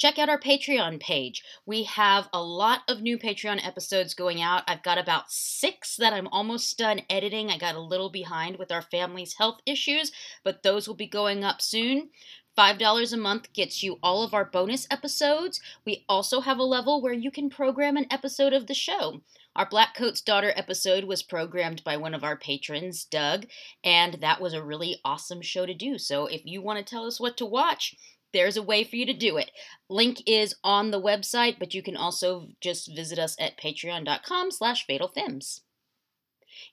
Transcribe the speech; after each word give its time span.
check 0.00 0.18
out 0.18 0.30
our 0.30 0.40
Patreon 0.40 0.98
page. 0.98 1.44
We 1.66 1.82
have 1.84 2.30
a 2.32 2.42
lot 2.42 2.80
of 2.88 3.02
new 3.02 3.18
Patreon 3.18 3.64
episodes 3.64 4.14
going 4.14 4.40
out. 4.40 4.62
I've 4.66 4.82
got 4.82 4.96
about 4.96 5.30
six 5.30 5.94
that 5.96 6.14
I'm 6.14 6.26
almost 6.28 6.78
done 6.78 7.02
editing. 7.10 7.50
I 7.50 7.58
got 7.58 7.74
a 7.74 7.80
little 7.80 8.08
behind 8.08 8.56
with 8.56 8.72
our 8.72 8.80
family's 8.80 9.34
health 9.34 9.60
issues, 9.66 10.10
but 10.42 10.62
those 10.62 10.88
will 10.88 10.94
be 10.94 11.06
going 11.06 11.44
up 11.44 11.60
soon. 11.60 12.08
$5 12.56 13.12
a 13.12 13.16
month 13.18 13.52
gets 13.52 13.82
you 13.82 13.98
all 14.02 14.22
of 14.22 14.32
our 14.32 14.46
bonus 14.46 14.86
episodes. 14.90 15.60
We 15.84 16.06
also 16.08 16.40
have 16.40 16.58
a 16.58 16.64
level 16.64 17.02
where 17.02 17.12
you 17.12 17.30
can 17.30 17.50
program 17.50 17.98
an 17.98 18.06
episode 18.10 18.54
of 18.54 18.68
the 18.68 18.74
show. 18.74 19.20
Our 19.54 19.68
Black 19.68 19.94
Coat's 19.94 20.22
Daughter 20.22 20.54
episode 20.56 21.04
was 21.04 21.22
programmed 21.22 21.84
by 21.84 21.98
one 21.98 22.14
of 22.14 22.24
our 22.24 22.38
patrons, 22.38 23.04
Doug, 23.04 23.46
and 23.84 24.14
that 24.14 24.40
was 24.40 24.54
a 24.54 24.64
really 24.64 24.98
awesome 25.04 25.42
show 25.42 25.66
to 25.66 25.74
do. 25.74 25.98
So 25.98 26.26
if 26.26 26.40
you 26.46 26.62
want 26.62 26.78
to 26.78 26.90
tell 26.90 27.04
us 27.04 27.20
what 27.20 27.36
to 27.36 27.44
watch, 27.46 27.94
there's 28.32 28.56
a 28.56 28.62
way 28.62 28.84
for 28.84 28.96
you 28.96 29.06
to 29.06 29.12
do 29.12 29.36
it. 29.36 29.50
Link 29.88 30.22
is 30.26 30.54
on 30.62 30.90
the 30.90 31.00
website, 31.00 31.58
but 31.58 31.74
you 31.74 31.82
can 31.82 31.96
also 31.96 32.48
just 32.60 32.94
visit 32.94 33.18
us 33.18 33.36
at 33.38 33.58
patreon.com 33.58 34.50
slash 34.50 34.86
fatalfemmes. 34.86 35.60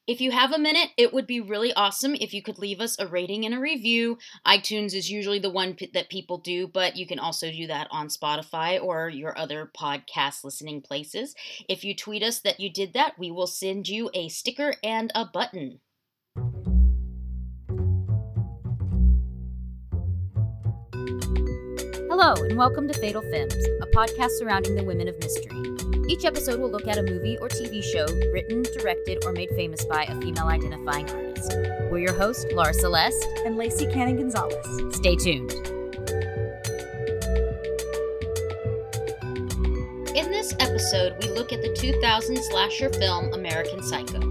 If 0.05 0.22
you 0.22 0.32
have 0.32 0.52
a 0.52 0.59
minute, 0.59 0.90
it 0.98 1.13
would 1.13 1.27
be 1.27 1.40
really 1.40 1.73
awesome 1.73 2.16
if 2.16 2.34
you 2.34 2.41
could 2.41 2.58
leave 2.58 2.82
us 2.82 2.98
a 2.99 3.08
rating 3.08 3.46
and 3.46 3.54
a 3.54 3.59
review. 3.59 4.18
iTunes 4.46 4.94
is 4.94 5.09
usually 5.09 5.40
the 5.40 5.49
one 5.49 5.76
p- 5.76 5.91
that 5.94 6.09
people 6.09 6.40
do, 6.40 6.68
but 6.68 6.98
you 6.98 7.05
can 7.05 7.20
also 7.20 7.52
do 7.52 7.68
that 7.68 7.88
on 7.91 8.08
Spotify 8.08 8.82
or 8.82 9.10
your 9.10 9.38
other 9.38 9.71
podcast 9.77 10.44
listening 10.44 10.82
places. 10.82 11.35
If 11.70 11.84
you 11.84 11.96
tweet 11.96 12.24
us 12.24 12.40
that 12.41 12.60
you 12.60 12.71
did 12.71 12.94
that, 12.94 13.20
we 13.20 13.32
will 13.32 13.48
send 13.48 13.88
you 13.88 14.10
a 14.13 14.30
sticker 14.30 14.76
and 14.84 15.12
a 15.13 15.26
button. 15.26 15.80
Hello, 22.20 22.34
and 22.44 22.57
welcome 22.57 22.88
to 22.88 22.99
Fatal 22.99 23.21
Femmes, 23.21 23.53
a 23.80 23.85
podcast 23.85 24.31
surrounding 24.39 24.73
the 24.73 24.84
women 24.84 25.07
of 25.07 25.20
mystery. 25.20 25.62
Each 26.09 26.26
episode 26.26 26.59
will 26.59 26.71
look 26.71 26.87
at 26.87 26.98
a 26.98 27.04
movie 27.04 27.37
or 27.37 27.48
TV 27.48 27.84
show 27.84 28.07
written, 28.34 28.63
directed, 28.63 29.24
or 29.24 29.34
made 29.34 29.51
famous 29.51 29.85
by 29.85 30.01
a 30.01 30.20
female 30.20 30.48
identifying 30.48 31.07
artist. 31.12 31.54
We're 31.91 31.99
your 31.99 32.15
hosts, 32.15 32.48
Laura 32.51 32.74
Celeste 32.74 33.24
and 33.46 33.55
Lacey 33.55 33.85
Cannon 33.85 34.18
Gonzalez. 34.18 34.96
Stay 34.96 35.15
tuned. 35.15 35.51
In 40.18 40.31
this 40.31 40.55
episode, 40.59 41.18
we 41.21 41.29
look 41.29 41.54
at 41.54 41.62
the 41.62 41.76
2000 41.77 42.35
slasher 42.35 42.90
film 42.93 43.31
American 43.34 43.84
Psycho, 43.84 44.21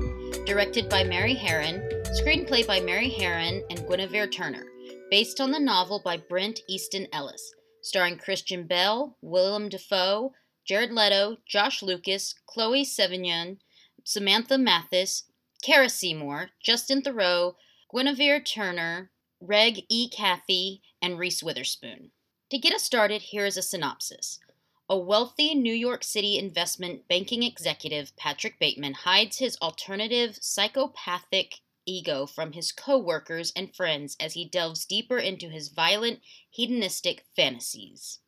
directed 0.45 0.89
by 0.89 1.05
Mary 1.05 1.37
Harron, 1.37 1.89
screenplay 2.21 2.67
by 2.67 2.81
Mary 2.81 3.15
Harron 3.17 3.63
and 3.71 3.87
Guinevere 3.87 4.27
Turner, 4.27 4.67
based 5.09 5.41
on 5.41 5.53
the 5.53 5.61
novel 5.61 6.03
by 6.05 6.17
Bret 6.17 6.61
Easton 6.67 7.07
Ellis, 7.13 7.55
starring 7.87 8.19
Christian 8.19 8.67
Bale, 8.67 9.17
Willem 9.23 9.69
Dafoe, 9.69 10.33
Jared 10.65 10.91
Leto, 10.91 11.37
Josh 11.47 11.83
Lucas, 11.83 12.35
Chloe 12.45 12.85
Sevigny, 12.85 13.59
Samantha 14.03 14.59
Mathis, 14.59 15.23
Cara 15.63 15.89
Seymour, 15.89 16.51
Justin 16.61 17.01
Theroux, 17.01 17.55
Guinevere 17.95 18.41
Turner, 18.41 19.13
Reg 19.41 19.83
E. 19.89 20.11
Cathey, 20.11 20.81
and 21.01 21.17
Reese 21.17 21.45
Witherspoon. 21.45 22.11
To 22.51 22.59
get 22.59 22.75
us 22.75 22.83
started, 22.83 23.23
here 23.23 23.47
is 23.47 23.57
a 23.57 23.63
synopsis. 23.63 24.41
A 24.89 24.99
wealthy 24.99 25.55
New 25.55 25.73
York 25.73 26.03
City 26.03 26.39
investment 26.39 27.07
banking 27.09 27.45
executive, 27.45 28.17
Patrick 28.17 28.59
Bateman, 28.59 28.95
hides 28.95 29.39
his 29.39 29.57
alternative 29.63 30.39
psychopathic 30.41 31.61
ego 31.87 32.27
from 32.27 32.53
his 32.53 32.73
co-workers 32.73 33.53
and 33.55 33.75
friends 33.75 34.17
as 34.21 34.35
he 34.35 34.49
delves 34.49 34.85
deeper 34.85 35.19
into 35.19 35.49
his 35.49 35.69
violent, 35.69 36.21
hedonistic 36.51 37.25
fantasies. 37.35 38.19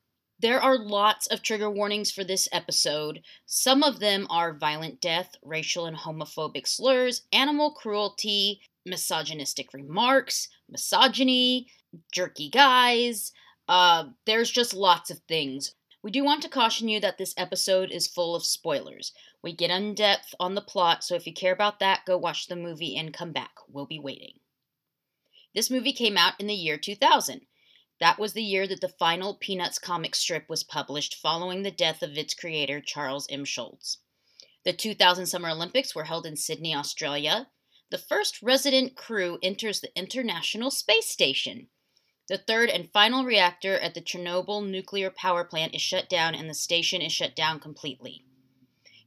There 0.41 0.61
are 0.61 0.79
lots 0.79 1.27
of 1.27 1.43
trigger 1.43 1.69
warnings 1.69 2.13
for 2.13 2.23
this 2.23 2.49
episode. 2.53 3.23
Some 3.45 3.83
of 3.83 3.99
them 3.99 4.27
are 4.31 4.57
violent 4.57 5.01
death, 5.01 5.35
racial 5.43 5.85
and 5.85 5.97
homophobic 5.97 6.69
slurs, 6.69 7.23
animal 7.33 7.73
cruelty, 7.73 8.61
misogynistic 8.87 9.75
remarks, 9.75 10.49
misogyny, 10.69 11.67
jerky 12.13 12.49
guys. 12.51 13.33
Uh, 13.67 14.05
there's 14.27 14.51
just 14.51 14.75
lots 14.75 15.11
of 15.11 15.19
things. 15.29 15.75
We 16.03 16.13
do 16.13 16.25
want 16.25 16.43
to 16.43 16.49
caution 16.49 16.89
you 16.89 17.01
that 17.01 17.19
this 17.19 17.35
episode 17.37 17.91
is 17.91 18.07
full 18.07 18.37
of 18.37 18.45
spoilers. 18.45 19.13
We 19.43 19.53
get 19.53 19.71
in 19.71 19.95
depth 19.95 20.35
on 20.41 20.55
the 20.55 20.61
plot, 20.61 21.05
so 21.05 21.15
if 21.15 21.27
you 21.27 21.33
care 21.33 21.53
about 21.53 21.79
that, 21.79 22.05
go 22.05 22.19
watch 22.19 22.49
the 22.49 22.57
movie 22.57 22.97
and 22.97 23.15
come 23.15 23.33
back. 23.33 23.53
We'll 23.69 23.87
be 23.87 23.99
waiting. 23.99 24.41
This 25.55 25.71
movie 25.71 25.93
came 25.93 26.17
out 26.17 26.35
in 26.41 26.47
the 26.47 26.55
year 26.55 26.77
2000. 26.77 27.43
That 28.01 28.19
was 28.19 28.33
the 28.33 28.43
year 28.43 28.67
that 28.69 28.81
the 28.81 28.89
final 28.89 29.35
Peanuts 29.35 29.79
comic 29.79 30.15
strip 30.15 30.49
was 30.49 30.63
published 30.63 31.15
following 31.15 31.63
the 31.63 31.71
death 31.71 32.03
of 32.03 32.17
its 32.17 32.35
creator, 32.35 32.81
Charles 32.81 33.27
M. 33.31 33.45
Schulz. 33.45 33.99
The 34.65 34.73
2000 34.73 35.27
Summer 35.27 35.49
Olympics 35.51 35.95
were 35.95 36.05
held 36.05 36.27
in 36.27 36.37
Sydney, 36.37 36.75
Australia. 36.75 37.49
The 37.91 37.99
first 37.99 38.43
resident 38.43 38.97
crew 38.97 39.39
enters 39.43 39.81
the 39.81 39.97
International 39.97 40.71
Space 40.71 41.09
Station. 41.09 41.69
The 42.29 42.39
third 42.39 42.69
and 42.69 42.93
final 42.93 43.25
reactor 43.25 43.79
at 43.79 43.95
the 43.95 44.03
Chernobyl 44.03 44.69
nuclear 44.69 45.11
power 45.11 45.45
plant 45.45 45.75
is 45.75 45.81
shut 45.81 46.09
down 46.09 46.35
and 46.35 46.51
the 46.51 46.55
station 46.55 47.01
is 47.01 47.13
shut 47.13 47.35
down 47.35 47.59
completely. 47.59 48.25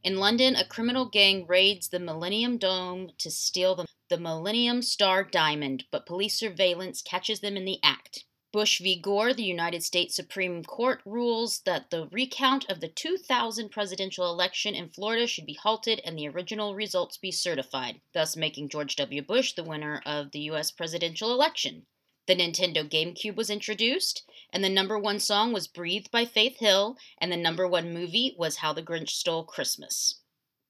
In 0.03 0.17
London, 0.17 0.55
a 0.55 0.65
criminal 0.65 1.05
gang 1.05 1.45
raids 1.45 1.89
the 1.89 1.99
Millennium 1.99 2.57
Dome 2.57 3.11
to 3.19 3.29
steal 3.29 3.75
the, 3.75 3.85
the 4.09 4.17
Millennium 4.17 4.81
Star 4.81 5.23
Diamond, 5.23 5.85
but 5.91 6.07
police 6.07 6.39
surveillance 6.39 7.03
catches 7.03 7.41
them 7.41 7.55
in 7.55 7.65
the 7.65 7.79
act. 7.83 8.25
Bush 8.51 8.79
v. 8.79 8.99
Gore, 8.99 9.31
the 9.31 9.43
United 9.43 9.83
States 9.83 10.15
Supreme 10.15 10.63
Court 10.63 11.01
rules 11.05 11.61
that 11.65 11.91
the 11.91 12.07
recount 12.07 12.67
of 12.67 12.79
the 12.79 12.87
2000 12.87 13.69
presidential 13.69 14.27
election 14.27 14.73
in 14.73 14.89
Florida 14.89 15.27
should 15.27 15.45
be 15.45 15.53
halted 15.53 16.01
and 16.03 16.17
the 16.17 16.27
original 16.27 16.73
results 16.73 17.17
be 17.17 17.31
certified, 17.31 18.01
thus 18.11 18.35
making 18.35 18.69
George 18.69 18.95
W. 18.95 19.21
Bush 19.21 19.53
the 19.53 19.63
winner 19.63 20.01
of 20.03 20.31
the 20.31 20.41
U.S. 20.49 20.71
presidential 20.71 21.31
election. 21.31 21.85
The 22.27 22.35
Nintendo 22.35 22.87
GameCube 22.87 23.35
was 23.35 23.49
introduced, 23.49 24.23
and 24.53 24.63
the 24.63 24.69
number 24.69 24.97
one 24.97 25.19
song 25.19 25.53
was 25.53 25.67
Breathe 25.67 26.05
by 26.11 26.25
Faith 26.25 26.59
Hill, 26.59 26.95
and 27.17 27.31
the 27.31 27.37
number 27.37 27.67
one 27.67 27.93
movie 27.93 28.35
was 28.37 28.57
How 28.57 28.73
the 28.73 28.83
Grinch 28.83 29.09
Stole 29.09 29.43
Christmas, 29.43 30.21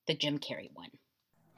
the 0.08 0.16
Jim 0.16 0.40
Carrey 0.40 0.72
one. 0.72 0.92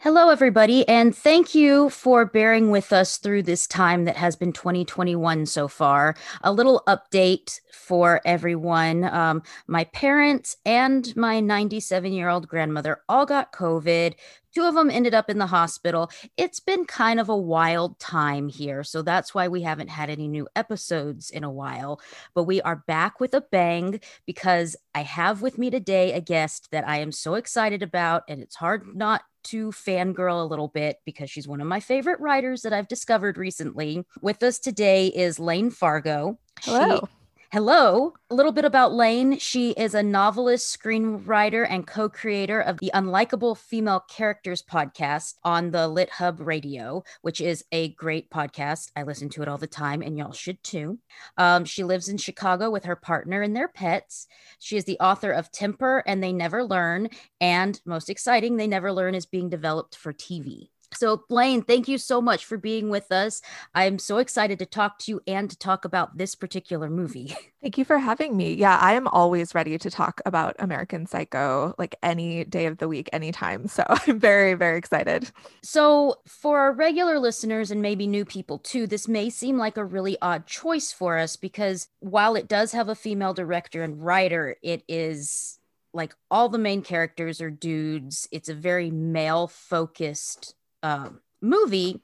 Hello, 0.03 0.27
everybody, 0.27 0.85
and 0.89 1.15
thank 1.15 1.55
you 1.55 1.89
for 1.89 2.25
bearing 2.25 2.69
with 2.69 2.91
us 2.91 3.17
through 3.17 3.43
this 3.43 3.65
time 3.65 4.03
that 4.03 4.17
has 4.17 4.35
been 4.35 4.51
2021 4.51 5.45
so 5.45 5.69
far. 5.69 6.13
A 6.41 6.51
little 6.51 6.83
update 6.87 7.61
for 7.71 8.19
everyone. 8.25 9.05
Um, 9.05 9.43
my 9.65 9.85
parents 9.85 10.57
and 10.65 11.15
my 11.15 11.39
97 11.39 12.11
year 12.11 12.27
old 12.27 12.49
grandmother 12.49 12.99
all 13.07 13.25
got 13.25 13.53
COVID. 13.53 14.15
Two 14.53 14.63
of 14.63 14.75
them 14.75 14.91
ended 14.91 15.13
up 15.13 15.29
in 15.29 15.37
the 15.37 15.47
hospital. 15.47 16.11
It's 16.35 16.59
been 16.59 16.83
kind 16.83 17.17
of 17.17 17.29
a 17.29 17.37
wild 17.37 17.97
time 17.97 18.49
here. 18.49 18.83
So 18.83 19.03
that's 19.03 19.33
why 19.33 19.47
we 19.47 19.61
haven't 19.61 19.89
had 19.89 20.09
any 20.09 20.27
new 20.27 20.49
episodes 20.53 21.29
in 21.29 21.45
a 21.45 21.49
while. 21.49 22.01
But 22.35 22.43
we 22.43 22.61
are 22.61 22.83
back 22.87 23.21
with 23.21 23.33
a 23.33 23.45
bang 23.53 24.01
because 24.25 24.75
I 24.93 25.03
have 25.03 25.41
with 25.41 25.57
me 25.57 25.69
today 25.69 26.11
a 26.11 26.19
guest 26.19 26.71
that 26.71 26.85
I 26.85 26.97
am 26.97 27.13
so 27.13 27.35
excited 27.35 27.81
about. 27.81 28.23
And 28.27 28.41
it's 28.41 28.57
hard 28.57 28.85
not 28.93 29.21
to 29.45 29.71
fangirl 29.71 30.41
a 30.41 30.45
little 30.45 30.67
bit 30.67 30.97
because 31.05 31.29
she's 31.29 31.47
one 31.47 31.61
of 31.61 31.67
my 31.67 31.79
favorite 31.79 32.19
writers 32.19 32.61
that 32.61 32.73
I've 32.73 32.87
discovered 32.87 33.37
recently. 33.37 34.03
With 34.21 34.43
us 34.43 34.59
today 34.59 35.07
is 35.07 35.39
Layne 35.39 35.69
Fargo. 35.69 36.39
Hello. 36.61 36.99
She, 36.99 37.22
hello. 37.53 38.11
A 38.31 38.33
little 38.33 38.51
bit 38.51 38.65
about 38.65 38.95
Layne. 38.95 39.37
She 39.37 39.73
is 39.73 39.93
a 39.93 40.01
novelist, 40.01 40.75
screenwriter, 40.75 41.67
and 41.69 41.85
co 41.85 42.09
creator 42.09 42.59
of 42.59 42.79
the 42.79 42.89
Unlikable 42.95 43.55
Female 43.55 44.03
Characters 44.09 44.63
podcast 44.63 45.35
on 45.43 45.69
the 45.69 45.87
Lit 45.87 46.09
Hub 46.09 46.39
Radio, 46.39 47.03
which 47.21 47.39
is 47.39 47.63
a 47.71 47.89
great 47.89 48.31
podcast. 48.31 48.89
I 48.95 49.03
listen 49.03 49.29
to 49.29 49.43
it 49.43 49.47
all 49.47 49.59
the 49.59 49.67
time, 49.67 50.01
and 50.01 50.17
y'all 50.17 50.31
should 50.31 50.63
too. 50.63 50.97
Um, 51.37 51.63
she 51.63 51.83
lives 51.83 52.09
in 52.09 52.17
Chicago 52.17 52.71
with 52.71 52.85
her 52.85 52.95
partner 52.95 53.43
and 53.43 53.55
their 53.55 53.67
pets. 53.67 54.25
She 54.57 54.75
is 54.75 54.85
the 54.85 54.99
author 54.99 55.29
of 55.29 55.51
Temper 55.51 56.01
and 56.07 56.23
They 56.23 56.33
Never 56.33 56.63
Learn, 56.63 57.09
and 57.39 57.79
most 57.85 58.09
exciting, 58.09 58.57
They 58.57 58.65
Never 58.65 58.91
Learn 58.91 59.13
is 59.13 59.27
being 59.27 59.49
developed 59.49 59.95
for 59.95 60.11
TV. 60.11 60.69
So, 60.95 61.23
Layne, 61.29 61.61
thank 61.61 61.87
you 61.87 61.97
so 61.97 62.21
much 62.21 62.45
for 62.45 62.57
being 62.57 62.89
with 62.89 63.11
us. 63.11 63.41
I'm 63.73 63.99
so 63.99 64.17
excited 64.17 64.59
to 64.59 64.65
talk 64.65 64.99
to 64.99 65.11
you 65.11 65.21
and 65.27 65.49
to 65.49 65.57
talk 65.57 65.85
about 65.85 66.17
this 66.17 66.35
particular 66.35 66.89
movie. 66.89 67.35
Thank 67.61 67.77
you 67.77 67.85
for 67.85 67.97
having 67.97 68.35
me. 68.35 68.53
Yeah, 68.55 68.77
I 68.77 68.91
am 68.93 69.07
always 69.07 69.55
ready 69.55 69.77
to 69.77 69.89
talk 69.89 70.19
about 70.25 70.53
American 70.59 71.05
Psycho 71.05 71.73
like 71.77 71.95
any 72.03 72.43
day 72.43 72.65
of 72.65 72.77
the 72.77 72.89
week, 72.89 73.09
anytime. 73.13 73.67
So 73.67 73.85
I'm 73.89 74.19
very, 74.19 74.53
very 74.53 74.77
excited. 74.77 75.31
So, 75.61 76.17
for 76.27 76.59
our 76.59 76.73
regular 76.73 77.19
listeners 77.19 77.71
and 77.71 77.81
maybe 77.81 78.05
new 78.05 78.25
people 78.25 78.57
too, 78.59 78.85
this 78.85 79.07
may 79.07 79.29
seem 79.29 79.57
like 79.57 79.77
a 79.77 79.85
really 79.85 80.17
odd 80.21 80.45
choice 80.45 80.91
for 80.91 81.17
us 81.17 81.37
because 81.37 81.87
while 81.99 82.35
it 82.35 82.49
does 82.49 82.73
have 82.73 82.89
a 82.89 82.95
female 82.95 83.33
director 83.33 83.81
and 83.81 84.03
writer, 84.03 84.57
it 84.61 84.83
is 84.89 85.59
like 85.93 86.13
all 86.29 86.49
the 86.49 86.57
main 86.57 86.81
characters 86.81 87.39
are 87.39 87.51
dudes. 87.51 88.27
It's 88.31 88.49
a 88.49 88.53
very 88.53 88.91
male 88.91 89.47
focused 89.47 90.55
um, 90.83 91.19
movie. 91.41 92.01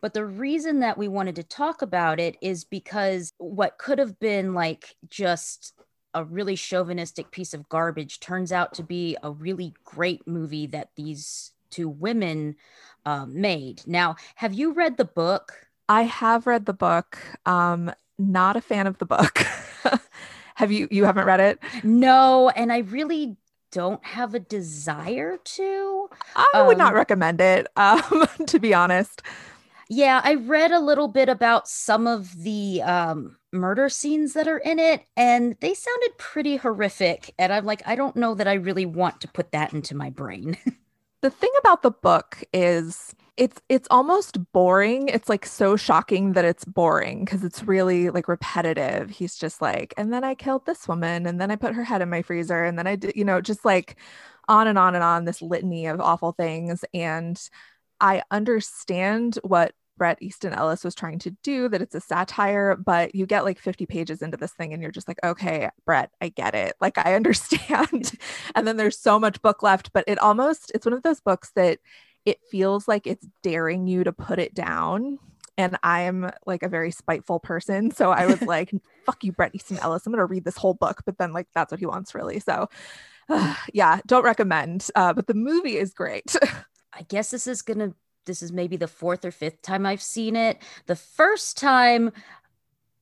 But 0.00 0.14
the 0.14 0.24
reason 0.24 0.80
that 0.80 0.98
we 0.98 1.08
wanted 1.08 1.36
to 1.36 1.42
talk 1.42 1.80
about 1.80 2.20
it 2.20 2.36
is 2.42 2.64
because 2.64 3.32
what 3.38 3.78
could 3.78 3.98
have 3.98 4.18
been 4.18 4.52
like 4.52 4.96
just 5.08 5.72
a 6.12 6.24
really 6.24 6.56
chauvinistic 6.56 7.30
piece 7.30 7.52
of 7.52 7.68
garbage 7.68 8.20
turns 8.20 8.50
out 8.50 8.72
to 8.74 8.82
be 8.82 9.16
a 9.22 9.30
really 9.30 9.74
great 9.84 10.26
movie 10.26 10.66
that 10.66 10.90
these 10.96 11.52
two 11.70 11.88
women 11.88 12.56
uh, 13.04 13.26
made. 13.26 13.82
Now, 13.86 14.16
have 14.36 14.54
you 14.54 14.72
read 14.72 14.96
the 14.96 15.04
book? 15.04 15.66
I 15.88 16.02
have 16.02 16.46
read 16.46 16.66
the 16.66 16.72
book. 16.72 17.18
Um, 17.44 17.92
not 18.18 18.56
a 18.56 18.60
fan 18.60 18.86
of 18.86 18.98
the 18.98 19.04
book. 19.04 19.44
have 20.54 20.72
you? 20.72 20.88
You 20.90 21.04
haven't 21.04 21.26
read 21.26 21.40
it? 21.40 21.58
No, 21.84 22.48
and 22.48 22.72
I 22.72 22.78
really 22.78 23.36
don't 23.70 24.04
have 24.04 24.34
a 24.34 24.40
desire 24.40 25.36
to. 25.36 26.08
I 26.54 26.62
would 26.62 26.78
not 26.78 26.92
um, 26.92 26.96
recommend 26.96 27.40
it, 27.40 27.66
um, 27.76 28.26
to 28.46 28.58
be 28.58 28.72
honest. 28.74 29.22
Yeah, 29.88 30.20
I 30.24 30.34
read 30.34 30.72
a 30.72 30.80
little 30.80 31.08
bit 31.08 31.28
about 31.28 31.68
some 31.68 32.06
of 32.06 32.42
the 32.42 32.82
um, 32.82 33.36
murder 33.52 33.88
scenes 33.88 34.32
that 34.32 34.48
are 34.48 34.58
in 34.58 34.78
it, 34.78 35.04
and 35.16 35.56
they 35.60 35.74
sounded 35.74 36.18
pretty 36.18 36.56
horrific. 36.56 37.32
And 37.38 37.52
I'm 37.52 37.64
like, 37.64 37.82
I 37.86 37.94
don't 37.94 38.16
know 38.16 38.34
that 38.34 38.48
I 38.48 38.54
really 38.54 38.86
want 38.86 39.20
to 39.20 39.28
put 39.28 39.52
that 39.52 39.72
into 39.72 39.94
my 39.94 40.10
brain. 40.10 40.56
the 41.20 41.30
thing 41.30 41.52
about 41.60 41.82
the 41.82 41.92
book 41.92 42.42
is 42.52 43.14
it's 43.36 43.60
it's 43.68 43.88
almost 43.90 44.38
boring. 44.52 45.08
It's 45.08 45.28
like 45.28 45.44
so 45.44 45.76
shocking 45.76 46.32
that 46.32 46.44
it's 46.44 46.64
boring 46.64 47.24
because 47.24 47.44
it's 47.44 47.62
really 47.64 48.10
like 48.10 48.28
repetitive. 48.28 49.10
He's 49.10 49.36
just 49.36 49.60
like, 49.60 49.92
and 49.96 50.12
then 50.12 50.24
I 50.24 50.34
killed 50.34 50.64
this 50.66 50.88
woman, 50.88 51.26
and 51.26 51.40
then 51.40 51.50
I 51.50 51.56
put 51.56 51.74
her 51.74 51.84
head 51.84 52.02
in 52.02 52.10
my 52.10 52.22
freezer, 52.22 52.64
and 52.64 52.78
then 52.78 52.86
I 52.86 52.96
did, 52.96 53.14
you 53.16 53.24
know, 53.24 53.40
just 53.40 53.64
like 53.64 53.96
on 54.48 54.66
and 54.68 54.78
on 54.78 54.94
and 54.94 55.04
on 55.04 55.24
this 55.24 55.42
litany 55.42 55.86
of 55.86 56.00
awful 56.00 56.32
things. 56.32 56.84
And 56.94 57.38
I 58.00 58.22
understand 58.30 59.38
what 59.42 59.72
Bret 59.96 60.18
Easton 60.22 60.52
Ellis 60.52 60.84
was 60.84 60.94
trying 60.94 61.18
to 61.20 61.30
do, 61.42 61.68
that 61.68 61.82
it's 61.82 61.94
a 61.94 62.00
satire, 62.00 62.76
but 62.76 63.14
you 63.14 63.26
get 63.26 63.44
like 63.44 63.58
50 63.58 63.86
pages 63.86 64.22
into 64.22 64.36
this 64.36 64.52
thing 64.52 64.72
and 64.72 64.82
you're 64.82 64.92
just 64.92 65.08
like, 65.08 65.18
okay, 65.24 65.70
Bret, 65.84 66.10
I 66.20 66.28
get 66.28 66.54
it. 66.54 66.74
Like, 66.80 66.98
I 66.98 67.14
understand. 67.14 68.12
and 68.54 68.66
then 68.66 68.76
there's 68.76 68.98
so 68.98 69.18
much 69.18 69.42
book 69.42 69.62
left, 69.62 69.92
but 69.92 70.04
it 70.06 70.18
almost, 70.18 70.70
it's 70.74 70.86
one 70.86 70.92
of 70.92 71.02
those 71.02 71.20
books 71.20 71.50
that 71.56 71.78
it 72.26 72.40
feels 72.50 72.86
like 72.86 73.06
it's 73.06 73.26
daring 73.42 73.86
you 73.86 74.04
to 74.04 74.12
put 74.12 74.38
it 74.38 74.54
down. 74.54 75.18
And 75.56 75.78
I'm 75.82 76.30
like 76.44 76.62
a 76.62 76.68
very 76.68 76.90
spiteful 76.90 77.40
person. 77.40 77.90
So 77.90 78.10
I 78.10 78.26
was 78.26 78.42
like, 78.42 78.72
fuck 79.06 79.24
you, 79.24 79.32
Bret 79.32 79.54
Easton 79.54 79.78
Ellis. 79.78 80.04
I'm 80.04 80.12
going 80.12 80.18
to 80.18 80.26
read 80.26 80.44
this 80.44 80.58
whole 80.58 80.74
book. 80.74 81.02
But 81.06 81.16
then, 81.16 81.32
like, 81.32 81.46
that's 81.54 81.70
what 81.70 81.80
he 81.80 81.86
wants, 81.86 82.14
really. 82.14 82.40
So, 82.40 82.68
uh, 83.30 83.54
yeah, 83.72 84.00
don't 84.06 84.24
recommend. 84.24 84.88
Uh, 84.94 85.14
but 85.14 85.28
the 85.28 85.34
movie 85.34 85.78
is 85.78 85.94
great. 85.94 86.36
I 86.92 87.02
guess 87.08 87.30
this 87.30 87.46
is 87.46 87.62
going 87.62 87.78
to 87.78 87.94
this 88.26 88.42
is 88.42 88.50
maybe 88.50 88.76
the 88.76 88.88
fourth 88.88 89.24
or 89.24 89.30
fifth 89.30 89.62
time 89.62 89.86
I've 89.86 90.02
seen 90.02 90.34
it. 90.34 90.58
The 90.86 90.96
first 90.96 91.56
time 91.56 92.10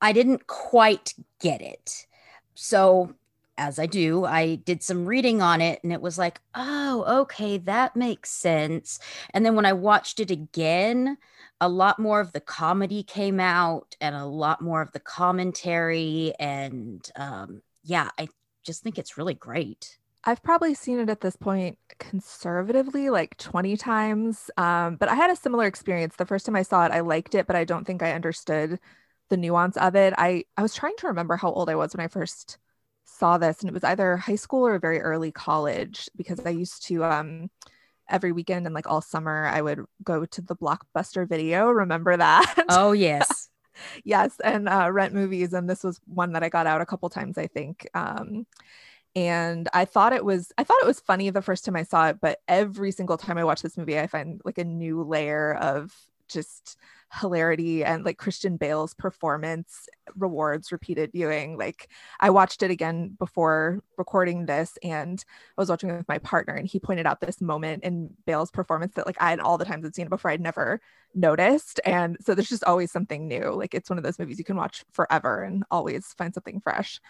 I 0.01 0.13
didn't 0.13 0.47
quite 0.47 1.15
get 1.41 1.63
it. 1.63 2.07
So, 2.55 3.15
as 3.57 3.79
I 3.79 3.87
do, 3.87 4.25
I 4.25 4.57
did 4.57 4.83
some 4.83 5.07
reading 5.07 5.41
on 5.41 5.61
it 5.61 5.81
and 5.83 5.93
it 5.93 6.01
was 6.01 6.19
like, 6.19 6.41
oh, 6.55 7.21
okay, 7.23 7.59
that 7.59 7.97
makes 7.97 8.31
sense. 8.31 8.99
And 9.33 9.45
then 9.45 9.55
when 9.55 9.67
I 9.67 9.73
watched 9.73 10.21
it 10.21 10.31
again, 10.31 11.19
a 11.61 11.69
lot 11.69 11.99
more 11.99 12.21
of 12.21 12.33
the 12.33 12.41
comedy 12.41 13.03
came 13.03 13.41
out 13.41 13.97
and 14.01 14.15
a 14.15 14.27
lot 14.27 14.61
more 14.61 14.83
of 14.83 14.93
the 14.93 15.01
commentary. 15.01 16.33
And 16.39 17.09
um, 17.17 17.63
yeah, 17.85 18.11
I 18.19 18.29
just 18.65 18.83
think 18.83 18.99
it's 18.99 19.17
really 19.17 19.35
great. 19.35 19.99
I've 20.25 20.43
probably 20.43 20.75
seen 20.75 20.99
it 20.99 21.11
at 21.11 21.21
this 21.21 21.37
point 21.37 21.79
conservatively 21.99 23.11
like 23.11 23.37
20 23.37 23.77
times. 23.77 24.51
Um, 24.57 24.97
but 24.97 25.09
I 25.09 25.15
had 25.15 25.31
a 25.31 25.37
similar 25.37 25.67
experience. 25.67 26.17
The 26.17 26.27
first 26.27 26.47
time 26.47 26.57
I 26.57 26.63
saw 26.63 26.87
it, 26.87 26.93
I 26.93 27.01
liked 27.01 27.35
it, 27.35 27.47
but 27.47 27.57
I 27.57 27.65
don't 27.65 27.87
think 27.87 28.03
I 28.03 28.13
understood 28.13 28.81
the 29.29 29.37
nuance 29.37 29.77
of 29.77 29.95
it. 29.95 30.15
I, 30.17 30.45
I 30.57 30.63
was 30.63 30.75
trying 30.75 30.97
to 30.99 31.09
remember 31.09 31.37
how 31.37 31.51
old 31.51 31.69
I 31.69 31.77
was 31.77 31.95
when 31.95 32.05
I 32.05 32.09
first 32.09 32.59
saw 33.15 33.39
this, 33.39 33.61
and 33.61 33.69
it 33.69 33.75
was 33.75 33.85
either 33.85 34.17
high 34.17 34.35
school 34.37 34.67
or 34.67 34.79
very 34.79 35.01
early 35.01 35.33
college 35.33 36.09
because 36.17 36.41
I 36.45 36.51
used 36.51 36.87
to 36.87 37.05
um 37.05 37.51
every 38.09 38.33
weekend 38.33 38.67
and 38.67 38.75
like 38.75 38.87
all 38.87 39.01
summer 39.01 39.47
I 39.47 39.63
would 39.63 39.85
go 40.03 40.25
to 40.27 40.43
the 40.43 40.57
Blockbuster 40.57 41.29
video. 41.29 41.71
Remember 41.71 42.17
that? 42.17 42.65
Oh 42.69 42.93
yes. 43.09 43.51
yes, 44.05 44.39
and 44.43 44.69
uh, 44.69 44.91
rent 44.93 45.15
movies. 45.15 45.53
And 45.53 45.69
this 45.69 45.83
was 45.83 46.01
one 46.07 46.33
that 46.33 46.43
I 46.43 46.49
got 46.49 46.67
out 46.67 46.81
a 46.81 46.87
couple 46.87 47.09
times, 47.09 47.39
I 47.39 47.47
think. 47.47 47.89
Um, 47.95 48.47
and 49.17 49.69
I 49.73 49.85
thought 49.85 50.13
it 50.13 50.25
was 50.25 50.53
I 50.59 50.65
thought 50.65 50.83
it 50.83 50.87
was 50.87 51.01
funny 51.01 51.31
the 51.31 51.43
first 51.43 51.65
time 51.65 51.77
I 51.77 51.85
saw 51.85 52.09
it, 52.09 52.19
but 52.21 52.41
every 52.49 52.91
single 52.91 53.17
time 53.17 53.39
I 53.39 53.45
watch 53.45 53.63
this 53.63 53.77
movie, 53.77 53.99
I 53.99 54.07
find 54.07 54.41
like 54.45 54.59
a 54.59 54.65
new 54.65 55.03
layer 55.03 55.55
of 55.55 55.95
just 56.29 56.77
hilarity 57.21 57.85
and 57.85 58.05
like 58.05 58.19
Christian 58.19 58.57
Bale's 58.57 58.95
performance 58.95 59.89
rewards 60.17 60.73
repeated 60.73 61.13
viewing. 61.13 61.57
Like 61.57 61.89
I 62.21 62.31
watched 62.31 62.63
it 62.63 62.71
again 62.71 63.17
before 63.19 63.83
recording 63.97 64.47
this 64.47 64.77
and 64.83 65.25
I 65.57 65.61
was 65.61 65.69
watching 65.69 65.91
it 65.91 65.97
with 65.97 66.09
my 66.09 66.19
partner 66.19 66.55
and 66.55 66.67
he 66.67 66.81
pointed 66.81 67.07
out 67.07 67.21
this 67.21 67.41
moment 67.41 67.85
in 67.85 68.11
Bale's 68.27 68.51
performance 68.51 68.95
that 68.95 69.07
like 69.07 69.21
I 69.21 69.31
had 69.31 69.41
all 69.41 69.59
the 69.59 69.65
times 69.65 69.85
I'd 69.85 69.95
seen 69.95 70.07
it 70.07 70.11
before 70.11 70.31
I'd 70.31 70.41
never 70.41 70.81
noticed. 71.15 71.81
And 71.85 72.17
so 72.21 72.35
there's 72.35 72.49
just 72.49 72.65
always 72.65 72.91
something 72.91 73.29
new. 73.29 73.53
Like 73.53 73.75
it's 73.75 73.89
one 73.89 73.99
of 73.99 74.05
those 74.05 74.19
movies 74.19 74.39
you 74.39 74.45
can 74.45 74.57
watch 74.57 74.85
forever 74.93 75.43
and 75.43 75.65
always 75.71 76.15
find 76.19 76.35
something 76.35 76.61
fresh. 76.61 77.01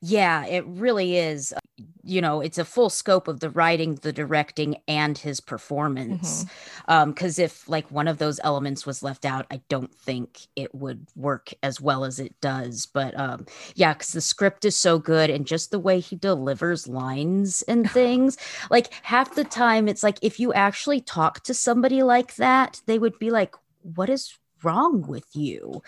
Yeah, 0.00 0.44
it 0.46 0.64
really 0.66 1.16
is. 1.16 1.54
You 2.02 2.20
know, 2.20 2.40
it's 2.40 2.58
a 2.58 2.64
full 2.64 2.90
scope 2.90 3.28
of 3.28 3.40
the 3.40 3.50
writing, 3.50 3.96
the 3.96 4.12
directing, 4.12 4.76
and 4.88 5.16
his 5.16 5.40
performance. 5.40 6.44
Because 6.86 7.36
mm-hmm. 7.36 7.42
um, 7.42 7.44
if 7.44 7.68
like 7.68 7.90
one 7.90 8.08
of 8.08 8.18
those 8.18 8.40
elements 8.42 8.84
was 8.84 9.02
left 9.02 9.24
out, 9.24 9.46
I 9.50 9.60
don't 9.68 9.94
think 9.94 10.46
it 10.56 10.74
would 10.74 11.06
work 11.14 11.52
as 11.62 11.80
well 11.80 12.04
as 12.04 12.18
it 12.18 12.40
does. 12.40 12.86
But 12.86 13.18
um, 13.18 13.46
yeah, 13.74 13.94
because 13.94 14.12
the 14.12 14.20
script 14.20 14.64
is 14.64 14.76
so 14.76 14.98
good 14.98 15.30
and 15.30 15.46
just 15.46 15.70
the 15.70 15.78
way 15.78 16.00
he 16.00 16.16
delivers 16.16 16.88
lines 16.88 17.62
and 17.62 17.90
things, 17.90 18.36
like 18.70 18.92
half 19.02 19.34
the 19.34 19.44
time, 19.44 19.88
it's 19.88 20.02
like 20.02 20.18
if 20.22 20.40
you 20.40 20.52
actually 20.52 21.00
talk 21.00 21.42
to 21.44 21.54
somebody 21.54 22.02
like 22.02 22.36
that, 22.36 22.80
they 22.86 22.98
would 22.98 23.18
be 23.18 23.30
like, 23.30 23.54
what 23.82 24.10
is 24.10 24.36
wrong 24.62 25.06
with 25.06 25.26
you? 25.34 25.82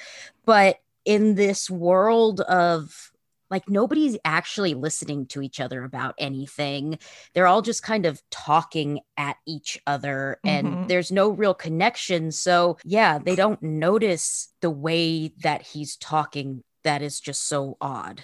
But 0.44 0.80
in 1.04 1.34
this 1.34 1.70
world 1.70 2.40
of 2.42 3.09
like 3.50 3.68
nobody's 3.68 4.16
actually 4.24 4.74
listening 4.74 5.26
to 5.26 5.42
each 5.42 5.60
other 5.60 5.84
about 5.84 6.14
anything. 6.18 6.98
They're 7.34 7.46
all 7.46 7.62
just 7.62 7.82
kind 7.82 8.06
of 8.06 8.22
talking 8.30 9.00
at 9.16 9.36
each 9.46 9.78
other 9.86 10.38
and 10.44 10.66
mm-hmm. 10.66 10.86
there's 10.86 11.10
no 11.10 11.30
real 11.30 11.54
connection. 11.54 12.30
So, 12.32 12.78
yeah, 12.84 13.18
they 13.18 13.36
don't 13.36 13.62
notice 13.62 14.52
the 14.60 14.70
way 14.70 15.32
that 15.42 15.62
he's 15.62 15.96
talking 15.96 16.62
that 16.84 17.02
is 17.02 17.20
just 17.20 17.46
so 17.46 17.76
odd. 17.80 18.22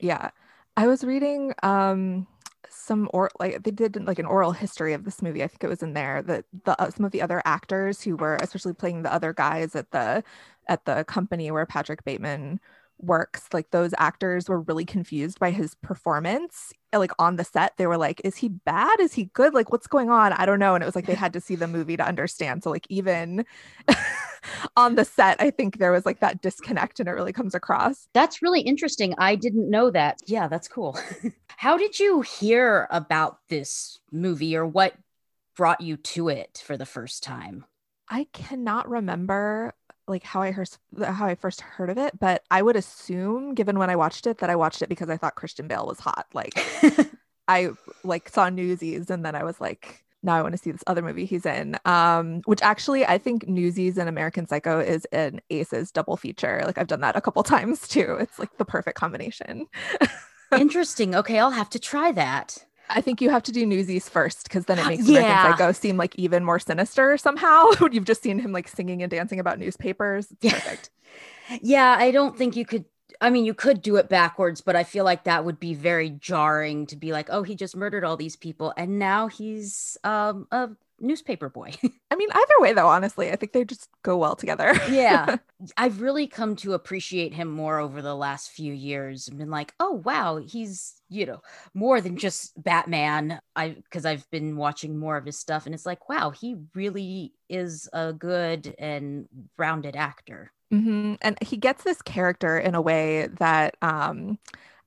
Yeah. 0.00 0.30
I 0.76 0.86
was 0.86 1.04
reading 1.04 1.52
um 1.62 2.26
some 2.70 3.08
or 3.12 3.30
like 3.38 3.62
they 3.62 3.70
did 3.70 4.02
like 4.06 4.18
an 4.18 4.26
oral 4.26 4.52
history 4.52 4.92
of 4.94 5.04
this 5.04 5.22
movie. 5.22 5.42
I 5.42 5.46
think 5.46 5.62
it 5.62 5.68
was 5.68 5.82
in 5.82 5.92
there 5.92 6.22
that 6.22 6.44
the 6.64 6.80
uh, 6.80 6.90
some 6.90 7.04
of 7.04 7.12
the 7.12 7.22
other 7.22 7.42
actors 7.44 8.00
who 8.00 8.16
were 8.16 8.36
especially 8.36 8.72
playing 8.72 9.02
the 9.02 9.12
other 9.12 9.32
guys 9.32 9.76
at 9.76 9.90
the 9.90 10.24
at 10.68 10.84
the 10.84 11.04
company 11.04 11.50
where 11.50 11.66
Patrick 11.66 12.04
Bateman 12.04 12.60
works 12.98 13.48
like 13.52 13.70
those 13.70 13.92
actors 13.98 14.48
were 14.48 14.60
really 14.60 14.84
confused 14.84 15.38
by 15.38 15.50
his 15.50 15.74
performance 15.74 16.72
eh, 16.92 16.98
like 16.98 17.12
on 17.18 17.36
the 17.36 17.44
set. 17.44 17.76
They 17.76 17.86
were 17.86 17.96
like 17.96 18.20
is 18.24 18.36
he 18.36 18.48
bad? 18.48 19.00
Is 19.00 19.12
he 19.12 19.24
good? 19.26 19.54
Like 19.54 19.72
what's 19.72 19.86
going 19.86 20.10
on? 20.10 20.32
I 20.32 20.46
don't 20.46 20.58
know. 20.58 20.74
And 20.74 20.82
it 20.82 20.86
was 20.86 20.94
like 20.94 21.06
they 21.06 21.14
had 21.14 21.32
to 21.32 21.40
see 21.40 21.56
the 21.56 21.66
movie 21.66 21.96
to 21.96 22.06
understand. 22.06 22.62
So 22.62 22.70
like 22.70 22.86
even 22.88 23.44
on 24.76 24.96
the 24.96 25.04
set 25.04 25.40
i 25.40 25.50
think 25.50 25.78
there 25.78 25.92
was 25.92 26.04
like 26.04 26.18
that 26.18 26.42
disconnect 26.42 26.98
and 26.98 27.08
it 27.08 27.12
really 27.12 27.32
comes 27.32 27.54
across. 27.54 28.08
That's 28.14 28.42
really 28.42 28.60
interesting. 28.60 29.14
I 29.18 29.36
didn't 29.36 29.68
know 29.68 29.90
that. 29.90 30.20
Yeah 30.26 30.48
that's 30.48 30.68
cool. 30.68 30.98
How 31.56 31.76
did 31.76 31.98
you 31.98 32.22
hear 32.22 32.88
about 32.90 33.38
this 33.48 34.00
movie 34.10 34.56
or 34.56 34.66
what 34.66 34.94
brought 35.56 35.80
you 35.80 35.96
to 35.96 36.28
it 36.28 36.62
for 36.64 36.76
the 36.76 36.86
first 36.86 37.22
time? 37.22 37.64
I 38.08 38.26
cannot 38.32 38.88
remember 38.88 39.74
like 40.12 40.22
how 40.22 40.42
I 40.42 40.52
heard 40.52 40.68
how 41.02 41.26
I 41.26 41.34
first 41.34 41.60
heard 41.60 41.90
of 41.90 41.98
it, 41.98 42.18
but 42.20 42.44
I 42.50 42.62
would 42.62 42.76
assume, 42.76 43.54
given 43.54 43.78
when 43.78 43.90
I 43.90 43.96
watched 43.96 44.26
it, 44.28 44.38
that 44.38 44.50
I 44.50 44.56
watched 44.56 44.82
it 44.82 44.88
because 44.88 45.10
I 45.10 45.16
thought 45.16 45.34
Christian 45.34 45.66
Bale 45.66 45.86
was 45.86 45.98
hot. 45.98 46.26
Like 46.32 46.52
I 47.48 47.70
like 48.04 48.28
saw 48.28 48.48
Newsies, 48.48 49.10
and 49.10 49.24
then 49.24 49.34
I 49.34 49.42
was 49.42 49.60
like, 49.60 50.04
now 50.22 50.36
I 50.36 50.42
want 50.42 50.52
to 50.52 50.58
see 50.58 50.70
this 50.70 50.84
other 50.86 51.02
movie 51.02 51.24
he's 51.24 51.46
in. 51.46 51.76
Um, 51.84 52.42
which 52.44 52.62
actually 52.62 53.04
I 53.04 53.18
think 53.18 53.48
Newsies 53.48 53.98
and 53.98 54.08
American 54.08 54.46
Psycho 54.46 54.78
is 54.78 55.04
an 55.06 55.40
Aces 55.50 55.90
double 55.90 56.16
feature. 56.16 56.62
Like 56.64 56.78
I've 56.78 56.86
done 56.86 57.00
that 57.00 57.16
a 57.16 57.20
couple 57.20 57.42
times 57.56 57.88
too. 57.88 58.18
It's 58.20 58.38
like 58.38 58.56
the 58.58 58.64
perfect 58.64 58.96
combination. 58.96 59.66
Interesting. 60.56 61.14
Okay, 61.14 61.38
I'll 61.38 61.50
have 61.50 61.70
to 61.70 61.78
try 61.78 62.12
that. 62.12 62.64
I 62.94 63.00
think 63.00 63.20
you 63.20 63.30
have 63.30 63.42
to 63.44 63.52
do 63.52 63.66
Newsies 63.66 64.08
first 64.08 64.44
because 64.44 64.66
then 64.66 64.78
it 64.78 64.86
makes 64.86 65.08
yeah. 65.08 65.20
American 65.20 65.52
Psycho 65.52 65.72
seem 65.72 65.96
like 65.96 66.14
even 66.16 66.44
more 66.44 66.58
sinister 66.58 67.16
somehow. 67.16 67.70
You've 67.90 68.04
just 68.04 68.22
seen 68.22 68.38
him 68.38 68.52
like 68.52 68.68
singing 68.68 69.02
and 69.02 69.10
dancing 69.10 69.40
about 69.40 69.58
newspapers. 69.58 70.30
It's 70.30 70.44
yeah. 70.44 70.52
perfect. 70.52 70.90
Yeah, 71.60 71.96
I 71.98 72.12
don't 72.12 72.38
think 72.38 72.56
you 72.56 72.64
could. 72.64 72.84
I 73.20 73.28
mean, 73.28 73.44
you 73.44 73.52
could 73.52 73.82
do 73.82 73.96
it 73.96 74.08
backwards, 74.08 74.60
but 74.60 74.74
I 74.74 74.84
feel 74.84 75.04
like 75.04 75.24
that 75.24 75.44
would 75.44 75.60
be 75.60 75.74
very 75.74 76.08
jarring 76.08 76.86
to 76.86 76.96
be 76.96 77.12
like, 77.12 77.28
oh, 77.30 77.42
he 77.42 77.56
just 77.56 77.76
murdered 77.76 78.04
all 78.04 78.16
these 78.16 78.36
people, 78.36 78.72
and 78.76 78.98
now 78.98 79.26
he's 79.26 79.98
um, 80.02 80.46
a 80.50 80.70
newspaper 81.02 81.48
boy. 81.48 81.72
I 82.10 82.16
mean, 82.16 82.28
either 82.32 82.54
way, 82.60 82.72
though, 82.72 82.88
honestly, 82.88 83.30
I 83.30 83.36
think 83.36 83.52
they 83.52 83.64
just 83.64 83.88
go 84.02 84.16
well 84.16 84.36
together. 84.36 84.74
yeah. 84.90 85.36
I've 85.76 86.00
really 86.00 86.26
come 86.26 86.56
to 86.56 86.74
appreciate 86.74 87.34
him 87.34 87.48
more 87.48 87.78
over 87.78 88.00
the 88.00 88.14
last 88.14 88.50
few 88.50 88.72
years 88.72 89.28
and 89.28 89.38
been 89.38 89.50
like, 89.50 89.74
oh, 89.80 90.02
wow, 90.04 90.36
he's, 90.36 90.94
you 91.08 91.26
know, 91.26 91.42
more 91.74 92.00
than 92.00 92.16
just 92.16 92.60
Batman. 92.62 93.40
I, 93.54 93.70
because 93.70 94.06
I've 94.06 94.28
been 94.30 94.56
watching 94.56 94.98
more 94.98 95.16
of 95.16 95.26
his 95.26 95.38
stuff 95.38 95.66
and 95.66 95.74
it's 95.74 95.86
like, 95.86 96.08
wow, 96.08 96.30
he 96.30 96.56
really 96.74 97.34
is 97.48 97.88
a 97.92 98.12
good 98.12 98.74
and 98.78 99.28
rounded 99.58 99.96
actor. 99.96 100.52
Mm-hmm. 100.72 101.14
And 101.20 101.36
he 101.42 101.58
gets 101.58 101.84
this 101.84 102.00
character 102.00 102.58
in 102.58 102.74
a 102.74 102.80
way 102.80 103.26
that 103.38 103.76
um, 103.82 104.38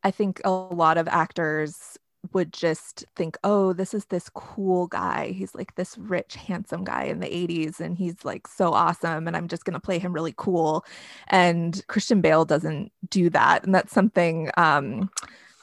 I 0.03 0.11
think 0.11 0.41
a 0.43 0.49
lot 0.49 0.97
of 0.97 1.07
actors 1.07 1.97
would 2.33 2.53
just 2.53 3.05
think, 3.15 3.37
oh, 3.43 3.73
this 3.73 3.93
is 3.93 4.05
this 4.05 4.29
cool 4.33 4.87
guy. 4.87 5.31
He's 5.31 5.55
like 5.55 5.75
this 5.75 5.97
rich, 5.97 6.35
handsome 6.35 6.83
guy 6.83 7.03
in 7.03 7.19
the 7.19 7.27
80s, 7.27 7.79
and 7.79 7.97
he's 7.97 8.23
like 8.23 8.47
so 8.47 8.73
awesome. 8.73 9.27
And 9.27 9.35
I'm 9.35 9.47
just 9.47 9.65
going 9.65 9.73
to 9.73 9.79
play 9.79 9.99
him 9.99 10.13
really 10.13 10.33
cool. 10.37 10.85
And 11.27 11.85
Christian 11.87 12.21
Bale 12.21 12.45
doesn't 12.45 12.91
do 13.09 13.29
that. 13.31 13.63
And 13.63 13.73
that's 13.73 13.93
something 13.93 14.49
um, 14.57 15.09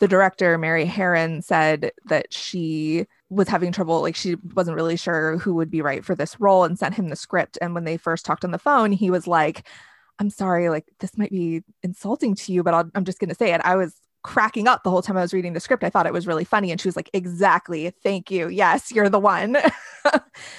the 0.00 0.08
director, 0.08 0.58
Mary 0.58 0.86
Harron, 0.86 1.42
said 1.42 1.92
that 2.06 2.32
she 2.32 3.06
was 3.30 3.48
having 3.48 3.72
trouble 3.72 4.02
like 4.02 4.14
she 4.14 4.36
wasn't 4.54 4.76
really 4.76 4.96
sure 4.96 5.38
who 5.38 5.54
would 5.54 5.70
be 5.70 5.80
right 5.80 6.04
for 6.04 6.14
this 6.14 6.38
role 6.38 6.64
and 6.64 6.78
sent 6.78 6.94
him 6.94 7.08
the 7.08 7.16
script 7.16 7.56
and 7.62 7.72
when 7.74 7.84
they 7.84 7.96
first 7.96 8.26
talked 8.26 8.44
on 8.44 8.50
the 8.50 8.58
phone 8.58 8.92
he 8.92 9.08
was 9.08 9.26
like 9.26 9.66
I'm 10.18 10.30
sorry, 10.30 10.68
like 10.68 10.86
this 11.00 11.16
might 11.18 11.30
be 11.30 11.62
insulting 11.82 12.34
to 12.36 12.52
you, 12.52 12.62
but 12.62 12.74
i 12.74 12.84
am 12.94 13.04
just 13.04 13.18
going 13.18 13.30
to 13.30 13.34
say 13.34 13.52
it. 13.54 13.60
I 13.64 13.76
was 13.76 13.94
cracking 14.22 14.68
up 14.68 14.82
the 14.82 14.90
whole 14.90 15.02
time 15.02 15.16
I 15.16 15.22
was 15.22 15.32
reading 15.32 15.52
the 15.52 15.60
script. 15.60 15.84
I 15.84 15.90
thought 15.90 16.06
it 16.06 16.12
was 16.12 16.26
really 16.26 16.44
funny. 16.44 16.70
And 16.70 16.80
she 16.80 16.88
was 16.88 16.96
like, 16.96 17.10
Exactly. 17.12 17.90
Thank 18.02 18.30
you. 18.30 18.48
Yes, 18.48 18.92
you're 18.92 19.08
the 19.08 19.18
one. 19.18 19.52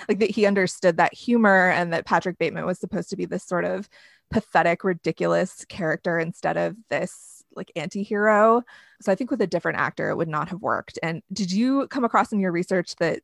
like 0.08 0.20
that 0.20 0.32
he 0.32 0.46
understood 0.46 0.98
that 0.98 1.13
humor 1.13 1.70
and 1.70 1.93
that 1.93 2.05
Patrick 2.05 2.38
Bateman 2.38 2.65
was 2.65 2.79
supposed 2.79 3.10
to 3.10 3.15
be 3.15 3.25
this 3.25 3.43
sort 3.43 3.65
of 3.65 3.89
pathetic, 4.32 4.84
ridiculous 4.84 5.65
character 5.65 6.20
instead 6.20 6.58
of 6.58 6.75
this 6.89 7.43
like 7.55 7.72
anti 7.75 8.03
hero. 8.03 8.63
So 9.01 9.12
I 9.12 9.15
think 9.15 9.32
with 9.32 9.41
a 9.41 9.48
different 9.48 9.79
actor, 9.79 10.10
it 10.10 10.15
would 10.15 10.27
not 10.27 10.50
have 10.50 10.62
worked. 10.62 10.98
And 11.03 11.22
did 11.32 11.51
you 11.51 11.88
come 11.88 12.03
across 12.03 12.32
in 12.32 12.39
your 12.39 12.51
research 12.51 12.96
that 12.98 13.22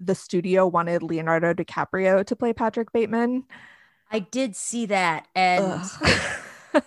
the 0.00 0.14
studio 0.14 0.66
wanted 0.66 1.02
Leonardo 1.02 1.52
DiCaprio 1.54 2.24
to 2.26 2.36
play 2.36 2.52
Patrick 2.52 2.92
Bateman? 2.92 3.44
I 4.10 4.20
did 4.20 4.56
see 4.56 4.86
that. 4.86 5.28
And 5.34 5.82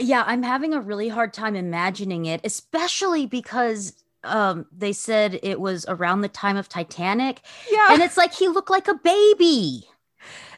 yeah, 0.00 0.24
I'm 0.26 0.42
having 0.42 0.74
a 0.74 0.80
really 0.80 1.08
hard 1.08 1.32
time 1.32 1.56
imagining 1.56 2.26
it, 2.26 2.40
especially 2.44 3.26
because 3.26 3.94
um 4.22 4.66
they 4.70 4.92
said 4.92 5.40
it 5.42 5.60
was 5.60 5.86
around 5.88 6.20
the 6.20 6.28
time 6.28 6.56
of 6.56 6.68
Titanic. 6.68 7.40
Yeah. 7.70 7.88
And 7.90 8.02
it's 8.02 8.16
like 8.16 8.34
he 8.34 8.48
looked 8.48 8.70
like 8.70 8.88
a 8.88 8.94
baby. 8.94 9.86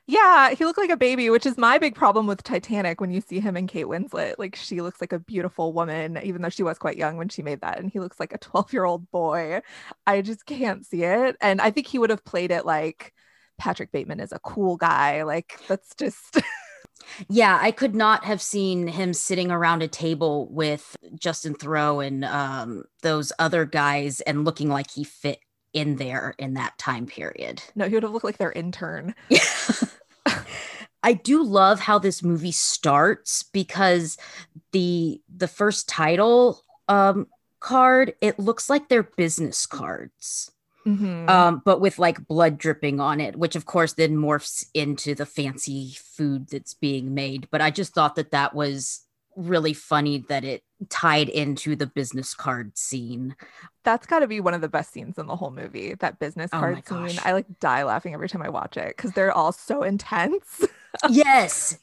Yeah, 0.07 0.51
he 0.51 0.65
looked 0.65 0.79
like 0.79 0.91
a 0.91 0.97
baby, 0.97 1.31
which 1.31 1.47
is 1.47 1.57
my 1.57 1.79
big 1.79 1.95
problem 1.95 2.27
with 2.27 2.43
Titanic 2.43 3.01
when 3.01 3.13
you 3.13 3.21
see 3.21 3.39
him 3.39 3.57
and 3.57 3.69
Kate 3.69 3.87
Winslet. 3.87 4.35
Like 4.37 4.57
she 4.57 4.81
looks 4.81 5.01
like 5.01 5.13
a 5.13 5.19
beautiful 5.21 5.73
woman, 5.73 6.19
even 6.25 6.43
though 6.43 6.49
she 6.49 6.65
was 6.65 6.79
quite 6.79 6.97
young 6.97 7.17
when 7.17 7.29
she 7.29 7.43
made 7.43 7.61
that. 7.61 7.79
And 7.79 7.89
he 7.91 8.01
looks 8.01 8.19
like 8.19 8.33
a 8.33 8.39
12 8.39 8.73
year 8.73 8.85
old 8.85 9.11
boy. 9.11 9.61
I 10.07 10.23
just 10.23 10.45
can't 10.45 10.85
see 10.85 11.05
it. 11.05 11.37
And 11.41 11.61
I 11.61 11.71
think 11.71 11.87
he 11.87 11.99
would 11.99 12.11
have 12.11 12.25
played 12.25 12.51
it 12.51 12.67
like 12.67 13.13
Patrick 13.59 13.93
Bateman 13.93 14.21
is 14.21 14.33
a 14.33 14.41
cool 14.41 14.77
guy. 14.77 15.23
Like 15.23 15.61
that's 15.69 15.95
just 15.95 16.41
Yeah, 17.29 17.59
I 17.61 17.71
could 17.71 17.95
not 17.95 18.25
have 18.25 18.43
seen 18.43 18.87
him 18.89 19.13
sitting 19.13 19.51
around 19.51 19.83
a 19.83 19.89
table 19.89 20.49
with 20.51 20.97
Justin 21.19 21.55
Theroux 21.55 22.07
and 22.07 22.25
um, 22.25 22.85
those 23.03 23.33
other 23.39 23.65
guys 23.65 24.21
and 24.23 24.45
looking 24.45 24.69
like 24.69 24.91
he 24.91 25.05
fit 25.05 25.39
in 25.73 25.97
there 25.97 26.35
in 26.39 26.55
that 26.55 26.77
time 26.79 27.07
period. 27.07 27.63
No, 27.75 27.89
he 27.89 27.95
would 27.95 28.03
have 28.03 28.13
looked 28.13 28.25
like 28.25 28.39
their 28.39 28.53
intern. 28.53 29.15
I 31.03 31.15
do 31.15 31.43
love 31.43 31.81
how 31.81 31.99
this 31.99 32.23
movie 32.23 32.53
starts 32.53 33.43
because 33.43 34.17
the 34.73 35.21
the 35.35 35.49
first 35.49 35.89
title 35.89 36.63
um, 36.89 37.27
card 37.61 38.15
it 38.21 38.39
looks 38.39 38.71
like 38.71 38.89
they're 38.89 39.03
business 39.03 39.67
cards. 39.67 40.53
Mm-hmm. 40.87 41.29
Um, 41.29 41.63
but 41.65 41.81
with 41.81 41.99
like 41.99 42.27
blood 42.27 42.59
dripping 42.59 43.01
on 43.01 43.21
it, 43.21 43.37
which 43.37 43.57
of 43.57 43.67
course 43.67 43.95
then 43.95 44.17
morphs 44.17 44.65
into 44.75 45.15
the 45.15 45.27
fancy 45.27 45.97
food 45.97 46.49
that's 46.49 46.75
being 46.75 47.15
made. 47.15 47.49
But 47.51 47.61
I 47.61 47.71
just 47.71 47.95
thought 47.95 48.17
that 48.17 48.33
that 48.33 48.55
was 48.55 49.05
really 49.37 49.73
funny 49.73 50.19
that 50.29 50.45
it 50.45 50.63
tied 50.89 51.29
into 51.29 51.77
the 51.77 51.87
business 51.87 52.35
card 52.35 52.77
scene. 52.77 53.37
That's 53.85 54.07
got 54.07 54.21
to 54.21 54.27
be 54.27 54.41
one 54.41 54.55
of 54.55 54.61
the 54.61 54.69
best 54.69 54.93
scenes 54.93 55.19
in 55.19 55.27
the 55.27 55.37
whole 55.37 55.51
movie. 55.51 55.95
That 55.95 56.19
business 56.19 56.51
oh 56.53 56.59
card 56.59 56.83
oh 56.91 57.07
scene. 57.07 57.21
I 57.25 57.33
like 57.33 57.47
die 57.61 57.85
laughing 57.85 58.15
every 58.15 58.29
time 58.29 58.43
I 58.43 58.49
watch 58.49 58.77
it 58.77 58.97
because 58.97 59.13
they're 59.13 59.33
all 59.33 59.53
so 59.53 59.83
intense. 59.83 60.65
yes. 61.11 61.79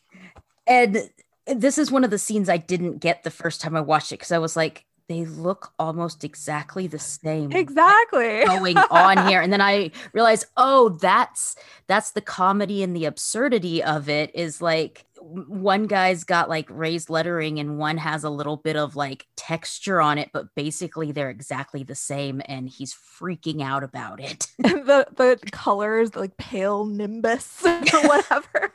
And 0.67 1.09
this 1.47 1.77
is 1.77 1.91
one 1.91 2.03
of 2.03 2.11
the 2.11 2.19
scenes 2.19 2.49
I 2.49 2.57
didn't 2.57 2.99
get 2.99 3.23
the 3.23 3.31
first 3.31 3.61
time 3.61 3.75
I 3.75 3.81
watched 3.81 4.11
it 4.11 4.19
because 4.19 4.31
I 4.31 4.37
was 4.37 4.55
like, 4.55 4.85
they 5.09 5.25
look 5.25 5.73
almost 5.79 6.23
exactly 6.23 6.85
the 6.87 6.99
same 6.99 7.51
exactly. 7.51 8.45
going 8.45 8.77
on 8.77 9.27
here. 9.27 9.41
And 9.41 9.51
then 9.51 9.59
i 9.59 9.91
realized 10.13 10.45
oh 10.55 10.89
that's 11.01 11.55
that's 11.87 12.11
the 12.11 12.21
comedy 12.21 12.83
and 12.83 12.95
the 12.95 13.05
absurdity 13.05 13.83
of 13.83 14.07
it 14.07 14.31
is 14.33 14.61
like 14.61 15.05
one 15.21 15.87
guy's 15.87 16.23
got 16.23 16.47
like 16.47 16.67
raised 16.69 17.09
lettering 17.09 17.59
and 17.59 17.77
one 17.77 17.97
has 17.97 18.23
a 18.23 18.29
little 18.29 18.55
bit 18.55 18.77
of 18.77 18.95
like 18.95 19.25
texture 19.35 19.99
on 19.99 20.17
it 20.17 20.29
but 20.31 20.45
basically 20.55 21.11
they're 21.11 21.29
exactly 21.29 21.83
the 21.83 21.95
same 21.95 22.41
and 22.45 22.69
he's 22.69 22.93
freaking 22.93 23.61
out 23.61 23.83
about 23.83 24.21
it. 24.21 24.47
The 24.89 25.07
the 25.15 25.39
colors 25.51 26.15
like 26.15 26.37
pale 26.37 26.85
nimbus 26.85 27.63
or 27.65 27.81
whatever. 28.07 28.73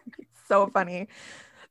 So 0.48 0.66
funny 0.66 1.08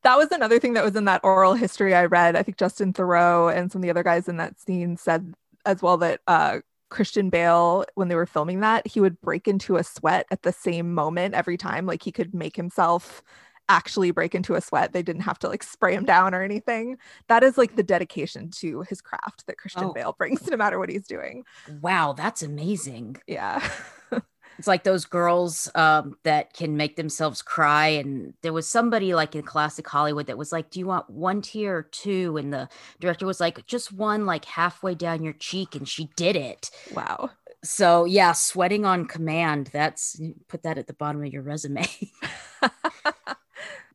that 0.03 0.17
was 0.17 0.31
another 0.31 0.60
thing 0.60 0.74
that 0.74 0.83
was 0.83 0.95
in 0.95 1.05
that 1.05 1.22
oral 1.24 1.53
history 1.53 1.95
I 1.95 2.05
read. 2.05 2.36
I 2.36 2.43
think 2.43 2.57
Justin 2.57 2.93
Theroux 2.93 3.55
and 3.55 3.72
some 3.72 3.79
of 3.79 3.83
the 3.83 3.89
other 3.89 4.03
guys 4.03 4.27
in 4.27 4.38
that 4.38 4.60
scene 4.60 4.98
said 4.98 5.33
as 5.65 5.81
well 5.81 5.98
that 5.98 6.22
uh, 6.27 6.60
Christian 6.89 7.29
Bale, 7.29 7.86
when 7.95 8.10
they 8.10 8.15
were 8.15 8.25
filming 8.25 8.60
that, 8.60 8.86
he 8.86 9.00
would 9.00 9.19
break 9.22 9.48
into 9.48 9.77
a 9.77 9.83
sweat 9.83 10.25
at 10.29 10.43
the 10.43 10.51
same 10.51 10.93
moment 10.93 11.33
every 11.36 11.57
time. 11.57 11.86
Like 11.86 12.03
he 12.03 12.12
could 12.12 12.33
make 12.33 12.55
himself 12.55 13.24
actually 13.69 14.12
break 14.12 14.36
into 14.36 14.55
a 14.55 14.62
sweat. 14.62 14.91
They 14.91 15.01
didn't 15.01 15.22
have 15.22 15.39
to 15.39 15.48
like 15.48 15.63
spray 15.63 15.95
him 15.95 16.05
down 16.05 16.36
or 16.36 16.43
anything. 16.43 16.98
That 17.27 17.43
is 17.43 17.57
like 17.57 17.75
the 17.75 17.83
dedication 17.83 18.51
to 18.57 18.81
his 18.81 19.01
craft 19.01 19.48
that 19.48 19.57
Christian 19.57 19.86
oh. 19.86 19.93
Bale 19.93 20.15
brings 20.17 20.48
no 20.50 20.57
matter 20.57 20.79
what 20.79 20.89
he's 20.89 21.07
doing. 21.07 21.45
Wow, 21.81 22.13
that's 22.13 22.43
amazing. 22.43 23.17
Yeah. 23.25 23.67
it's 24.57 24.67
like 24.67 24.83
those 24.83 25.05
girls 25.05 25.69
um, 25.75 26.17
that 26.24 26.53
can 26.53 26.75
make 26.77 26.95
themselves 26.95 27.41
cry 27.41 27.88
and 27.88 28.33
there 28.41 28.53
was 28.53 28.67
somebody 28.67 29.13
like 29.13 29.36
in 29.36 29.43
classic 29.43 29.88
hollywood 29.88 30.27
that 30.27 30.38
was 30.38 30.51
like 30.51 30.69
do 30.69 30.79
you 30.79 30.88
want 30.88 31.10
one 31.10 31.41
tear 31.41 31.77
or 31.77 31.83
two? 31.83 32.38
And 32.38 32.51
the 32.51 32.67
director 33.00 33.25
was 33.25 33.39
like 33.39 33.65
just 33.65 33.91
one 33.91 34.25
like 34.25 34.45
halfway 34.45 34.95
down 34.95 35.24
your 35.24 35.33
cheek 35.33 35.75
and 35.75 35.88
she 35.88 36.10
did 36.15 36.36
it. 36.36 36.72
Wow. 36.93 37.29
So 37.63 38.05
yeah 38.05 38.33
sweating 38.33 38.86
on 38.86 39.05
command 39.05 39.69
that's 39.72 40.19
put 40.48 40.63
that 40.63 40.77
at 40.77 40.88
the 40.88 40.93
bottom 40.93 41.24
of 41.24 41.31
your 41.31 41.43
resume 41.43 41.86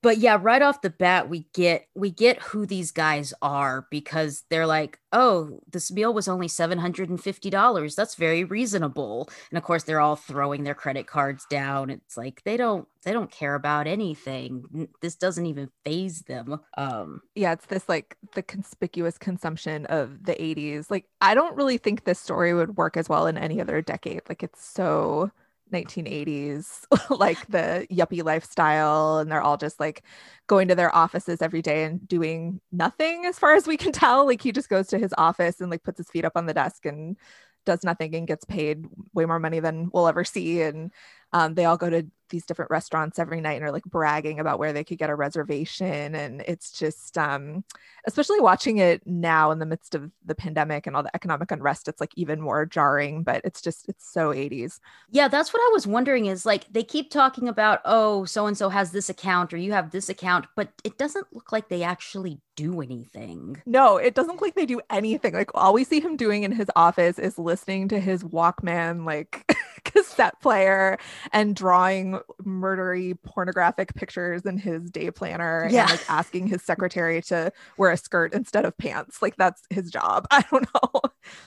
but 0.02 0.18
yeah 0.18 0.38
right 0.40 0.62
off 0.62 0.80
the 0.82 0.90
bat 0.90 1.28
we 1.28 1.46
get 1.54 1.86
we 1.94 2.10
get 2.10 2.40
who 2.42 2.66
these 2.66 2.90
guys 2.90 3.32
are 3.42 3.86
because 3.90 4.44
they're 4.50 4.66
like 4.66 4.98
oh 5.12 5.58
this 5.70 5.90
meal 5.90 6.12
was 6.12 6.28
only 6.28 6.48
$750 6.48 7.94
that's 7.96 8.14
very 8.14 8.44
reasonable. 8.44 9.28
And 9.50 9.58
of 9.58 9.64
course 9.64 9.84
they're 9.84 10.00
all 10.00 10.16
throwing 10.16 10.64
their 10.64 10.74
credit 10.74 11.06
cards 11.06 11.46
down. 11.48 11.90
It's 11.90 12.16
like 12.16 12.42
they 12.44 12.56
don't 12.56 12.86
they 13.04 13.12
don't 13.12 13.30
care 13.30 13.54
about 13.54 13.86
anything. 13.86 14.88
This 15.00 15.14
doesn't 15.14 15.46
even 15.46 15.70
phase 15.84 16.22
them. 16.22 16.60
Um 16.76 17.20
yeah 17.34 17.52
it's 17.52 17.66
this 17.66 17.88
like 17.88 18.16
the 18.34 18.42
conspicuous 18.42 19.18
consumption 19.18 19.86
of 19.86 20.24
the 20.24 20.34
80s 20.34 20.90
like 20.90 21.06
i 21.20 21.34
don't 21.34 21.56
really 21.56 21.78
think 21.78 22.04
this 22.04 22.18
story 22.18 22.52
would 22.52 22.76
work 22.76 22.96
as 22.96 23.08
well 23.08 23.26
in 23.26 23.38
any 23.38 23.60
other 23.60 23.80
decade. 23.80 24.22
Like 24.28 24.42
it's 24.42 24.64
so 24.64 25.30
1980s 25.72 26.84
like 27.18 27.46
the 27.48 27.86
yuppie 27.90 28.24
lifestyle 28.24 29.18
and 29.18 29.30
they're 29.30 29.42
all 29.42 29.56
just 29.56 29.78
like 29.80 30.02
going 30.46 30.68
to 30.68 30.74
their 30.74 30.94
offices 30.94 31.42
every 31.42 31.62
day 31.62 31.84
and 31.84 32.06
doing 32.08 32.60
nothing 32.72 33.24
as 33.26 33.38
far 33.38 33.54
as 33.54 33.66
we 33.66 33.76
can 33.76 33.92
tell. 33.92 34.26
Like 34.26 34.42
he 34.42 34.52
just 34.52 34.68
goes 34.68 34.88
to 34.88 34.98
his 34.98 35.14
office 35.18 35.60
and 35.60 35.70
like 35.70 35.82
puts 35.82 35.98
his 35.98 36.10
feet 36.10 36.24
up 36.24 36.36
on 36.36 36.46
the 36.46 36.54
desk 36.54 36.86
and 36.86 37.16
does 37.64 37.84
nothing 37.84 38.14
and 38.14 38.26
gets 38.26 38.44
paid 38.44 38.86
way 39.12 39.26
more 39.26 39.38
money 39.38 39.60
than 39.60 39.90
we'll 39.92 40.08
ever 40.08 40.24
see. 40.24 40.62
And 40.62 40.90
um, 41.32 41.54
they 41.54 41.64
all 41.64 41.76
go 41.76 41.90
to 41.90 42.06
these 42.30 42.44
different 42.44 42.70
restaurants 42.70 43.18
every 43.18 43.40
night 43.40 43.54
and 43.54 43.64
are 43.64 43.72
like 43.72 43.84
bragging 43.84 44.38
about 44.38 44.58
where 44.58 44.72
they 44.72 44.84
could 44.84 44.98
get 44.98 45.10
a 45.10 45.14
reservation. 45.14 46.14
And 46.14 46.42
it's 46.46 46.72
just 46.72 47.16
um 47.16 47.64
especially 48.06 48.40
watching 48.40 48.78
it 48.78 49.06
now 49.06 49.50
in 49.50 49.58
the 49.58 49.66
midst 49.66 49.94
of 49.94 50.10
the 50.24 50.34
pandemic 50.34 50.86
and 50.86 50.96
all 50.96 51.02
the 51.02 51.14
economic 51.14 51.50
unrest 51.50 51.88
it's 51.88 52.00
like 52.00 52.12
even 52.16 52.40
more 52.40 52.64
jarring 52.64 53.22
but 53.22 53.40
it's 53.44 53.60
just 53.60 53.88
it's 53.88 54.10
so 54.10 54.30
80s 54.32 54.80
yeah 55.10 55.28
that's 55.28 55.52
what 55.52 55.60
i 55.60 55.70
was 55.72 55.86
wondering 55.86 56.26
is 56.26 56.46
like 56.46 56.66
they 56.72 56.82
keep 56.82 57.10
talking 57.10 57.48
about 57.48 57.80
oh 57.84 58.24
so 58.24 58.46
and 58.46 58.56
so 58.56 58.68
has 58.70 58.92
this 58.92 59.10
account 59.10 59.52
or 59.52 59.56
you 59.58 59.72
have 59.72 59.90
this 59.90 60.08
account 60.08 60.46
but 60.56 60.70
it 60.84 60.96
doesn't 60.96 61.26
look 61.32 61.52
like 61.52 61.68
they 61.68 61.82
actually 61.82 62.40
do 62.56 62.80
anything. 62.80 63.62
No 63.66 63.98
it 63.98 64.16
doesn't 64.16 64.32
look 64.32 64.42
like 64.42 64.56
they 64.56 64.66
do 64.66 64.80
anything. 64.90 65.32
Like 65.32 65.50
all 65.54 65.72
we 65.72 65.84
see 65.84 66.00
him 66.00 66.16
doing 66.16 66.42
in 66.42 66.50
his 66.50 66.68
office 66.74 67.16
is 67.16 67.38
listening 67.38 67.86
to 67.88 68.00
his 68.00 68.24
walkman 68.24 69.06
like 69.06 69.48
cassette 69.84 70.40
player 70.40 70.98
and 71.32 71.54
drawing 71.56 72.20
murdery 72.44 73.16
pornographic 73.22 73.94
pictures 73.94 74.42
in 74.46 74.58
his 74.58 74.90
day 74.90 75.10
planner 75.10 75.68
Yeah. 75.70 75.82
and 75.82 75.90
like 75.92 76.10
asking 76.10 76.46
his 76.48 76.62
secretary 76.62 77.22
to 77.22 77.52
wear 77.76 77.90
a 77.90 77.96
skirt 77.96 78.32
instead 78.34 78.64
of 78.64 78.76
pants. 78.78 79.22
Like 79.22 79.36
that's 79.36 79.62
his 79.70 79.90
job. 79.90 80.26
I 80.30 80.44
don't 80.50 80.66
know. 80.74 81.00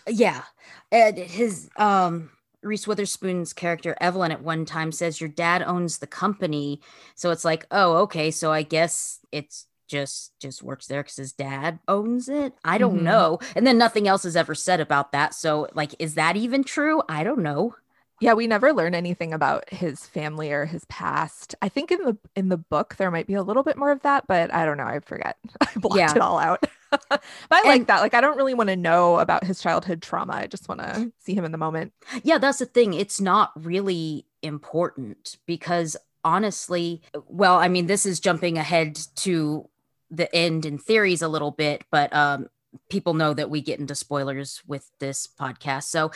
Yeah. 0.07 0.43
And 0.91 1.17
his 1.17 1.69
um 1.77 2.31
Reese 2.63 2.85
Witherspoon's 2.87 3.53
character 3.53 3.95
Evelyn 3.99 4.31
at 4.31 4.43
one 4.43 4.65
time 4.65 4.91
says 4.91 5.19
your 5.19 5.29
dad 5.29 5.63
owns 5.63 5.97
the 5.97 6.05
company. 6.07 6.79
So 7.15 7.31
it's 7.31 7.43
like, 7.43 7.65
oh, 7.71 7.93
okay. 8.03 8.29
So 8.29 8.51
I 8.51 8.61
guess 8.61 9.19
it's 9.31 9.65
just 9.87 10.31
just 10.39 10.61
works 10.63 10.87
there 10.87 11.01
because 11.03 11.15
his 11.17 11.33
dad 11.33 11.79
owns 11.87 12.29
it. 12.29 12.53
I 12.63 12.77
don't 12.77 12.99
Mhm. 12.99 13.03
know. 13.03 13.39
And 13.55 13.65
then 13.67 13.77
nothing 13.77 14.07
else 14.07 14.25
is 14.25 14.35
ever 14.35 14.53
said 14.55 14.79
about 14.79 15.11
that. 15.11 15.33
So 15.33 15.67
like, 15.73 15.95
is 15.99 16.13
that 16.15 16.37
even 16.37 16.63
true? 16.63 17.01
I 17.09 17.23
don't 17.23 17.39
know. 17.41 17.75
Yeah, 18.21 18.33
we 18.33 18.45
never 18.47 18.71
learn 18.71 18.93
anything 18.95 19.33
about 19.33 19.67
his 19.69 20.05
family 20.05 20.51
or 20.51 20.65
his 20.65 20.85
past. 20.85 21.55
I 21.61 21.69
think 21.69 21.91
in 21.91 21.97
the 22.03 22.17
in 22.35 22.49
the 22.49 22.57
book 22.57 22.95
there 22.97 23.11
might 23.11 23.27
be 23.27 23.33
a 23.33 23.43
little 23.43 23.63
bit 23.63 23.77
more 23.77 23.91
of 23.91 24.01
that, 24.03 24.27
but 24.27 24.53
I 24.53 24.63
don't 24.63 24.77
know. 24.77 24.85
I 24.85 24.99
forget. 24.99 25.37
I 25.61 25.67
blocked 25.75 25.97
Yeah. 25.97 26.11
it 26.15 26.21
all 26.21 26.37
out. 26.37 26.65
but 27.09 27.23
I 27.51 27.63
like 27.63 27.87
that. 27.87 27.99
Like 28.01 28.13
I 28.13 28.21
don't 28.21 28.37
really 28.37 28.53
want 28.53 28.69
to 28.69 28.75
know 28.75 29.19
about 29.19 29.43
his 29.43 29.59
childhood 29.61 30.01
trauma. 30.01 30.33
I 30.33 30.47
just 30.47 30.69
want 30.69 30.81
to 30.81 31.11
see 31.19 31.33
him 31.33 31.45
in 31.45 31.51
the 31.51 31.57
moment. 31.57 31.93
Yeah, 32.23 32.37
that's 32.37 32.59
the 32.59 32.65
thing. 32.65 32.93
It's 32.93 33.19
not 33.19 33.51
really 33.55 34.25
important 34.43 35.37
because 35.47 35.97
honestly, 36.23 37.01
well, 37.27 37.55
I 37.57 37.67
mean, 37.69 37.87
this 37.87 38.05
is 38.05 38.19
jumping 38.19 38.57
ahead 38.57 38.99
to 39.17 39.67
the 40.11 40.33
end 40.35 40.65
in 40.65 40.77
theories 40.77 41.21
a 41.23 41.27
little 41.27 41.51
bit, 41.51 41.85
but 41.89 42.13
um 42.13 42.47
people 42.89 43.13
know 43.13 43.33
that 43.33 43.49
we 43.49 43.61
get 43.61 43.79
into 43.79 43.93
spoilers 43.95 44.61
with 44.65 44.89
this 44.99 45.27
podcast. 45.27 45.83
So 45.83 46.11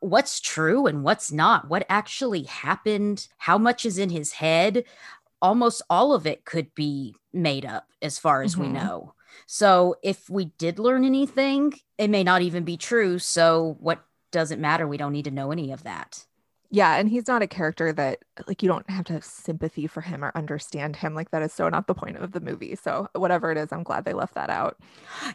what's 0.00 0.40
true 0.40 0.86
and 0.86 1.04
what's 1.04 1.30
not? 1.32 1.68
What 1.68 1.86
actually 1.88 2.44
happened? 2.44 3.28
How 3.38 3.58
much 3.58 3.86
is 3.86 3.98
in 3.98 4.10
his 4.10 4.32
head? 4.32 4.84
Almost 5.42 5.82
all 5.88 6.12
of 6.14 6.26
it 6.26 6.44
could 6.44 6.74
be 6.74 7.14
made 7.32 7.64
up 7.64 7.86
as 8.02 8.18
far 8.18 8.42
as 8.42 8.56
we 8.56 8.68
Mhm. 8.68 8.72
know. 8.72 9.14
So 9.46 9.96
if 10.02 10.28
we 10.28 10.46
did 10.58 10.78
learn 10.78 11.04
anything, 11.04 11.74
it 11.98 12.08
may 12.08 12.24
not 12.24 12.42
even 12.42 12.64
be 12.64 12.76
true. 12.76 13.18
So 13.18 13.76
what 13.80 14.04
doesn't 14.32 14.60
matter? 14.60 14.86
We 14.86 14.96
don't 14.96 15.12
need 15.12 15.24
to 15.24 15.30
know 15.30 15.52
any 15.52 15.72
of 15.72 15.84
that. 15.84 16.24
Yeah, 16.72 16.96
and 16.98 17.08
he's 17.08 17.26
not 17.26 17.42
a 17.42 17.48
character 17.48 17.92
that 17.94 18.20
like 18.46 18.62
you 18.62 18.68
don't 18.68 18.88
have 18.88 19.04
to 19.06 19.12
have 19.14 19.24
sympathy 19.24 19.88
for 19.88 20.02
him 20.02 20.24
or 20.24 20.30
understand 20.36 20.94
him. 20.94 21.14
Like 21.14 21.32
that 21.32 21.42
is 21.42 21.52
so 21.52 21.68
not 21.68 21.88
the 21.88 21.94
point 21.94 22.16
of 22.18 22.30
the 22.30 22.40
movie. 22.40 22.76
So 22.76 23.08
whatever 23.14 23.50
it 23.50 23.58
is, 23.58 23.72
I'm 23.72 23.82
glad 23.82 24.04
they 24.04 24.12
left 24.12 24.34
that 24.34 24.50
out. 24.50 24.76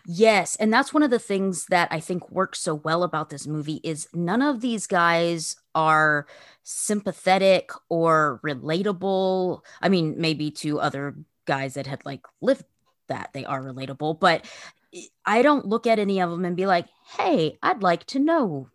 Yes, 0.05 0.55
and 0.55 0.71
that's 0.73 0.93
one 0.93 1.03
of 1.03 1.09
the 1.11 1.19
things 1.19 1.65
that 1.67 1.89
I 1.91 1.99
think 1.99 2.31
works 2.31 2.59
so 2.61 2.75
well 2.75 3.03
about 3.03 3.29
this 3.29 3.47
movie 3.47 3.81
is 3.83 4.07
none 4.13 4.41
of 4.41 4.61
these 4.61 4.87
guys 4.87 5.57
are 5.75 6.25
sympathetic 6.63 7.71
or 7.89 8.39
relatable. 8.43 9.59
I 9.81 9.89
mean, 9.89 10.15
maybe 10.17 10.51
to 10.51 10.79
other 10.79 11.15
guys 11.45 11.73
that 11.73 11.85
had 11.87 12.05
like 12.05 12.21
lived 12.41 12.63
that 13.09 13.31
they 13.33 13.43
are 13.45 13.61
relatable, 13.61 14.19
but 14.21 14.45
eh, 14.93 15.01
I 15.25 15.41
don't 15.41 15.65
look 15.67 15.85
at 15.85 15.99
any 15.99 16.21
of 16.21 16.31
them 16.31 16.45
and 16.45 16.55
be 16.55 16.65
like, 16.65 16.87
"Hey, 17.17 17.57
I'd 17.61 17.83
like 17.83 18.05
to 18.07 18.19
know 18.19 18.69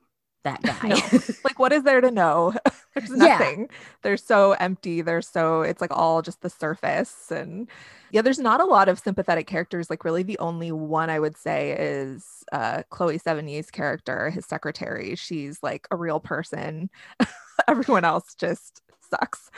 that 0.44 0.62
guy." 0.64 0.88
No. 0.88 1.10
Like 1.44 1.58
what 1.58 1.72
is 1.72 1.82
there 1.84 2.00
to 2.00 2.10
know? 2.10 2.54
There's 2.94 3.10
Yeah. 3.14 3.38
nothing. 3.38 3.68
They're 4.02 4.16
so 4.16 4.52
empty. 4.52 5.00
They're 5.02 5.22
so 5.22 5.62
it's 5.62 5.80
like 5.80 5.92
all 5.96 6.22
just 6.22 6.42
the 6.42 6.50
surface 6.50 7.30
and 7.30 7.68
yeah, 8.12 8.22
there's 8.22 8.40
not 8.40 8.60
a 8.60 8.64
lot 8.64 8.88
of 8.88 8.98
sympathetic 8.98 9.46
characters. 9.46 9.88
Like 9.88 10.04
really 10.04 10.24
the 10.24 10.38
only 10.40 10.72
one 10.72 11.10
I 11.10 11.20
would 11.20 11.36
say 11.36 11.76
is 11.78 12.26
uh 12.52 12.82
Chloe 12.90 13.18
Sevigny's 13.18 13.70
character, 13.70 14.30
his 14.30 14.46
secretary. 14.46 15.14
She's 15.16 15.62
like 15.62 15.86
a 15.90 15.96
real 15.96 16.20
person. 16.20 16.90
Everyone 17.68 18.04
else 18.04 18.34
just 18.34 18.82
sucks. 19.10 19.50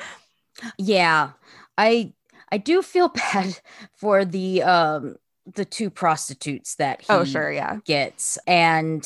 Yeah, 0.78 1.32
I 1.78 2.12
I 2.50 2.58
do 2.58 2.82
feel 2.82 3.08
bad 3.08 3.58
for 3.96 4.24
the 4.24 4.62
um 4.62 5.16
the 5.46 5.64
two 5.64 5.90
prostitutes 5.90 6.76
that 6.76 7.02
he 7.02 7.06
Oh, 7.08 7.24
sure, 7.24 7.50
yeah. 7.50 7.78
gets, 7.84 8.38
and 8.46 9.04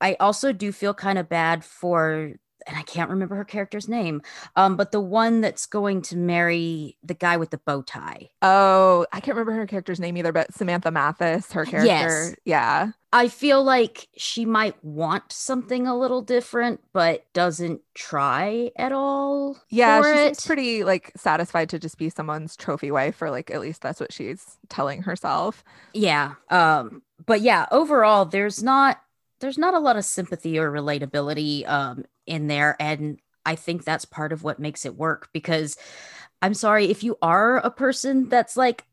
I 0.00 0.16
also 0.20 0.52
do 0.52 0.72
feel 0.72 0.94
kind 0.94 1.18
of 1.18 1.28
bad 1.28 1.64
for 1.64 2.32
and 2.66 2.76
I 2.76 2.82
can't 2.82 3.10
remember 3.10 3.36
her 3.36 3.44
character's 3.44 3.88
name, 3.88 4.22
um, 4.54 4.76
but 4.76 4.92
the 4.92 5.00
one 5.00 5.40
that's 5.40 5.66
going 5.66 6.02
to 6.02 6.16
marry 6.16 6.96
the 7.02 7.14
guy 7.14 7.36
with 7.38 7.50
the 7.50 7.58
bow 7.58 7.82
tie. 7.82 8.28
Oh, 8.42 9.06
I 9.12 9.20
can't 9.20 9.36
remember 9.36 9.52
her 9.54 9.66
character's 9.66 9.98
name 9.98 10.16
either, 10.18 10.30
but 10.32 10.52
Samantha 10.52 10.90
Mathis, 10.90 11.52
her 11.52 11.64
character. 11.64 11.86
Yes. 11.86 12.34
Yeah. 12.44 12.90
I 13.12 13.28
feel 13.28 13.64
like 13.64 14.08
she 14.16 14.44
might 14.44 14.82
want 14.84 15.32
something 15.32 15.86
a 15.86 15.98
little 15.98 16.22
different, 16.22 16.80
but 16.92 17.24
doesn't 17.32 17.80
try 17.94 18.70
at 18.76 18.92
all. 18.92 19.56
Yeah, 19.70 20.00
for 20.00 20.14
she 20.14 20.20
it. 20.20 20.42
pretty 20.46 20.84
like 20.84 21.12
satisfied 21.16 21.70
to 21.70 21.78
just 21.78 21.98
be 21.98 22.08
someone's 22.10 22.56
trophy 22.56 22.90
wife, 22.90 23.20
or 23.20 23.30
like 23.30 23.50
at 23.50 23.60
least 23.60 23.80
that's 23.82 24.00
what 24.00 24.12
she's 24.12 24.58
telling 24.68 25.02
herself. 25.02 25.64
yeah 25.92 26.34
um 26.50 27.02
but 27.26 27.40
yeah 27.40 27.66
overall 27.72 28.24
there's 28.24 28.62
not 28.62 29.00
there's 29.40 29.58
not 29.58 29.74
a 29.74 29.78
lot 29.78 29.96
of 29.96 30.04
sympathy 30.04 30.58
or 30.58 30.70
relatability 30.70 31.68
um 31.68 32.04
in 32.26 32.46
there 32.46 32.76
and 32.80 33.20
i 33.44 33.54
think 33.54 33.84
that's 33.84 34.04
part 34.04 34.32
of 34.32 34.42
what 34.42 34.58
makes 34.58 34.84
it 34.86 34.96
work 34.96 35.28
because 35.32 35.76
i'm 36.42 36.54
sorry 36.54 36.90
if 36.90 37.02
you 37.02 37.16
are 37.22 37.58
a 37.58 37.70
person 37.70 38.28
that's 38.28 38.56
like 38.56 38.84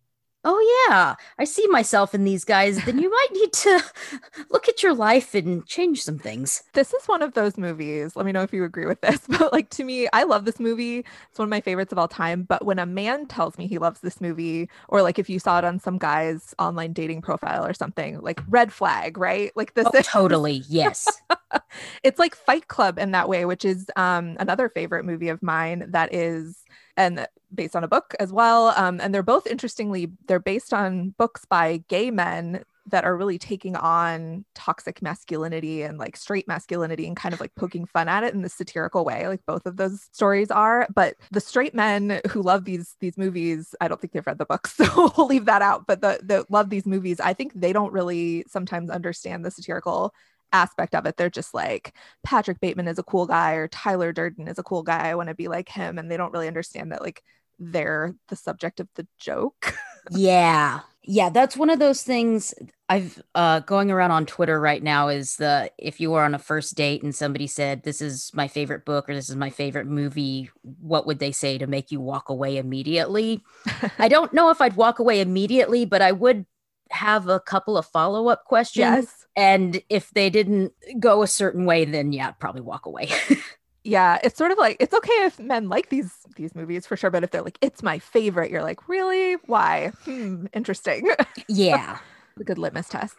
oh 0.48 0.88
yeah 0.90 1.16
i 1.38 1.44
see 1.44 1.68
myself 1.68 2.16
in 2.16 2.24
these 2.24 2.44
guys 2.44 2.84
then 2.86 2.98
you 2.98 3.12
might 3.12 3.28
need 3.34 3.54
to 3.54 3.84
look 4.50 4.68
at 4.68 4.82
your 4.82 4.94
life 4.94 5.36
and 5.36 5.66
change 5.68 6.02
some 6.02 6.18
things 6.18 6.64
This 6.74 6.94
is 6.94 7.08
one 7.08 7.22
of 7.22 7.34
those 7.34 7.58
movies. 7.58 8.16
Let 8.16 8.26
me 8.26 8.32
know 8.32 8.44
if 8.44 8.54
you 8.54 8.64
agree 8.64 8.86
with 8.86 9.02
this, 9.02 9.20
but 9.28 9.52
like 9.52 9.70
to 9.72 9.84
me, 9.84 10.08
I 10.14 10.24
love 10.24 10.46
this 10.46 10.60
movie. 10.60 11.00
It's 11.00 11.40
one 11.40 11.48
of 11.48 11.50
my 11.50 11.62
favorites 11.62 11.92
of 11.92 11.98
all 11.98 12.08
time. 12.08 12.44
But 12.44 12.66
when 12.66 12.80
a 12.80 12.86
man 12.86 13.26
tells 13.26 13.58
me 13.58 13.68
he 13.68 13.78
loves 13.78 14.00
this 14.02 14.22
movie, 14.22 14.70
or 14.90 15.02
like 15.02 15.20
if 15.20 15.30
you 15.30 15.40
saw 15.40 15.58
it 15.60 15.66
on 15.66 15.80
some 15.80 15.98
guy's 15.98 16.54
online 16.60 16.94
dating 16.94 17.22
profile 17.22 17.66
or 17.66 17.74
something, 17.74 18.20
like 18.22 18.42
red 18.48 18.72
flag, 18.72 19.18
right? 19.18 19.52
Like 19.56 19.74
this 19.74 19.88
oh, 19.88 19.98
is 19.98 20.06
totally 20.06 20.64
yes 20.68 21.08
it's 22.04 22.20
like 22.20 22.36
Fight 22.36 22.68
Club 22.68 23.00
in 23.00 23.12
that 23.12 23.30
way, 23.30 23.46
which 23.46 23.66
is 23.66 23.90
um, 23.96 24.38
another 24.40 24.70
favorite 24.70 25.06
movie 25.06 25.30
of 25.30 25.42
mine 25.42 25.86
that 25.90 26.14
is 26.14 26.64
and 26.96 27.28
based 27.54 27.76
on 27.76 27.84
a 27.84 27.88
book 27.88 28.14
as 28.20 28.32
well. 28.32 28.68
Um, 28.78 29.00
and 29.02 29.14
they're 29.14 29.24
both 29.24 29.48
interestingly 29.48 30.12
they're 30.28 30.40
based 30.40 30.74
on 30.74 31.10
books 31.18 31.46
by 31.46 31.84
gay 31.88 32.12
men 32.12 32.64
that 32.90 33.04
are 33.04 33.18
really 33.18 33.38
taking 33.38 33.76
on 33.76 34.46
toxic 34.56 35.02
masculinity 35.02 35.84
and 35.84 35.98
like 35.98 36.16
straight 36.16 36.48
masculinity 36.48 37.06
and 37.06 37.18
kind 37.18 37.34
of 37.34 37.40
like 37.40 37.54
poking 37.56 37.86
fun 37.86 38.08
at 38.08 38.24
it 38.24 38.34
in 38.34 38.42
the 38.42 38.50
satirical 38.50 39.04
way 39.04 39.28
like 39.28 39.46
both 39.46 39.66
of 39.66 39.78
those 39.78 40.08
stories 40.12 40.50
are 40.50 40.88
but 40.94 41.16
the 41.32 41.42
straight 41.42 41.76
men 41.76 42.22
who 42.30 42.42
love 42.42 42.66
these 42.66 42.96
these 43.00 43.18
movies 43.18 43.76
i 43.82 43.88
don't 43.88 44.00
think 44.00 44.14
they've 44.14 44.26
read 44.26 44.38
the 44.38 44.46
books 44.46 44.74
so 44.78 45.12
we'll 45.18 45.28
leave 45.28 45.46
that 45.46 45.62
out 45.62 45.86
but 45.86 46.02
the 46.02 46.20
the 46.24 46.46
love 46.50 46.70
these 46.70 46.86
movies 46.86 47.20
i 47.20 47.34
think 47.34 47.52
they 47.54 47.74
don't 47.74 47.94
really 47.94 48.44
sometimes 48.48 48.90
understand 48.90 49.44
the 49.44 49.52
satirical 49.52 50.14
aspect 50.52 50.96
of 50.96 51.06
it. 51.06 51.18
They're 51.18 51.30
just 51.30 51.54
like 51.54 51.94
Patrick 52.24 52.60
Bateman 52.60 52.88
is 52.88 53.00
a 53.00 53.04
cool 53.04 53.26
guy 53.26 53.54
or 53.54 53.68
Tyler 53.68 54.12
Durden 54.12 54.48
is 54.48 54.60
a 54.60 54.64
cool 54.64 54.84
guy. 54.84 55.10
I 55.10 55.16
want 55.16 55.30
to 55.30 55.36
be 55.36 55.48
like 55.48 55.70
him. 55.70 55.98
And 55.98 56.10
they 56.10 56.18
don't 56.18 56.34
really 56.34 56.48
understand 56.48 56.92
that 56.92 57.02
like 57.02 57.24
they're 57.60 58.16
the 58.30 58.36
subject 58.36 58.80
of 58.80 58.88
the 58.96 59.08
joke. 59.18 59.76
yeah 60.12 60.82
yeah 61.04 61.30
that's 61.30 61.58
one 61.58 61.70
of 61.70 61.80
those 61.80 62.04
things 62.04 62.54
i've 62.90 63.22
uh 63.34 63.60
going 63.62 63.90
around 63.90 64.12
on 64.12 64.26
twitter 64.26 64.60
right 64.60 64.84
now 64.84 65.08
is 65.08 65.38
the 65.38 65.72
if 65.78 66.00
you 66.00 66.12
were 66.12 66.22
on 66.22 66.36
a 66.36 66.40
first 66.40 66.76
date 66.76 67.02
and 67.02 67.16
somebody 67.16 67.48
said 67.48 67.84
this 67.84 68.02
is 68.02 68.30
my 68.34 68.48
favorite 68.48 68.86
book 68.86 69.10
or 69.10 69.16
this 69.16 69.30
is 69.30 69.36
my 69.36 69.50
favorite 69.50 69.88
movie 69.88 70.50
what 70.64 71.08
would 71.08 71.20
they 71.20 71.32
say 71.32 71.58
to 71.58 71.66
make 71.66 71.92
you 71.92 72.00
walk 72.00 72.30
away 72.30 72.58
immediately 72.58 73.42
i 74.00 74.08
don't 74.08 74.34
know 74.34 74.50
if 74.50 74.62
i'd 74.62 74.76
walk 74.76 75.00
away 75.00 75.22
immediately 75.22 75.86
but 75.86 76.02
i 76.02 76.12
would 76.12 76.46
have 76.92 77.28
a 77.28 77.40
couple 77.40 77.78
of 77.78 77.86
follow-up 77.86 78.46
questions 78.46 78.78
yes. 78.78 79.26
and 79.36 79.82
if 79.90 80.12
they 80.12 80.30
didn't 80.30 80.74
go 81.00 81.22
a 81.22 81.28
certain 81.28 81.66
way 81.66 81.86
then 81.86 82.12
yeah 82.12 82.30
I'd 82.30 82.40
probably 82.40 82.62
walk 82.62 82.86
away 82.86 83.10
Yeah. 83.84 84.20
It's 84.22 84.38
sort 84.38 84.52
of 84.52 84.58
like 84.58 84.76
it's 84.82 84.94
okay 84.94 85.24
if 85.24 85.40
men 85.40 85.70
like 85.70 85.88
these 85.88 86.12
these 86.36 86.54
movies 86.54 86.86
for 86.86 86.98
sure. 86.98 87.10
But 87.10 87.24
if 87.24 87.32
they're 87.32 87.42
like, 87.42 87.58
it's 87.62 87.82
my 87.82 88.00
favorite, 88.00 88.52
you're 88.52 88.62
like, 88.62 88.90
really? 88.90 89.36
Why? 89.46 89.94
Hmm, 90.04 90.48
interesting. 90.52 91.10
yeah 91.48 92.00
a 92.40 92.44
good 92.44 92.58
litmus 92.58 92.90
test. 92.90 93.16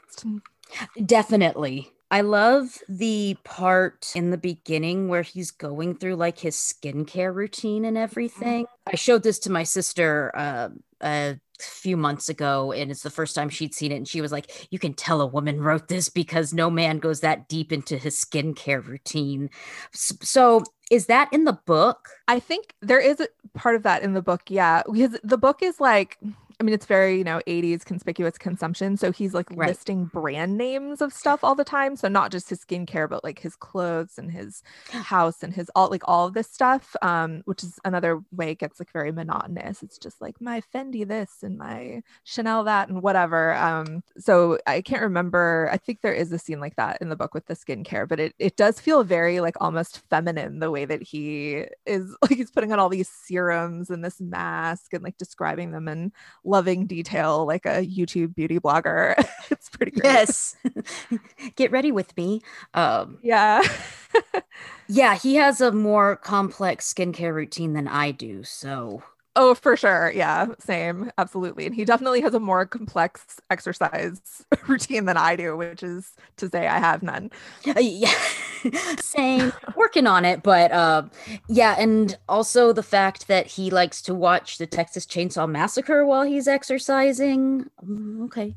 Definitely. 1.04 1.92
I 2.10 2.22
love 2.22 2.78
the 2.88 3.36
part 3.44 4.12
in 4.14 4.30
the 4.30 4.38
beginning 4.38 5.08
where 5.08 5.22
he's 5.22 5.50
going 5.50 5.96
through 5.96 6.16
like 6.16 6.38
his 6.38 6.56
skincare 6.56 7.34
routine 7.34 7.84
and 7.84 7.98
everything. 7.98 8.66
I 8.86 8.96
showed 8.96 9.22
this 9.22 9.38
to 9.40 9.52
my 9.52 9.62
sister 9.62 10.32
uh, 10.34 10.68
a 11.02 11.38
few 11.60 11.96
months 11.96 12.28
ago, 12.28 12.72
and 12.72 12.90
it's 12.90 13.02
the 13.02 13.10
first 13.10 13.34
time 13.34 13.48
she'd 13.48 13.74
seen 13.74 13.92
it. 13.92 13.96
And 13.96 14.08
she 14.08 14.20
was 14.20 14.32
like, 14.32 14.68
You 14.70 14.78
can 14.78 14.94
tell 14.94 15.20
a 15.20 15.26
woman 15.26 15.60
wrote 15.60 15.88
this 15.88 16.08
because 16.08 16.52
no 16.52 16.70
man 16.70 16.98
goes 16.98 17.20
that 17.20 17.48
deep 17.48 17.72
into 17.72 17.96
his 17.96 18.16
skincare 18.16 18.86
routine. 18.86 19.50
So, 19.92 20.64
is 20.90 21.06
that 21.06 21.32
in 21.32 21.44
the 21.44 21.58
book? 21.66 22.08
I 22.28 22.40
think 22.40 22.74
there 22.80 23.00
is 23.00 23.20
a 23.20 23.28
part 23.54 23.76
of 23.76 23.82
that 23.82 24.02
in 24.02 24.14
the 24.14 24.22
book. 24.22 24.42
Yeah. 24.48 24.82
Because 24.90 25.18
the 25.22 25.38
book 25.38 25.62
is 25.62 25.80
like, 25.80 26.18
I 26.60 26.64
mean, 26.64 26.74
it's 26.74 26.86
very, 26.86 27.16
you 27.16 27.22
know, 27.24 27.40
80s 27.46 27.84
conspicuous 27.84 28.36
consumption. 28.36 28.96
So 28.96 29.12
he's 29.12 29.32
like 29.32 29.46
Right. 29.50 29.68
listing 29.68 30.06
brand 30.06 30.58
names 30.58 31.00
of 31.00 31.12
stuff 31.12 31.44
all 31.44 31.54
the 31.54 31.62
time. 31.64 31.94
So 31.94 32.08
not 32.08 32.32
just 32.32 32.50
his 32.50 32.64
skincare, 32.64 33.08
but 33.08 33.22
like 33.22 33.38
his 33.38 33.54
clothes 33.54 34.18
and 34.18 34.30
his 34.32 34.62
house 34.90 35.44
and 35.44 35.54
his 35.54 35.70
all 35.76 35.88
like 35.88 36.02
all 36.06 36.26
of 36.26 36.34
this 36.34 36.50
stuff. 36.50 36.96
Um, 37.00 37.42
which 37.44 37.62
is 37.62 37.78
another 37.84 38.20
way 38.32 38.50
it 38.50 38.58
gets 38.58 38.80
like 38.80 38.90
very 38.92 39.12
monotonous. 39.12 39.84
It's 39.84 39.98
just 39.98 40.20
like 40.20 40.40
my 40.40 40.60
Fendi 40.74 41.06
this 41.06 41.44
and 41.44 41.56
my 41.58 42.02
Chanel 42.24 42.64
that 42.64 42.88
and 42.88 43.02
whatever. 43.02 43.54
Um, 43.54 44.02
so 44.18 44.58
I 44.66 44.80
can't 44.80 45.02
remember. 45.02 45.68
I 45.72 45.76
think 45.76 46.00
there 46.02 46.12
is 46.12 46.32
a 46.32 46.38
scene 46.40 46.58
like 46.60 46.74
that 46.74 46.98
in 47.00 47.08
the 47.08 47.16
book 47.16 47.34
with 47.34 47.46
the 47.46 47.54
skincare, 47.54 48.08
but 48.08 48.18
it 48.18 48.34
it 48.40 48.56
does 48.56 48.80
feel 48.80 49.04
very 49.04 49.40
like 49.40 49.54
almost 49.60 50.02
feminine 50.10 50.58
the 50.58 50.70
way 50.72 50.84
that 50.84 51.02
he 51.02 51.66
is 51.86 52.16
like 52.22 52.32
he's 52.32 52.50
putting 52.50 52.72
on 52.72 52.80
all 52.80 52.88
these 52.88 53.08
serums 53.08 53.90
and 53.90 54.04
this 54.04 54.20
mask 54.20 54.92
and 54.92 55.04
like 55.04 55.16
describing 55.18 55.70
them 55.70 55.86
in 55.86 56.12
loving 56.48 56.86
detail 56.86 57.46
like 57.46 57.66
a 57.66 57.86
YouTube 57.86 58.34
beauty 58.34 58.58
blogger. 58.60 59.14
it's 59.50 59.68
pretty 59.70 59.92
great. 59.92 60.04
Yes. 60.04 60.56
Get 61.56 61.70
ready 61.70 61.92
with 61.92 62.16
me. 62.16 62.42
Um, 62.74 63.18
Yeah. 63.22 63.62
yeah, 64.88 65.14
he 65.16 65.36
has 65.36 65.60
a 65.60 65.72
more 65.72 66.16
complex 66.16 66.92
skincare 66.92 67.34
routine 67.34 67.72
than 67.74 67.88
I 67.88 68.10
do. 68.12 68.44
So, 68.44 69.02
oh, 69.36 69.54
for 69.54 69.76
sure. 69.76 70.10
Yeah. 70.14 70.46
Same. 70.58 71.10
Absolutely. 71.18 71.66
And 71.66 71.74
he 71.74 71.84
definitely 71.84 72.20
has 72.22 72.34
a 72.34 72.40
more 72.40 72.66
complex 72.66 73.38
exercise 73.50 74.20
routine 74.66 75.04
than 75.04 75.16
I 75.16 75.36
do, 75.36 75.56
which 75.56 75.82
is 75.82 76.12
to 76.38 76.48
say 76.48 76.66
I 76.66 76.78
have 76.78 77.02
none. 77.02 77.30
Yeah, 77.80 78.12
same. 78.98 79.52
Working 79.76 80.06
on 80.08 80.24
it, 80.24 80.42
but 80.42 80.72
uh, 80.72 81.02
yeah, 81.48 81.76
and 81.78 82.18
also 82.28 82.72
the 82.72 82.82
fact 82.82 83.28
that 83.28 83.46
he 83.46 83.70
likes 83.70 84.02
to 84.02 84.14
watch 84.14 84.58
the 84.58 84.66
Texas 84.66 85.06
Chainsaw 85.06 85.48
Massacre 85.48 86.04
while 86.04 86.24
he's 86.24 86.48
exercising. 86.48 87.70
Mm, 87.84 88.24
Okay. 88.24 88.54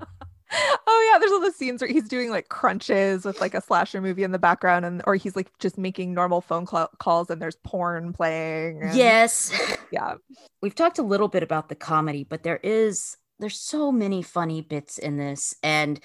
Oh 0.53 1.09
yeah, 1.11 1.19
there's 1.19 1.31
all 1.31 1.39
the 1.39 1.51
scenes 1.51 1.81
where 1.81 1.89
he's 1.91 2.07
doing 2.09 2.29
like 2.29 2.49
crunches 2.49 3.23
with 3.25 3.39
like 3.39 3.53
a 3.53 3.61
slasher 3.61 4.01
movie 4.01 4.23
in 4.23 4.31
the 4.31 4.39
background, 4.39 4.85
and 4.85 5.01
or 5.05 5.15
he's 5.15 5.35
like 5.35 5.51
just 5.59 5.77
making 5.77 6.13
normal 6.13 6.41
phone 6.41 6.67
cl- 6.67 6.89
calls 6.99 7.29
and 7.29 7.41
there's 7.41 7.55
porn 7.63 8.13
playing. 8.13 8.81
and- 8.81 8.95
Yes. 8.95 9.51
yeah, 9.91 10.15
We've 10.61 10.75
talked 10.75 10.99
a 10.99 11.03
little 11.03 11.27
bit 11.27 11.43
about 11.43 11.69
the 11.69 11.75
comedy, 11.75 12.23
but 12.23 12.43
there 12.43 12.59
is 12.63 13.17
there's 13.39 13.59
so 13.59 13.91
many 13.91 14.21
funny 14.21 14.61
bits 14.61 14.97
in 14.97 15.17
this 15.17 15.55
and 15.63 15.99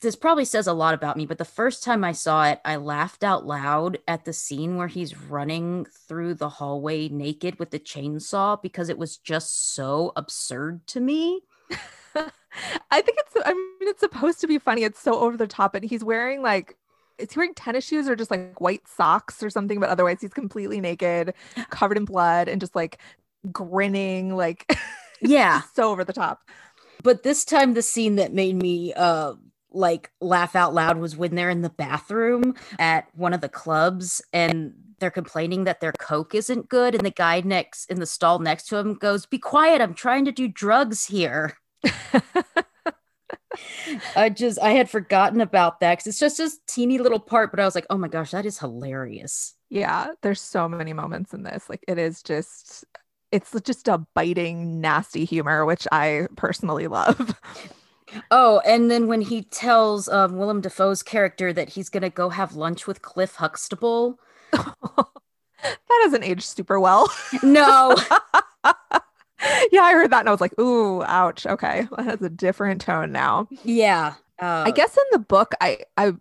this 0.00 0.16
probably 0.16 0.44
says 0.44 0.66
a 0.66 0.72
lot 0.72 0.94
about 0.94 1.16
me, 1.16 1.26
but 1.26 1.38
the 1.38 1.44
first 1.44 1.84
time 1.84 2.02
I 2.02 2.10
saw 2.10 2.46
it, 2.46 2.60
I 2.64 2.74
laughed 2.74 3.22
out 3.22 3.46
loud 3.46 3.98
at 4.08 4.24
the 4.24 4.32
scene 4.32 4.76
where 4.76 4.88
he's 4.88 5.16
running 5.16 5.86
through 6.08 6.34
the 6.34 6.48
hallway 6.48 7.08
naked 7.08 7.60
with 7.60 7.70
the 7.70 7.78
chainsaw 7.78 8.60
because 8.60 8.88
it 8.88 8.98
was 8.98 9.16
just 9.16 9.74
so 9.74 10.12
absurd 10.16 10.84
to 10.88 10.98
me. 11.00 11.42
I 12.90 13.00
think 13.00 13.18
it's. 13.20 13.36
I 13.44 13.52
mean, 13.52 13.88
it's 13.88 14.00
supposed 14.00 14.40
to 14.40 14.46
be 14.46 14.58
funny. 14.58 14.84
It's 14.84 15.00
so 15.00 15.18
over 15.20 15.36
the 15.36 15.46
top, 15.46 15.74
and 15.74 15.84
he's 15.84 16.04
wearing 16.04 16.42
like. 16.42 16.76
Is 17.18 17.32
he 17.32 17.38
wearing 17.38 17.54
tennis 17.54 17.86
shoes 17.86 18.08
or 18.08 18.16
just 18.16 18.30
like 18.30 18.60
white 18.60 18.88
socks 18.88 19.42
or 19.42 19.50
something? 19.50 19.78
But 19.78 19.90
otherwise, 19.90 20.18
he's 20.20 20.32
completely 20.32 20.80
naked, 20.80 21.34
covered 21.70 21.96
in 21.98 22.04
blood, 22.04 22.48
and 22.48 22.60
just 22.60 22.74
like 22.74 22.98
grinning, 23.52 24.34
like 24.36 24.76
Yeah. 25.20 25.62
so 25.74 25.90
over 25.90 26.04
the 26.04 26.12
top. 26.12 26.40
But 27.02 27.22
this 27.22 27.44
time 27.44 27.74
the 27.74 27.82
scene 27.82 28.16
that 28.16 28.32
made 28.32 28.56
me 28.56 28.92
uh 28.94 29.34
like 29.70 30.10
laugh 30.20 30.54
out 30.54 30.74
loud 30.74 30.98
was 30.98 31.16
when 31.16 31.34
they're 31.34 31.50
in 31.50 31.62
the 31.62 31.70
bathroom 31.70 32.54
at 32.78 33.06
one 33.14 33.32
of 33.32 33.40
the 33.40 33.48
clubs 33.48 34.20
and 34.32 34.74
they're 34.98 35.10
complaining 35.10 35.64
that 35.64 35.80
their 35.80 35.92
coke 35.92 36.34
isn't 36.34 36.68
good 36.68 36.94
and 36.94 37.04
the 37.04 37.10
guy 37.10 37.40
next 37.40 37.86
in 37.90 37.98
the 37.98 38.06
stall 38.06 38.38
next 38.38 38.64
to 38.68 38.76
him 38.76 38.92
goes 38.94 39.24
be 39.24 39.38
quiet 39.38 39.80
i'm 39.80 39.94
trying 39.94 40.26
to 40.26 40.32
do 40.32 40.46
drugs 40.46 41.06
here 41.06 41.56
i 44.16 44.28
just 44.28 44.58
i 44.60 44.70
had 44.70 44.88
forgotten 44.88 45.40
about 45.40 45.80
that 45.80 45.92
because 45.92 46.06
it's 46.06 46.18
just 46.20 46.38
this 46.38 46.58
teeny 46.66 46.98
little 46.98 47.20
part 47.20 47.50
but 47.50 47.60
i 47.60 47.64
was 47.64 47.74
like 47.74 47.86
oh 47.90 47.98
my 47.98 48.08
gosh 48.08 48.30
that 48.30 48.46
is 48.46 48.58
hilarious 48.58 49.54
Yeah, 49.70 50.08
there's 50.20 50.40
so 50.42 50.68
many 50.68 50.92
moments 50.92 51.32
in 51.32 51.44
this. 51.44 51.70
Like 51.70 51.82
it 51.88 51.96
is 51.98 52.22
just 52.22 52.84
it's 53.30 53.58
just 53.62 53.88
a 53.88 54.04
biting, 54.14 54.82
nasty 54.82 55.24
humor, 55.24 55.64
which 55.64 55.88
I 55.90 56.26
personally 56.36 56.88
love. 56.88 57.34
oh 58.30 58.60
and 58.66 58.90
then 58.90 59.06
when 59.06 59.22
he 59.22 59.42
tells 59.42 60.08
um, 60.08 60.36
willem 60.36 60.60
dafoe's 60.60 61.02
character 61.02 61.52
that 61.52 61.70
he's 61.70 61.88
gonna 61.88 62.10
go 62.10 62.28
have 62.28 62.54
lunch 62.54 62.86
with 62.86 63.00
cliff 63.00 63.36
huxtable 63.36 64.18
that 64.52 65.06
doesn't 66.02 66.24
age 66.24 66.44
super 66.46 66.78
well. 66.78 67.10
no 67.42 67.96
yeah, 69.72 69.82
I 69.82 69.92
heard 69.92 70.10
that 70.10 70.20
and 70.20 70.28
I 70.28 70.32
was 70.32 70.40
like, 70.40 70.58
ooh, 70.58 71.02
ouch. 71.04 71.46
Okay. 71.46 71.86
That 71.96 72.04
has 72.04 72.22
a 72.22 72.30
different 72.30 72.80
tone 72.80 73.12
now. 73.12 73.48
Yeah. 73.64 74.14
Uh, 74.40 74.64
I 74.66 74.70
guess 74.70 74.96
in 74.96 75.02
the 75.12 75.18
book, 75.18 75.54
I 75.60 75.78
I 75.96 76.12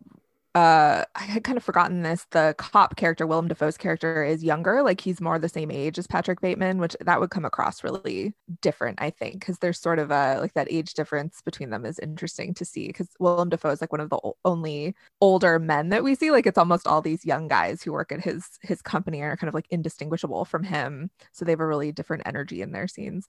uh 0.54 1.06
I 1.16 1.24
had 1.24 1.46
kind 1.46 1.58
of 1.58 1.64
forgotten 1.64 2.02
this. 2.04 2.26
The 2.32 2.54
cop 2.58 2.98
character, 2.98 3.26
Willem 3.26 3.48
Dafoe's 3.48 3.78
character, 3.78 4.22
is 4.24 4.44
younger. 4.44 4.84
Like 4.84 5.00
he's 5.00 5.22
more 5.22 5.40
the 5.40 5.48
same 5.48 5.72
age 5.72 5.98
as 5.98 6.08
Patrick 6.08 6.42
Bateman, 6.42 6.78
which 6.80 6.96
that 7.00 7.22
would 7.22 7.30
come 7.30 7.46
across 7.46 7.84
really 7.86 8.34
different, 8.62 9.02
I 9.02 9.12
think, 9.12 9.36
because 9.40 9.60
there's 9.60 9.80
sort 9.80 9.98
of 10.00 10.12
a 10.12 10.40
like 10.42 10.54
that 10.56 10.68
age 10.70 10.94
difference 10.94 11.42
between 11.42 11.70
them 11.70 11.86
is 11.86 12.00
interesting 12.00 12.54
to 12.56 12.66
see. 12.66 12.88
Because 12.88 13.10
Willem 13.20 13.48
Dafoe 13.50 13.70
is 13.72 13.80
like 13.80 13.94
one 13.94 14.02
of 14.02 14.10
the 14.10 14.20
only 14.44 14.94
older 15.22 15.58
men 15.58 15.88
that 15.90 16.04
we 16.04 16.16
see. 16.16 16.32
Like 16.32 16.46
it's 16.46 16.58
almost 16.58 16.86
all 16.86 17.02
these 17.02 17.26
young 17.26 17.48
guys 17.48 17.82
who 17.82 17.94
work 17.94 18.12
at 18.12 18.20
his 18.22 18.60
his 18.62 18.82
company 18.82 19.22
are 19.22 19.38
kind 19.38 19.48
of 19.48 19.54
like 19.54 19.68
indistinguishable 19.70 20.44
from 20.44 20.64
him. 20.64 21.12
So 21.32 21.46
they 21.46 21.54
have 21.54 21.62
a 21.62 21.68
really 21.68 21.94
different 21.94 22.24
energy 22.26 22.62
in 22.62 22.72
their 22.74 22.88
scenes. 22.90 23.28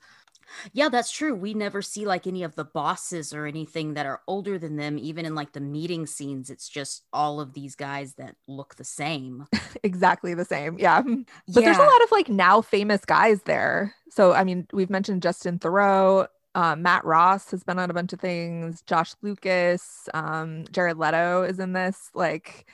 Yeah, 0.73 0.88
that's 0.88 1.11
true. 1.11 1.35
We 1.35 1.55
never 1.55 1.83
see 1.83 2.07
like 2.07 2.27
any 2.27 2.43
of 2.43 2.55
the 2.55 2.65
bosses 2.65 3.33
or 3.33 3.47
anything 3.47 3.95
that 3.95 4.07
are 4.07 4.21
older 4.27 4.59
than 4.59 4.77
them. 4.77 4.99
Even 4.99 5.27
in 5.27 5.35
like 5.35 5.53
the 5.53 5.61
meeting 5.61 6.07
scenes, 6.07 6.51
it's 6.51 6.69
just 6.69 7.03
all 7.12 7.41
of 7.41 7.55
these 7.55 7.75
guys 7.75 8.15
that 8.15 8.37
look 8.47 8.77
the 8.77 8.85
same. 8.85 9.47
exactly 9.83 10.35
the 10.35 10.45
same. 10.45 10.79
Yeah. 10.79 11.03
But 11.03 11.65
there's 11.65 11.77
a 11.77 11.81
lot 11.81 12.03
of 12.03 12.12
like 12.12 12.29
now 12.29 12.61
famous 12.61 13.05
guys 13.05 13.43
there. 13.43 13.95
So 14.11 14.33
I 14.33 14.45
mean, 14.45 14.67
we've 14.73 14.91
mentioned 14.91 15.23
Justin 15.23 15.59
Theroux, 15.59 16.27
um, 16.55 16.83
Matt 16.83 17.05
Ross 17.05 17.51
has 17.51 17.65
been 17.65 17.79
on 17.79 17.91
a 17.91 17.95
bunch 17.95 18.12
of 18.12 18.21
things. 18.21 18.83
Josh 18.83 19.15
Lucas, 19.23 20.09
um, 20.12 20.65
Jared 20.71 20.99
Leto 20.99 21.43
is 21.43 21.59
in 21.59 21.73
this. 21.73 22.11
Like 22.15 22.67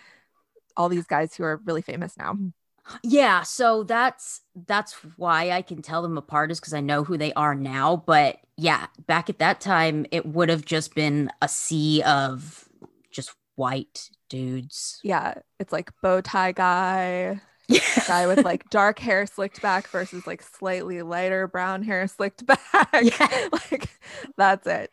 all 0.77 0.89
these 0.89 1.07
guys 1.07 1.35
who 1.35 1.45
are 1.45 1.61
really 1.65 1.83
famous 1.83 2.17
now. 2.17 2.37
Yeah, 3.03 3.43
so 3.43 3.83
that's 3.83 4.41
that's 4.67 4.95
why 5.17 5.51
I 5.51 5.63
can 5.63 5.83
tell 5.83 6.03
them 6.03 6.17
apart 6.19 6.51
is 6.51 6.61
because 6.61 6.75
I 6.75 6.81
know 6.81 7.05
who 7.05 7.17
they 7.19 7.33
are 7.35 7.55
now. 7.55 8.03
But 8.07 8.39
yeah, 8.57 8.87
back 9.07 9.29
at 9.31 9.39
that 9.39 9.61
time, 9.61 10.07
it 10.11 10.27
would 10.27 10.49
have 10.49 10.65
just 10.65 10.95
been 10.95 11.31
a 11.43 11.49
sea 11.49 12.03
of 12.03 12.69
just 13.11 13.33
white 13.57 14.11
dudes. 14.29 15.01
Yeah, 15.03 15.35
it's 15.59 15.73
like 15.73 15.91
bow 16.03 16.21
tie 16.23 16.53
guy, 16.53 17.41
guy 18.07 18.27
with 18.27 18.45
like 18.45 18.69
dark 18.71 18.99
hair 18.99 19.27
slicked 19.27 19.61
back 19.63 19.89
versus 19.89 20.27
like 20.27 20.43
slightly 20.43 21.03
lighter 21.03 21.47
brown 21.47 21.83
hair 21.83 22.07
slicked 22.09 22.47
back. 22.73 22.89
Yeah. 23.03 23.49
like 23.53 23.91
that's 24.37 24.67
it. 24.67 24.91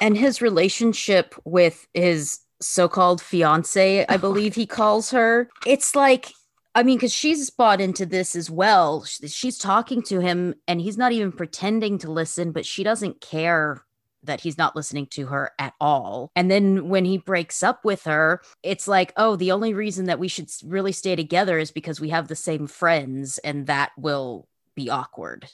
and 0.00 0.16
his 0.16 0.42
relationship 0.42 1.34
with 1.44 1.86
his 1.94 2.40
so-called 2.62 3.22
fiance 3.22 4.04
i 4.08 4.16
believe 4.18 4.54
he 4.54 4.66
calls 4.66 5.10
her 5.10 5.48
it's 5.66 5.94
like 5.96 6.32
i 6.74 6.82
mean 6.82 6.96
because 6.96 7.12
she's 7.12 7.50
bought 7.50 7.80
into 7.80 8.06
this 8.06 8.34
as 8.36 8.50
well 8.50 9.04
she's 9.04 9.58
talking 9.58 10.02
to 10.02 10.20
him 10.20 10.54
and 10.66 10.80
he's 10.80 10.98
not 10.98 11.12
even 11.12 11.32
pretending 11.32 11.98
to 11.98 12.10
listen 12.10 12.52
but 12.52 12.66
she 12.66 12.82
doesn't 12.82 13.20
care 13.20 13.82
that 14.22 14.40
he's 14.40 14.58
not 14.58 14.76
listening 14.76 15.06
to 15.06 15.26
her 15.26 15.50
at 15.58 15.72
all 15.80 16.30
and 16.36 16.50
then 16.50 16.88
when 16.88 17.04
he 17.04 17.16
breaks 17.16 17.62
up 17.62 17.84
with 17.84 18.04
her 18.04 18.40
it's 18.62 18.86
like 18.86 19.12
oh 19.16 19.36
the 19.36 19.52
only 19.52 19.72
reason 19.72 20.06
that 20.06 20.18
we 20.18 20.28
should 20.28 20.50
really 20.64 20.92
stay 20.92 21.16
together 21.16 21.58
is 21.58 21.70
because 21.70 22.00
we 22.00 22.10
have 22.10 22.28
the 22.28 22.36
same 22.36 22.66
friends 22.66 23.38
and 23.38 23.66
that 23.66 23.90
will 23.96 24.46
be 24.74 24.90
awkward 24.90 25.48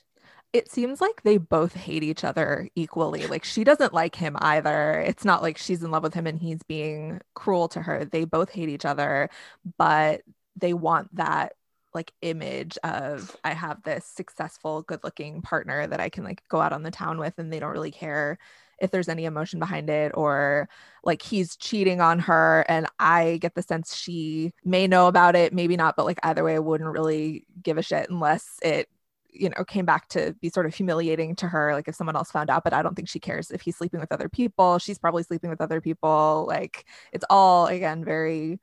it 0.56 0.70
seems 0.70 1.02
like 1.02 1.22
they 1.22 1.36
both 1.36 1.74
hate 1.74 2.02
each 2.02 2.24
other 2.24 2.68
equally. 2.74 3.26
Like 3.26 3.44
she 3.44 3.62
doesn't 3.62 3.92
like 3.92 4.14
him 4.14 4.36
either. 4.40 5.00
It's 5.00 5.24
not 5.24 5.42
like 5.42 5.58
she's 5.58 5.82
in 5.82 5.90
love 5.90 6.02
with 6.02 6.14
him 6.14 6.26
and 6.26 6.38
he's 6.38 6.62
being 6.62 7.20
cruel 7.34 7.68
to 7.68 7.82
her. 7.82 8.06
They 8.06 8.24
both 8.24 8.50
hate 8.50 8.70
each 8.70 8.86
other, 8.86 9.28
but 9.76 10.22
they 10.56 10.74
want 10.74 11.14
that 11.16 11.54
like 11.94 12.12
image 12.20 12.76
of 12.84 13.36
I 13.42 13.54
have 13.54 13.82
this 13.82 14.04
successful, 14.04 14.82
good-looking 14.82 15.42
partner 15.42 15.86
that 15.86 16.00
I 16.00 16.10
can 16.10 16.24
like 16.24 16.42
go 16.48 16.60
out 16.60 16.72
on 16.72 16.82
the 16.82 16.90
town 16.90 17.18
with 17.18 17.34
and 17.38 17.52
they 17.52 17.58
don't 17.58 17.72
really 17.72 17.90
care 17.90 18.38
if 18.78 18.90
there's 18.90 19.08
any 19.08 19.24
emotion 19.24 19.58
behind 19.58 19.88
it 19.88 20.12
or 20.14 20.68
like 21.02 21.22
he's 21.22 21.56
cheating 21.56 22.00
on 22.00 22.18
her. 22.20 22.64
And 22.68 22.86
I 22.98 23.38
get 23.38 23.54
the 23.54 23.62
sense 23.62 23.96
she 23.96 24.52
may 24.64 24.86
know 24.86 25.06
about 25.08 25.34
it, 25.34 25.54
maybe 25.54 25.76
not, 25.76 25.96
but 25.96 26.04
like 26.04 26.18
either 26.22 26.44
way 26.44 26.54
I 26.54 26.58
wouldn't 26.58 26.90
really 26.90 27.46
give 27.62 27.78
a 27.78 27.82
shit 27.82 28.10
unless 28.10 28.58
it 28.62 28.88
you 29.38 29.50
know 29.50 29.64
came 29.64 29.84
back 29.84 30.08
to 30.08 30.34
be 30.40 30.48
sort 30.48 30.64
of 30.64 30.74
humiliating 30.74 31.36
to 31.36 31.46
her 31.46 31.74
like 31.74 31.88
if 31.88 31.94
someone 31.94 32.16
else 32.16 32.30
found 32.30 32.48
out 32.48 32.64
but 32.64 32.72
i 32.72 32.80
don't 32.80 32.94
think 32.94 33.06
she 33.06 33.20
cares 33.20 33.50
if 33.50 33.60
he's 33.60 33.76
sleeping 33.76 34.00
with 34.00 34.10
other 34.10 34.30
people. 34.30 34.78
She's 34.78 34.98
probably 34.98 35.22
sleeping 35.24 35.50
with 35.50 35.60
other 35.60 35.80
people. 35.80 36.46
Like 36.48 36.86
it's 37.12 37.24
all 37.28 37.66
again 37.66 38.04
very 38.04 38.58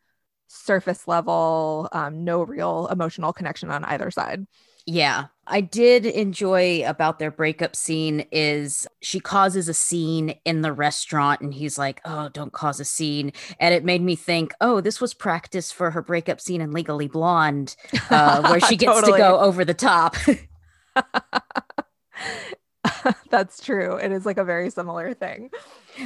surface 0.54 1.08
level 1.08 1.90
um, 1.92 2.24
no 2.24 2.44
real 2.44 2.88
emotional 2.92 3.34
connection 3.34 3.70
on 3.72 3.84
either 3.86 4.12
side 4.12 4.46
Yeah. 4.86 5.26
I 5.48 5.62
did 5.62 6.06
enjoy 6.06 6.84
about 6.86 7.20
their 7.20 7.32
breakup 7.32 7.76
scene 7.76 8.26
is 8.32 8.88
she 9.02 9.20
causes 9.20 9.68
a 9.68 9.74
scene 9.74 10.36
in 10.46 10.62
the 10.62 10.72
restaurant 10.72 11.42
and 11.42 11.54
he's 11.54 11.78
like, 11.78 12.00
"Oh, 12.06 12.30
don't 12.30 12.54
cause 12.54 12.80
a 12.80 12.86
scene." 12.86 13.34
And 13.60 13.74
it 13.74 13.84
made 13.84 14.02
me 14.02 14.16
think, 14.16 14.54
"Oh, 14.62 14.80
this 14.80 15.02
was 15.02 15.14
practice 15.14 15.72
for 15.72 15.92
her 15.92 16.02
breakup 16.02 16.40
scene 16.40 16.62
in 16.62 16.72
Legally 16.72 17.10
Blonde, 17.10 17.76
uh, 18.10 18.42
where 18.50 18.60
she 18.70 18.78
gets 18.78 19.02
to 19.02 19.18
go 19.18 19.40
over 19.40 19.66
the 19.66 19.74
top." 19.74 20.16
That's 23.30 23.64
true. 23.64 23.96
It 23.96 24.12
is 24.12 24.26
like 24.26 24.38
a 24.38 24.44
very 24.44 24.70
similar 24.70 25.14
thing. 25.14 25.50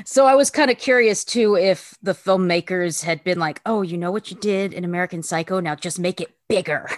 So 0.05 0.25
I 0.25 0.35
was 0.35 0.49
kind 0.49 0.69
of 0.69 0.77
curious 0.77 1.23
too 1.23 1.55
if 1.55 1.97
the 2.01 2.13
filmmakers 2.13 3.03
had 3.03 3.23
been 3.23 3.39
like, 3.39 3.61
"Oh, 3.65 3.81
you 3.81 3.97
know 3.97 4.11
what 4.11 4.29
you 4.29 4.37
did 4.37 4.73
in 4.73 4.83
American 4.83 5.23
Psycho? 5.23 5.59
Now 5.59 5.75
just 5.75 5.99
make 5.99 6.21
it 6.21 6.35
bigger." 6.47 6.89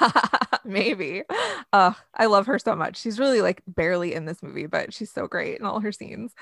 Maybe. 0.64 1.22
Uh, 1.72 1.92
I 2.14 2.26
love 2.26 2.46
her 2.46 2.58
so 2.58 2.74
much. 2.74 2.98
She's 2.98 3.18
really 3.18 3.40
like 3.40 3.62
barely 3.66 4.14
in 4.14 4.24
this 4.26 4.42
movie, 4.42 4.66
but 4.66 4.92
she's 4.92 5.10
so 5.10 5.26
great 5.26 5.58
in 5.58 5.66
all 5.66 5.80
her 5.80 5.92
scenes. 5.92 6.34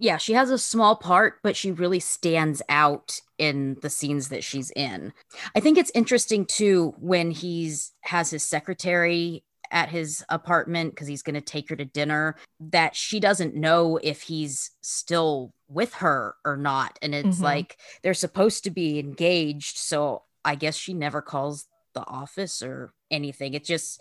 Yeah, 0.00 0.16
she 0.16 0.34
has 0.34 0.50
a 0.50 0.58
small 0.58 0.94
part, 0.94 1.40
but 1.42 1.56
she 1.56 1.72
really 1.72 1.98
stands 1.98 2.62
out 2.68 3.20
in 3.36 3.76
the 3.82 3.90
scenes 3.90 4.28
that 4.28 4.44
she's 4.44 4.70
in. 4.76 5.12
I 5.56 5.60
think 5.60 5.76
it's 5.76 5.90
interesting 5.92 6.46
too 6.46 6.94
when 6.98 7.32
he's 7.32 7.92
has 8.02 8.30
his 8.30 8.44
secretary 8.44 9.42
at 9.70 9.88
his 9.88 10.24
apartment 10.28 10.90
because 10.90 11.06
he's 11.06 11.22
going 11.22 11.34
to 11.34 11.40
take 11.40 11.68
her 11.68 11.76
to 11.76 11.84
dinner 11.84 12.36
that 12.60 12.94
she 12.96 13.20
doesn't 13.20 13.54
know 13.54 13.98
if 14.02 14.22
he's 14.22 14.70
still 14.80 15.52
with 15.68 15.94
her 15.94 16.34
or 16.44 16.56
not 16.56 16.98
and 17.02 17.14
it's 17.14 17.36
mm-hmm. 17.36 17.44
like 17.44 17.78
they're 18.02 18.14
supposed 18.14 18.64
to 18.64 18.70
be 18.70 18.98
engaged 18.98 19.76
so 19.76 20.22
i 20.44 20.54
guess 20.54 20.76
she 20.76 20.94
never 20.94 21.20
calls 21.20 21.68
the 21.98 22.06
office 22.06 22.62
or 22.62 22.92
anything. 23.10 23.54
It 23.54 23.64
just 23.64 24.00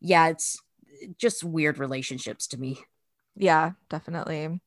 yeah 0.00 0.28
it's 0.28 0.58
just 1.18 1.44
weird 1.44 1.78
relationships 1.78 2.46
to 2.48 2.58
me. 2.58 2.78
Yeah 3.36 3.72
definitely. 3.88 4.60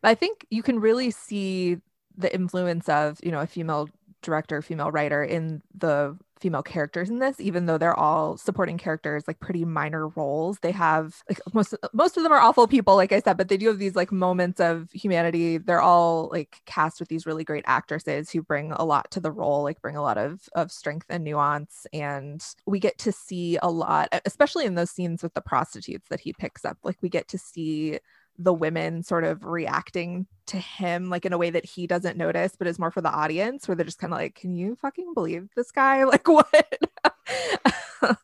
But 0.00 0.08
i 0.08 0.14
think 0.14 0.46
you 0.50 0.62
can 0.62 0.80
really 0.80 1.10
see 1.10 1.78
the 2.16 2.32
influence 2.34 2.88
of 2.88 3.18
you 3.22 3.30
know 3.30 3.40
a 3.40 3.46
female 3.46 3.88
director 4.22 4.60
female 4.62 4.90
writer 4.90 5.22
in 5.22 5.62
the 5.76 6.16
female 6.40 6.62
characters 6.62 7.10
in 7.10 7.18
this 7.18 7.40
even 7.40 7.66
though 7.66 7.78
they're 7.78 7.98
all 7.98 8.36
supporting 8.36 8.78
characters 8.78 9.24
like 9.26 9.40
pretty 9.40 9.64
minor 9.64 10.08
roles. 10.08 10.58
They 10.60 10.72
have 10.72 11.22
like 11.28 11.40
most 11.52 11.74
most 11.92 12.16
of 12.16 12.22
them 12.22 12.32
are 12.32 12.40
awful 12.40 12.66
people 12.66 12.96
like 12.96 13.12
i 13.12 13.20
said 13.20 13.36
but 13.36 13.48
they 13.48 13.56
do 13.56 13.68
have 13.68 13.78
these 13.78 13.96
like 13.96 14.12
moments 14.12 14.60
of 14.60 14.90
humanity. 14.92 15.58
They're 15.58 15.80
all 15.80 16.28
like 16.32 16.62
cast 16.66 17.00
with 17.00 17.08
these 17.08 17.26
really 17.26 17.44
great 17.44 17.64
actresses 17.66 18.30
who 18.30 18.42
bring 18.42 18.72
a 18.72 18.84
lot 18.84 19.10
to 19.12 19.20
the 19.20 19.32
role 19.32 19.62
like 19.62 19.80
bring 19.82 19.96
a 19.96 20.02
lot 20.02 20.18
of 20.18 20.48
of 20.54 20.70
strength 20.72 21.06
and 21.08 21.24
nuance 21.24 21.86
and 21.92 22.44
we 22.66 22.80
get 22.80 22.98
to 22.98 23.12
see 23.12 23.58
a 23.62 23.70
lot 23.70 24.08
especially 24.24 24.64
in 24.64 24.74
those 24.74 24.90
scenes 24.90 25.22
with 25.22 25.34
the 25.34 25.40
prostitutes 25.40 26.08
that 26.08 26.20
he 26.20 26.32
picks 26.32 26.64
up. 26.64 26.78
Like 26.82 26.98
we 27.02 27.08
get 27.08 27.28
to 27.28 27.38
see 27.38 27.98
the 28.38 28.52
women 28.52 29.02
sort 29.02 29.24
of 29.24 29.44
reacting 29.44 30.26
to 30.46 30.56
him 30.58 31.10
like 31.10 31.26
in 31.26 31.32
a 31.32 31.38
way 31.38 31.50
that 31.50 31.64
he 31.64 31.86
doesn't 31.86 32.16
notice 32.16 32.54
but 32.56 32.66
is 32.66 32.78
more 32.78 32.90
for 32.90 33.00
the 33.00 33.10
audience 33.10 33.68
where 33.68 33.74
they're 33.74 33.84
just 33.84 33.98
kind 33.98 34.12
of 34.12 34.18
like 34.18 34.34
can 34.34 34.54
you 34.54 34.76
fucking 34.76 35.12
believe 35.14 35.48
this 35.56 35.70
guy? 35.70 36.04
Like 36.08 36.26
what 36.28 36.78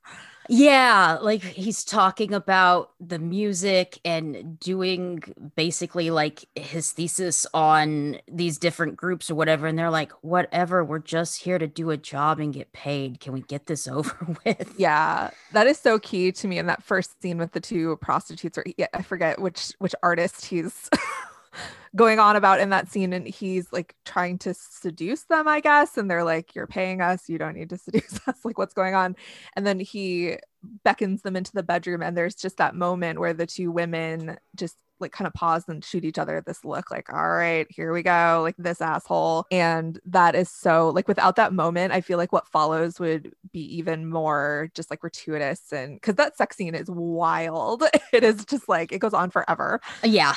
Yeah, 0.49 1.19
like 1.23 1.43
he's 1.43 1.85
talking 1.85 2.35
about 2.35 2.91
the 3.01 3.19
music 3.19 3.99
and 4.05 4.59
doing 4.61 5.23
basically 5.57 6.11
like 6.11 6.45
his 6.55 6.93
thesis 6.93 7.47
on 7.55 8.19
these 8.31 8.59
different 8.59 8.97
groups 8.97 9.31
or 9.31 9.35
whatever. 9.35 9.67
And 9.67 9.79
they're 9.79 9.91
like, 9.91 10.13
whatever, 10.23 10.85
we're 10.85 10.99
just 10.99 11.41
here 11.43 11.59
to 11.59 11.67
do 11.67 11.91
a 11.91 11.97
job 11.97 12.41
and 12.41 12.53
get 12.53 12.73
paid. 12.73 13.21
Can 13.21 13.33
we 13.33 13.41
get 13.43 13.67
this 13.67 13.89
over 13.89 14.37
with? 14.45 14.75
Yeah, 14.79 15.31
that 15.53 15.67
is 15.67 15.79
so 15.79 15.99
key 15.99 16.33
to 16.33 16.49
me 16.49 16.59
in 16.59 16.67
that 16.67 16.83
first 16.83 17.21
scene 17.23 17.39
with 17.39 17.53
the 17.53 17.61
two 17.61 17.97
prostitutes, 18.03 18.59
or 18.59 18.65
yeah, 18.77 18.89
I 18.93 19.03
forget 19.03 19.41
which 19.41 19.73
which 19.79 19.95
artist 20.03 20.47
he's 20.47 20.91
going 21.97 22.19
on 22.19 22.37
about 22.37 22.61
in 22.61 22.71
that 22.71 22.91
scene 22.91 23.13
and 23.13 23.27
he's 23.27 23.73
like 23.73 23.95
trying 24.05 24.39
to 24.39 24.53
seduce 24.55 25.25
them 25.25 25.47
i 25.47 25.61
guess 25.61 25.97
and 25.97 26.11
they're 26.11 26.25
like 26.25 26.55
you're 26.55 26.67
paying 26.67 27.01
us. 27.01 27.29
You 27.29 27.39
don't 27.39 27.55
need 27.55 27.71
to 27.71 27.79
seduce 27.85 28.21
us. 28.27 28.45
Like 28.45 28.59
what's 28.59 28.75
going 28.75 28.95
on? 28.95 29.17
And 29.55 29.67
then 29.67 29.81
he 29.81 30.37
beckons 30.83 31.23
them 31.23 31.37
into 31.37 31.53
the 31.53 31.63
bedroom 31.63 32.03
and 32.03 32.17
there's 32.17 32.35
just 32.35 32.57
that 32.57 32.75
moment 32.75 33.21
where 33.21 33.35
the 33.35 33.47
two 33.47 33.71
women 33.71 34.39
just 34.57 34.77
like 35.01 35.13
kind 35.13 35.27
of 35.27 35.35
pause 35.35 35.65
and 35.69 35.85
shoot 35.85 36.05
each 36.05 36.19
other 36.19 36.41
this 36.47 36.65
look 36.65 36.89
like 36.89 37.13
all 37.13 37.29
right 37.29 37.67
here 37.69 37.93
we 37.93 38.03
go 38.03 38.41
like 38.43 38.55
this 38.57 38.81
asshole. 38.81 39.45
And 39.51 39.99
that 40.07 40.35
is 40.35 40.49
so 40.49 40.91
like 40.91 41.09
without 41.09 41.37
that 41.37 41.53
moment 41.53 41.93
i 41.93 42.01
feel 42.01 42.17
like 42.17 42.33
what 42.33 42.49
follows 42.49 42.99
would 43.01 43.35
be 43.53 43.61
even 43.77 44.09
more 44.09 44.71
just 44.75 44.91
like 44.91 45.01
gratuitous 45.01 45.73
and 45.73 45.97
because 45.97 46.15
that 46.15 46.37
sex 46.37 46.57
scene 46.57 46.75
is 46.75 46.89
wild. 46.89 47.83
It 48.13 48.23
is 48.23 48.45
just 48.45 48.69
like 48.69 48.93
it 48.93 49.01
goes 49.01 49.13
on 49.13 49.31
forever. 49.31 49.81
Yeah 50.05 50.35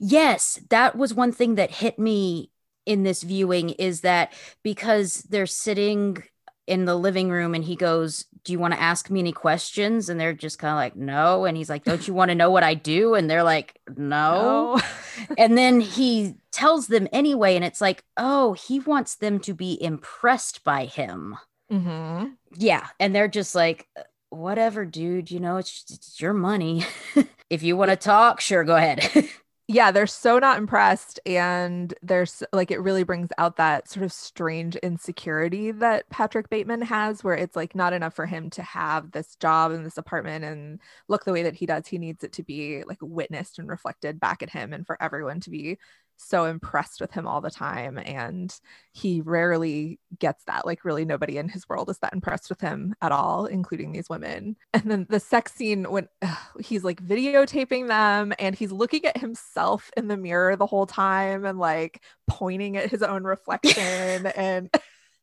Yes, 0.00 0.60
that 0.70 0.96
was 0.96 1.14
one 1.14 1.32
thing 1.32 1.56
that 1.56 1.70
hit 1.70 1.98
me 1.98 2.50
in 2.84 3.02
this 3.02 3.22
viewing 3.22 3.70
is 3.70 4.02
that 4.02 4.32
because 4.62 5.22
they're 5.24 5.46
sitting 5.46 6.22
in 6.66 6.84
the 6.84 6.96
living 6.96 7.30
room 7.30 7.54
and 7.54 7.64
he 7.64 7.76
goes, 7.76 8.24
Do 8.44 8.52
you 8.52 8.58
want 8.58 8.74
to 8.74 8.80
ask 8.80 9.10
me 9.10 9.20
any 9.20 9.32
questions? 9.32 10.08
And 10.08 10.18
they're 10.18 10.32
just 10.32 10.58
kind 10.58 10.72
of 10.72 10.76
like, 10.76 10.96
No. 10.96 11.44
And 11.44 11.56
he's 11.56 11.70
like, 11.70 11.84
Don't 11.84 12.06
you 12.06 12.14
want 12.14 12.30
to 12.30 12.34
know 12.34 12.50
what 12.50 12.62
I 12.62 12.74
do? 12.74 13.14
And 13.14 13.30
they're 13.30 13.44
like, 13.44 13.80
No. 13.96 14.76
no. 14.76 14.82
and 15.38 15.56
then 15.56 15.80
he 15.80 16.34
tells 16.50 16.86
them 16.88 17.08
anyway. 17.12 17.56
And 17.56 17.64
it's 17.64 17.80
like, 17.80 18.02
Oh, 18.16 18.54
he 18.54 18.80
wants 18.80 19.16
them 19.16 19.38
to 19.40 19.54
be 19.54 19.80
impressed 19.82 20.64
by 20.64 20.86
him. 20.86 21.36
Mm-hmm. 21.70 22.32
Yeah. 22.56 22.86
And 22.98 23.14
they're 23.14 23.28
just 23.28 23.54
like, 23.54 23.86
Whatever, 24.30 24.84
dude. 24.84 25.30
You 25.30 25.40
know, 25.40 25.56
it's, 25.58 25.84
it's 25.90 26.20
your 26.20 26.34
money. 26.34 26.84
if 27.50 27.62
you 27.62 27.76
want 27.76 27.90
to 27.90 27.96
talk, 27.96 28.40
sure, 28.40 28.64
go 28.64 28.76
ahead. 28.76 29.28
yeah, 29.68 29.90
they're 29.90 30.06
so 30.06 30.38
not 30.38 30.58
impressed. 30.58 31.18
And 31.26 31.92
there's 32.00 32.42
like, 32.52 32.70
it 32.70 32.80
really 32.80 33.02
brings 33.02 33.30
out 33.36 33.56
that 33.56 33.88
sort 33.88 34.04
of 34.04 34.12
strange 34.12 34.76
insecurity 34.76 35.72
that 35.72 36.08
Patrick 36.08 36.48
Bateman 36.48 36.82
has, 36.82 37.24
where 37.24 37.34
it's 37.34 37.56
like 37.56 37.74
not 37.74 37.92
enough 37.92 38.14
for 38.14 38.26
him 38.26 38.48
to 38.50 38.62
have 38.62 39.10
this 39.10 39.34
job 39.36 39.72
and 39.72 39.84
this 39.84 39.98
apartment 39.98 40.44
and 40.44 40.80
look 41.08 41.24
the 41.24 41.32
way 41.32 41.42
that 41.42 41.56
he 41.56 41.66
does. 41.66 41.88
He 41.88 41.98
needs 41.98 42.22
it 42.22 42.32
to 42.34 42.44
be 42.44 42.84
like 42.84 42.98
witnessed 43.00 43.58
and 43.58 43.68
reflected 43.68 44.20
back 44.20 44.40
at 44.42 44.50
him 44.50 44.72
and 44.72 44.86
for 44.86 45.02
everyone 45.02 45.40
to 45.40 45.50
be 45.50 45.78
so 46.16 46.44
impressed 46.44 47.00
with 47.00 47.12
him 47.12 47.26
all 47.26 47.40
the 47.40 47.50
time 47.50 47.98
and 47.98 48.58
he 48.92 49.20
rarely 49.20 49.98
gets 50.18 50.44
that. 50.44 50.66
Like 50.66 50.84
really 50.84 51.04
nobody 51.04 51.38
in 51.38 51.48
his 51.48 51.68
world 51.68 51.90
is 51.90 51.98
that 51.98 52.12
impressed 52.12 52.48
with 52.48 52.60
him 52.60 52.94
at 53.00 53.12
all 53.12 53.46
including 53.46 53.92
these 53.92 54.08
women. 54.08 54.56
And 54.72 54.90
then 54.90 55.06
the 55.08 55.20
sex 55.20 55.52
scene 55.52 55.84
when 55.84 56.08
ugh, 56.22 56.38
he's 56.60 56.84
like 56.84 57.04
videotaping 57.04 57.88
them 57.88 58.32
and 58.38 58.54
he's 58.54 58.72
looking 58.72 59.04
at 59.04 59.18
himself 59.18 59.90
in 59.96 60.08
the 60.08 60.16
mirror 60.16 60.56
the 60.56 60.66
whole 60.66 60.86
time 60.86 61.44
and 61.44 61.58
like 61.58 62.02
pointing 62.26 62.76
at 62.76 62.90
his 62.90 63.02
own 63.02 63.24
reflection 63.24 64.26
and 64.36 64.70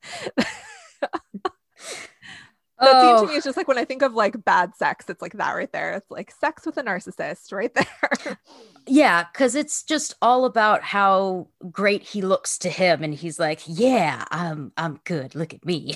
that 2.84 2.96
oh. 2.96 3.18
scene 3.18 3.28
to 3.28 3.32
me 3.32 3.38
is 3.38 3.44
just 3.44 3.58
like 3.58 3.68
when 3.68 3.78
I 3.78 3.86
think 3.86 4.02
of 4.02 4.14
like 4.14 4.44
bad 4.44 4.76
sex, 4.76 5.06
it's 5.10 5.22
like 5.22 5.34
that 5.34 5.54
right 5.54 5.72
there. 5.72 5.94
It's 5.94 6.10
like 6.12 6.32
sex 6.32 6.66
with 6.66 6.78
a 6.78 6.84
narcissist 6.84 7.52
right 7.52 7.74
there. 7.74 8.38
yeah, 8.88 9.26
because 9.32 9.56
it's 9.56 9.84
just 9.84 10.16
all 10.22 10.46
about 10.46 10.84
how 10.84 11.48
great 11.72 12.04
he 12.04 12.22
looks 12.22 12.58
to 12.60 12.70
him, 12.70 13.04
and 13.04 13.14
he's 13.14 13.40
like, 13.40 13.62
"Yeah, 13.66 14.24
I'm 14.32 14.72
I'm 14.78 15.00
good. 15.04 15.36
Look 15.36 15.54
at 15.54 15.66
me," 15.66 15.96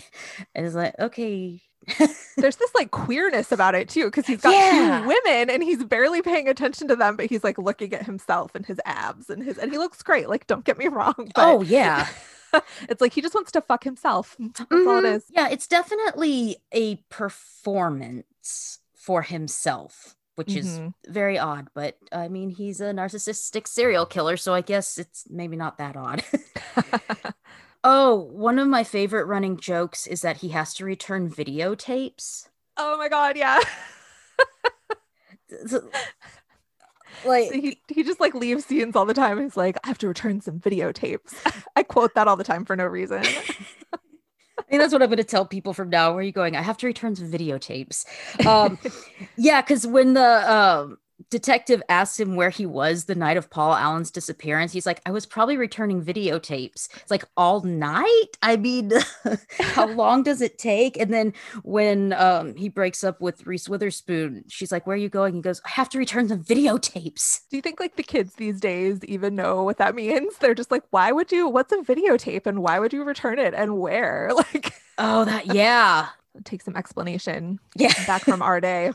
and 0.56 0.66
it's 0.66 0.76
like, 0.76 0.96
okay. 1.00 1.62
There's 2.36 2.58
this 2.58 2.76
like 2.76 2.92
queerness 2.92 3.54
about 3.54 3.74
it 3.74 3.88
too, 3.88 4.06
because 4.06 4.28
he's 4.28 4.42
got 4.42 4.52
yeah. 4.52 5.02
two 5.02 5.08
women 5.08 5.50
and 5.50 5.64
he's 5.64 5.86
barely 5.86 6.22
paying 6.22 6.50
attention 6.50 6.90
to 6.90 6.98
them, 6.98 7.16
but 7.16 7.28
he's 7.28 7.46
like 7.46 7.58
looking 7.58 7.94
at 7.94 8.06
himself 8.06 8.56
and 8.56 8.66
his 8.66 8.82
abs 8.84 9.30
and 9.30 9.42
his 9.42 9.58
and 9.58 9.72
he 9.72 9.78
looks 9.78 10.04
great. 10.04 10.28
Like, 10.28 10.48
don't 10.48 10.66
get 10.66 10.78
me 10.78 10.90
wrong. 10.90 11.14
But... 11.18 11.32
Oh 11.38 11.62
yeah. 11.62 12.08
it's 12.90 13.02
like 13.02 13.14
he 13.14 13.22
just 13.22 13.36
wants 13.36 13.52
to 13.54 13.62
fuck 13.62 13.84
himself. 13.84 14.36
That's 14.40 14.62
mm-hmm. 14.62 14.88
all 14.88 15.06
it 15.06 15.08
mm-hmm. 15.08 15.34
Yeah, 15.34 15.50
it's 15.50 15.68
definitely 15.68 16.58
a 16.72 16.98
performance 17.10 18.80
for 18.96 19.22
himself, 19.22 20.16
which 20.36 20.50
mm-hmm. 20.50 20.88
is 20.88 20.94
very 21.08 21.38
odd. 21.38 21.68
But 21.74 21.98
I 22.12 22.28
mean, 22.28 22.50
he's 22.50 22.82
a 22.82 22.92
narcissistic 22.92 23.68
serial 23.68 24.06
killer, 24.06 24.38
so 24.38 24.54
I 24.54 24.62
guess 24.62 24.98
it's 24.98 25.26
maybe 25.30 25.56
not 25.56 25.78
that 25.78 25.96
odd. 25.96 26.24
oh, 27.84 28.16
one 28.16 28.60
of 28.60 28.68
my 28.68 28.84
favorite 28.84 29.26
running 29.26 29.58
jokes 29.58 30.08
is 30.08 30.22
that 30.22 30.38
he 30.38 30.50
has 30.50 30.74
to 30.76 30.86
return 30.86 31.30
videotapes. 31.30 32.50
Oh 32.78 32.98
my 32.98 33.10
god, 33.10 33.38
yeah 33.38 33.60
like 37.26 37.52
he, 37.52 37.82
he 37.88 38.04
just 38.04 38.20
like 38.20 38.34
leaves 38.34 38.66
scenes 38.66 38.96
all 38.96 39.06
the 39.06 39.14
time. 39.14 39.42
He's 39.42 39.58
like, 39.58 39.78
I 39.84 39.88
have 39.88 39.98
to 40.00 40.08
return 40.08 40.42
some 40.42 40.60
videotapes. 40.60 41.34
I 41.76 41.84
quote 41.84 42.16
that 42.16 42.28
all 42.28 42.36
the 42.36 42.44
time 42.44 42.66
for 42.66 42.76
no 42.76 42.86
reason. 42.86 43.24
I 44.60 44.64
think 44.70 44.82
that's 44.82 44.92
what 44.92 45.02
I'm 45.02 45.10
going 45.10 45.18
to 45.18 45.24
tell 45.24 45.46
people 45.46 45.74
from 45.74 45.90
now. 45.90 46.12
Where 46.12 46.20
are 46.20 46.24
you 46.24 46.32
going? 46.32 46.56
I 46.56 46.62
have 46.62 46.78
to 46.78 46.88
return 46.88 47.16
some 47.16 47.32
videotapes. 47.32 48.06
Um, 48.46 48.80
yeah, 49.38 49.62
because 49.62 49.86
when 49.86 50.14
the 50.14 50.52
um, 50.52 50.98
detective 51.30 51.82
asks 51.90 52.20
him 52.20 52.36
where 52.36 52.50
he 52.50 52.66
was 52.66 53.06
the 53.06 53.16
night 53.16 53.38
of 53.38 53.50
Paul 53.50 53.74
Allen's 53.74 54.12
disappearance. 54.12 54.72
He's 54.72 54.86
like, 54.86 55.02
I 55.06 55.12
was 55.12 55.26
probably 55.26 55.58
returning 55.58 56.04
videotapes. 56.04 56.90
It's 56.96 57.12
like 57.12 57.26
all 57.36 57.62
night. 57.62 58.38
I 58.42 58.58
mean, 58.58 58.92
how 59.60 59.88
long 59.94 60.24
does 60.24 60.42
it 60.42 60.58
take? 60.58 60.98
And 60.98 61.14
then 61.14 61.34
when 61.64 62.14
um, 62.14 62.56
he 62.56 62.70
breaks 62.70 63.04
up 63.04 63.20
with 63.22 63.46
Reese 63.46 63.68
Witherspoon, 63.68 64.44
she's 64.48 64.72
like, 64.72 64.86
Where 64.86 64.96
are 64.96 65.00
you 65.00 65.10
going? 65.10 65.34
He 65.34 65.42
goes, 65.42 65.62
I 65.66 65.70
have 65.70 65.90
to 65.90 65.98
return 65.98 66.30
some 66.30 66.44
videotapes. 66.44 67.42
Do 67.50 67.58
you 67.58 67.62
think 67.62 67.80
like 67.80 67.96
the 67.96 68.04
kids 68.04 68.36
these 68.36 68.60
days 68.60 69.04
even 69.06 69.36
know 69.36 69.64
what 69.64 69.78
that 69.78 69.96
means? 69.96 70.38
They're 70.38 70.56
just 70.56 70.72
like, 70.72 70.84
Why 70.92 71.12
would 71.12 71.32
you? 71.32 71.50
What's 71.50 71.74
a 71.74 71.78
videotape 71.78 72.46
and 72.46 72.62
why 72.62 72.80
would 72.80 72.94
you 72.94 73.04
return 73.04 73.40
it 73.40 73.54
and 73.54 73.80
where? 73.80 74.32
Like, 74.54 74.74
oh, 75.00 75.26
that, 75.26 75.48
yeah. 75.48 76.10
Take 76.44 76.62
some 76.62 76.76
explanation. 76.76 77.60
Yeah. 77.76 77.92
Back 78.06 78.22
from 78.22 78.42
our 78.42 78.62
day. 78.62 78.92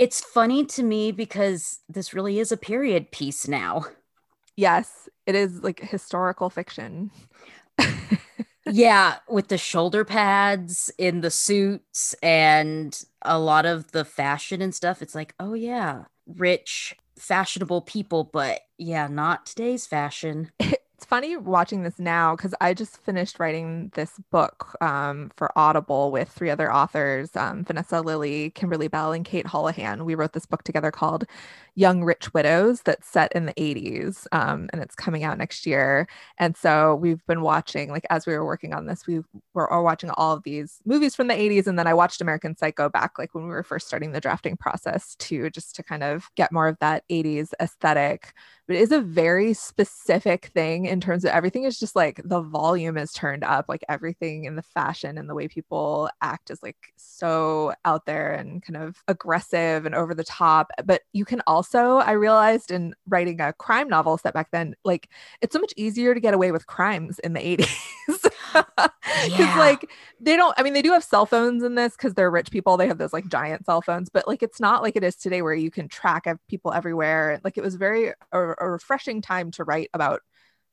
It's 0.00 0.22
funny 0.22 0.64
to 0.66 0.82
me 0.82 1.12
because 1.12 1.80
this 1.88 2.14
really 2.14 2.38
is 2.38 2.50
a 2.50 2.56
period 2.56 3.12
piece 3.12 3.46
now. 3.46 3.84
Yes, 4.56 5.08
it 5.26 5.34
is 5.34 5.62
like 5.62 5.80
historical 5.80 6.50
fiction. 6.50 7.10
yeah, 8.66 9.16
with 9.28 9.48
the 9.48 9.58
shoulder 9.58 10.04
pads 10.04 10.90
in 10.98 11.20
the 11.20 11.30
suits 11.30 12.14
and 12.22 13.02
a 13.22 13.38
lot 13.38 13.66
of 13.66 13.92
the 13.92 14.04
fashion 14.04 14.62
and 14.62 14.74
stuff. 14.74 15.02
It's 15.02 15.14
like, 15.14 15.34
oh, 15.40 15.54
yeah, 15.54 16.04
rich, 16.26 16.94
fashionable 17.18 17.82
people, 17.82 18.24
but 18.24 18.60
yeah, 18.78 19.08
not 19.08 19.46
today's 19.46 19.86
fashion. 19.86 20.50
it's 21.00 21.06
funny 21.06 21.34
watching 21.34 21.82
this 21.82 21.98
now 21.98 22.36
because 22.36 22.54
I 22.60 22.74
just 22.74 22.98
finished 22.98 23.40
writing 23.40 23.90
this 23.94 24.20
book 24.30 24.76
um, 24.82 25.30
for 25.34 25.50
Audible 25.58 26.10
with 26.10 26.28
three 26.28 26.50
other 26.50 26.70
authors 26.70 27.34
um, 27.36 27.64
Vanessa 27.64 28.02
Lillie, 28.02 28.50
Kimberly 28.50 28.86
Belle, 28.86 29.12
and 29.12 29.24
Cate 29.24 29.46
Holahan. 29.46 30.04
We 30.04 30.14
wrote 30.14 30.34
this 30.34 30.44
book 30.44 30.62
together 30.62 30.90
called 30.90 31.24
Young 31.74 32.04
Rich 32.04 32.34
Widows 32.34 32.82
that's 32.82 33.08
set 33.08 33.32
in 33.32 33.46
the 33.46 33.54
80s 33.54 34.26
um, 34.32 34.68
and 34.74 34.82
it's 34.82 34.94
coming 34.94 35.24
out 35.24 35.38
next 35.38 35.64
year. 35.64 36.06
And 36.36 36.54
so 36.54 36.96
we've 36.96 37.24
been 37.26 37.40
watching, 37.40 37.88
like, 37.88 38.04
as 38.10 38.26
we 38.26 38.34
were 38.34 38.44
working 38.44 38.74
on 38.74 38.84
this, 38.84 39.06
we 39.06 39.22
were 39.54 39.72
all 39.72 39.82
watching 39.82 40.10
all 40.10 40.34
of 40.34 40.42
these 40.42 40.80
movies 40.84 41.14
from 41.14 41.28
the 41.28 41.34
80s. 41.34 41.66
And 41.66 41.78
then 41.78 41.86
I 41.86 41.94
watched 41.94 42.20
American 42.20 42.54
Psycho 42.58 42.90
back, 42.90 43.18
like, 43.18 43.34
when 43.34 43.44
we 43.44 43.50
were 43.50 43.62
first 43.62 43.86
starting 43.86 44.12
the 44.12 44.20
drafting 44.20 44.54
process, 44.54 45.14
too, 45.18 45.48
just 45.48 45.74
to 45.76 45.82
kind 45.82 46.02
of 46.02 46.30
get 46.34 46.52
more 46.52 46.68
of 46.68 46.78
that 46.80 47.04
80s 47.08 47.52
aesthetic 47.58 48.34
but 48.70 48.76
it 48.76 48.82
is 48.82 48.92
a 48.92 49.00
very 49.00 49.52
specific 49.52 50.46
thing 50.54 50.84
in 50.84 51.00
terms 51.00 51.24
of 51.24 51.32
everything 51.32 51.64
is 51.64 51.76
just 51.76 51.96
like 51.96 52.20
the 52.24 52.40
volume 52.40 52.96
is 52.96 53.12
turned 53.12 53.42
up 53.42 53.64
like 53.68 53.82
everything 53.88 54.44
in 54.44 54.54
the 54.54 54.62
fashion 54.62 55.18
and 55.18 55.28
the 55.28 55.34
way 55.34 55.48
people 55.48 56.08
act 56.22 56.50
is 56.50 56.62
like 56.62 56.76
so 56.96 57.72
out 57.84 58.06
there 58.06 58.30
and 58.30 58.62
kind 58.62 58.76
of 58.76 59.02
aggressive 59.08 59.86
and 59.86 59.96
over 59.96 60.14
the 60.14 60.22
top. 60.22 60.70
But 60.84 61.02
you 61.12 61.24
can 61.24 61.42
also 61.48 61.96
i 61.96 62.12
realized 62.12 62.70
in 62.70 62.94
writing 63.08 63.40
a 63.40 63.52
crime 63.54 63.88
novel 63.88 64.16
set 64.18 64.34
back 64.34 64.52
then 64.52 64.76
like 64.84 65.08
it's 65.40 65.52
so 65.52 65.58
much 65.58 65.74
easier 65.76 66.14
to 66.14 66.20
get 66.20 66.32
away 66.32 66.52
with 66.52 66.68
crimes 66.68 67.18
in 67.18 67.32
the 67.32 67.40
80s 67.40 67.76
because 68.06 68.24
yeah. 69.28 69.56
like 69.58 69.90
they 70.20 70.36
don't 70.36 70.54
i 70.58 70.62
mean 70.62 70.72
they 70.72 70.82
do 70.82 70.92
have 70.92 71.04
cell 71.04 71.26
phones 71.26 71.62
in 71.62 71.74
this 71.74 71.96
because 71.96 72.14
they're 72.14 72.30
rich 72.30 72.50
people. 72.50 72.76
They 72.76 72.88
have 72.88 72.98
those 72.98 73.12
like 73.12 73.28
giant 73.28 73.66
cell 73.66 73.82
phones 73.82 74.08
but 74.08 74.26
like 74.26 74.42
it's 74.42 74.60
not 74.60 74.82
like 74.82 74.96
it 74.96 75.04
is 75.04 75.16
today 75.16 75.42
where 75.42 75.54
you 75.54 75.70
can 75.70 75.88
track 75.88 76.26
people 76.48 76.72
everywhere. 76.72 77.40
Like 77.44 77.58
it 77.58 77.62
was 77.62 77.74
very 77.74 78.08
a, 78.32 78.54
a 78.58 78.70
refreshing 78.70 79.22
time 79.22 79.50
to 79.52 79.64
write 79.64 79.90
about 79.94 80.20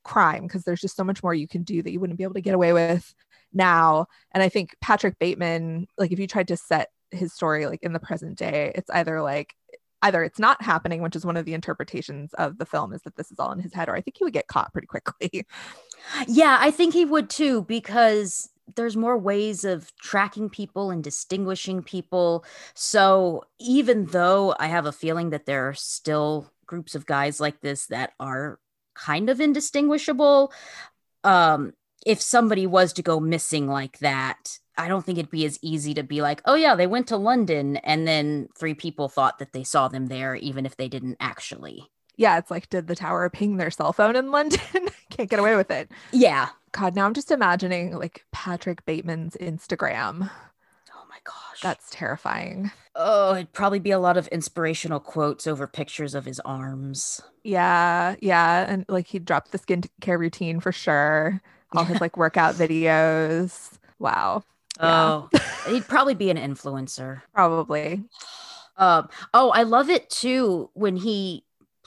crime 0.04 0.44
because 0.44 0.64
there's 0.64 0.82
just 0.82 0.96
so 0.96 1.04
much 1.04 1.22
more 1.22 1.34
you 1.34 1.48
can 1.48 1.64
do 1.64 1.82
that 1.82 1.92
you 1.92 2.00
wouldn't 2.00 2.18
be 2.18 2.24
able 2.24 2.34
to 2.34 2.42
get 2.42 2.56
away 2.56 2.74
with 2.74 3.14
now. 3.54 4.08
And 4.32 4.44
i 4.44 4.50
think 4.50 4.76
patrick 4.82 5.20
bateman 5.20 5.88
like 5.98 6.12
if 6.12 6.20
you 6.20 6.28
tried 6.28 6.50
to 6.50 6.58
set 6.58 6.90
his 7.12 7.34
story 7.34 7.66
like 7.66 7.84
in 7.84 7.94
the 7.94 8.00
present 8.00 8.38
day 8.38 8.72
it's 8.76 8.90
either 8.90 9.22
like 9.22 9.54
either 10.02 10.24
it's 10.24 10.40
not 10.40 10.62
happening 10.62 11.02
which 11.02 11.16
is 11.16 11.26
one 11.26 11.38
of 11.38 11.46
the 11.46 11.54
interpretations 11.54 12.34
of 12.36 12.58
the 12.58 12.66
film 12.66 12.94
is 12.94 13.02
that 13.04 13.16
this 13.16 13.32
is 13.32 13.40
all 13.40 13.52
in 13.52 13.60
his 13.60 13.74
head 13.74 13.90
or 13.90 13.96
i 13.96 14.02
think 14.02 14.18
he 14.18 14.24
would 14.24 14.34
get 14.34 14.48
caught 14.48 14.72
pretty 14.74 14.88
quickly. 14.88 15.46
Yeah 16.28 16.58
i 16.62 16.72
think 16.72 16.94
he 16.94 17.06
would 17.06 17.30
too 17.30 17.64
because 17.64 18.50
there's 18.76 18.98
more 18.98 19.18
ways 19.18 19.64
of 19.64 19.96
tracking 19.98 20.50
people 20.50 20.92
and 20.92 21.04
distinguishing 21.04 21.82
people. 21.84 22.44
So 22.74 23.44
even 23.60 24.06
though 24.06 24.56
i 24.60 24.68
have 24.68 24.86
a 24.86 24.92
feeling 24.92 25.32
that 25.32 25.46
there 25.46 25.68
are 25.68 25.74
still 25.74 26.52
groups 26.66 26.96
of 26.96 27.06
guys 27.06 27.40
like 27.40 27.62
this 27.62 27.88
that 27.88 28.14
are 28.20 28.60
kind 28.94 29.30
of 29.30 29.40
indistinguishable 29.40 30.52
um 31.24 31.74
if 32.06 32.22
somebody 32.22 32.66
was 32.68 32.94
to 32.94 33.02
go 33.02 33.20
missing 33.20 33.68
like 33.68 34.00
that 34.00 34.60
I 34.78 34.88
don't 34.88 35.06
think 35.06 35.18
it'd 35.18 35.32
be 35.32 35.46
as 35.46 35.60
easy 35.62 35.94
to 35.96 36.04
be 36.04 36.22
like, 36.22 36.42
oh 36.46 36.56
yeah, 36.56 36.76
they 36.76 36.88
went 36.88 37.08
to 37.08 37.18
London 37.18 37.78
and 37.78 38.08
then 38.08 38.50
three 38.58 38.74
people 38.74 39.10
thought 39.10 39.40
that 39.40 39.54
they 39.54 39.64
saw 39.64 39.88
them 39.88 40.08
there, 40.08 40.36
even 40.36 40.66
if 40.66 40.78
they 40.78 40.88
didn't 40.88 41.18
actually. 41.20 41.90
Yeah, 42.16 42.38
it's 42.38 42.50
like, 42.50 42.70
did 42.70 42.88
the 42.88 42.96
tower 42.96 43.30
ping 43.30 43.58
their 43.58 43.72
cell 43.72 43.94
phone 43.94 44.16
in 44.16 44.32
London? 44.32 44.60
Can't 45.12 45.30
get 45.30 45.40
away 45.40 45.56
with 45.56 45.70
it. 45.70 45.92
Yeah. 46.12 46.50
God, 46.72 46.96
now 46.96 47.06
I'm 47.06 47.14
just 47.14 47.32
imagining 47.32 47.96
like 47.98 48.26
Patrick 48.32 48.86
Bateman's 48.86 49.36
Instagram. 49.40 50.30
Oh 50.94 51.06
my 51.10 51.18
gosh. 51.24 51.62
That's 51.62 51.90
terrifying. 51.92 52.72
Oh, 52.96 53.36
it'd 53.36 53.54
probably 53.54 53.80
be 53.80 53.92
a 53.92 54.00
lot 54.00 54.18
of 54.18 54.28
inspirational 54.30 55.00
quotes 55.00 55.46
over 55.46 55.68
pictures 55.68 56.16
of 56.16 56.26
his 56.26 56.40
arms. 56.42 57.22
Yeah, 57.44 58.16
yeah. 58.20 58.66
And 58.68 58.86
like 58.90 59.08
he'd 59.08 59.26
drop 59.26 59.50
the 59.50 59.60
skincare 59.60 60.20
routine 60.20 60.60
for 60.60 60.72
sure. 60.72 61.42
All 61.76 61.86
his 61.86 62.02
like 62.02 62.18
workout 62.18 62.56
videos. 62.56 63.78
Wow. 64.00 64.44
Oh, 64.80 65.30
he'd 65.68 65.88
probably 65.88 66.16
be 66.16 66.30
an 66.30 66.38
influencer. 66.38 67.22
Probably. 67.34 68.04
Um, 68.78 69.10
oh, 69.34 69.50
I 69.52 69.64
love 69.64 69.90
it 69.90 70.10
too 70.10 70.70
when 70.74 70.96
he 70.96 71.44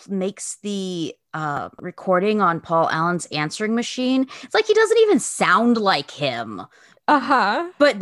makes 0.08 0.56
the 0.62 1.14
uh, 1.34 1.68
recording 1.78 2.40
on 2.40 2.60
Paul 2.60 2.88
Allen's 2.90 3.26
answering 3.26 3.74
machine. 3.74 4.26
It's 4.42 4.54
like 4.54 4.66
he 4.66 4.74
doesn't 4.74 4.98
even 4.98 5.20
sound 5.20 5.76
like 5.76 6.10
him. 6.10 6.62
Uh 7.06 7.20
huh. 7.20 7.70
But 7.78 8.00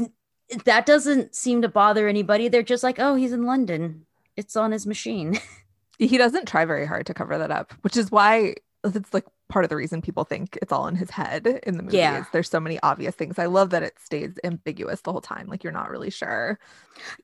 that 0.65 0.87
doesn't 0.87 1.35
seem 1.35 1.63
to 1.63 1.69
bother 1.69 2.09
anybody. 2.09 2.49
They're 2.49 2.63
just 2.63 2.83
like, 2.83 2.99
oh, 2.99 3.15
he's 3.15 3.33
in 3.33 3.45
London. 3.45 4.07
It's 4.37 4.57
on 4.57 4.73
his 4.73 4.87
machine. 4.87 5.39
he 5.99 6.17
doesn't 6.17 6.49
try 6.49 6.65
very 6.65 6.87
hard 6.87 7.07
to 7.07 7.15
cover 7.15 7.37
that 7.39 7.51
up, 7.51 7.75
which 7.83 7.97
is 7.97 8.11
why 8.11 8.55
it's 8.85 9.13
like 9.13 9.27
part 9.49 9.65
of 9.65 9.69
the 9.69 9.77
reason 9.77 10.03
people 10.03 10.25
think 10.25 10.59
it's 10.61 10.73
all 10.73 10.87
in 10.87 10.95
his 10.95 11.11
head 11.11 11.61
in 11.63 11.77
the 11.77 11.83
movie 11.83 11.97
yeah. 11.97 12.25
there's 12.33 12.51
so 12.51 12.61
many 12.61 12.79
obvious 12.83 13.15
things. 13.15 13.39
I 13.39 13.47
love 13.47 13.71
that 13.71 13.83
it 13.83 13.95
stays 13.99 14.39
ambiguous 14.45 15.01
the 15.01 15.13
whole 15.13 15.21
time. 15.21 15.47
Like 15.49 15.65
you're 15.65 15.73
not 15.73 15.91
really 15.91 16.11
sure. 16.11 16.59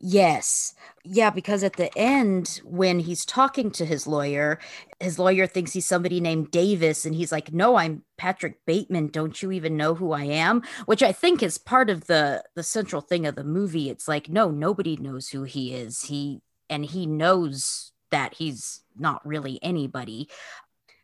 Yes. 0.01 0.75
Yeah, 1.05 1.31
because 1.31 1.63
at 1.63 1.75
the 1.75 1.97
end, 1.99 2.61
when 2.65 3.01
he's 3.01 3.25
talking 3.25 3.71
to 3.73 3.85
his 3.85 4.07
lawyer, 4.07 4.59
his 5.01 5.19
lawyer 5.19 5.47
thinks 5.47 5.73
he's 5.73 5.87
somebody 5.87 6.21
named 6.21 6.51
Davis, 6.51 7.05
and 7.05 7.15
he's 7.15 7.33
like, 7.33 7.53
No, 7.53 7.77
I'm 7.77 8.03
Patrick 8.17 8.65
Bateman. 8.67 9.09
Don't 9.09 9.43
you 9.43 9.53
even 9.53 9.77
know 9.77 9.95
who 9.95 10.13
I 10.13 10.25
am? 10.25 10.63
Which 10.87 11.03
I 11.03 11.13
think 11.13 11.43
is 11.43 11.59
part 11.59 11.91
of 11.91 12.07
the 12.07 12.45
the 12.55 12.63
central 12.63 13.03
thing 13.03 13.27
of 13.27 13.35
the 13.35 13.45
movie. 13.45 13.91
It's 13.91 14.09
like, 14.09 14.29
no, 14.29 14.51
nobody 14.51 14.97
knows 14.97 15.29
who 15.29 15.43
he 15.43 15.75
is. 15.75 16.03
He 16.03 16.41
and 16.71 16.85
he 16.85 17.07
knows 17.07 17.93
that 18.11 18.35
he's 18.35 18.83
not 18.97 19.27
really 19.27 19.59
anybody. 19.63 20.29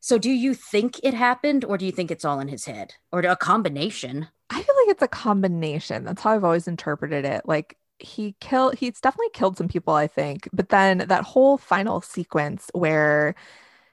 So 0.01 0.19
do 0.19 0.31
you 0.31 0.55
think 0.55 0.99
it 1.03 1.15
happened 1.15 1.65
or 1.65 1.77
do 1.79 1.85
you 1.85 1.93
think 1.93 2.11
it's 2.11 2.25
all 2.25 2.41
in 2.41 2.49
his 2.49 2.65
head 2.65 2.95
or 3.13 3.21
a 3.21 3.37
combination? 3.37 4.29
I 4.49 4.63
feel 4.63 4.75
like 4.85 4.89
it's 4.89 5.03
a 5.03 5.09
combination. 5.09 6.05
That's 6.05 6.23
how 6.23 6.33
I've 6.33 6.45
always 6.45 6.67
interpreted 6.67 7.25
it. 7.25 7.43
Like 7.45 7.77
he 7.99 8.35
killed 8.41 8.77
he's 8.77 9.01
definitely 9.01 9.31
killed 9.35 9.59
some 9.59 9.69
people, 9.69 9.95
I 9.95 10.07
think. 10.07 10.49
But 10.53 10.71
then 10.71 10.99
that 11.09 11.25
whole 11.25 11.59
final 11.59 12.01
sequence 12.01 12.71
where 12.73 13.35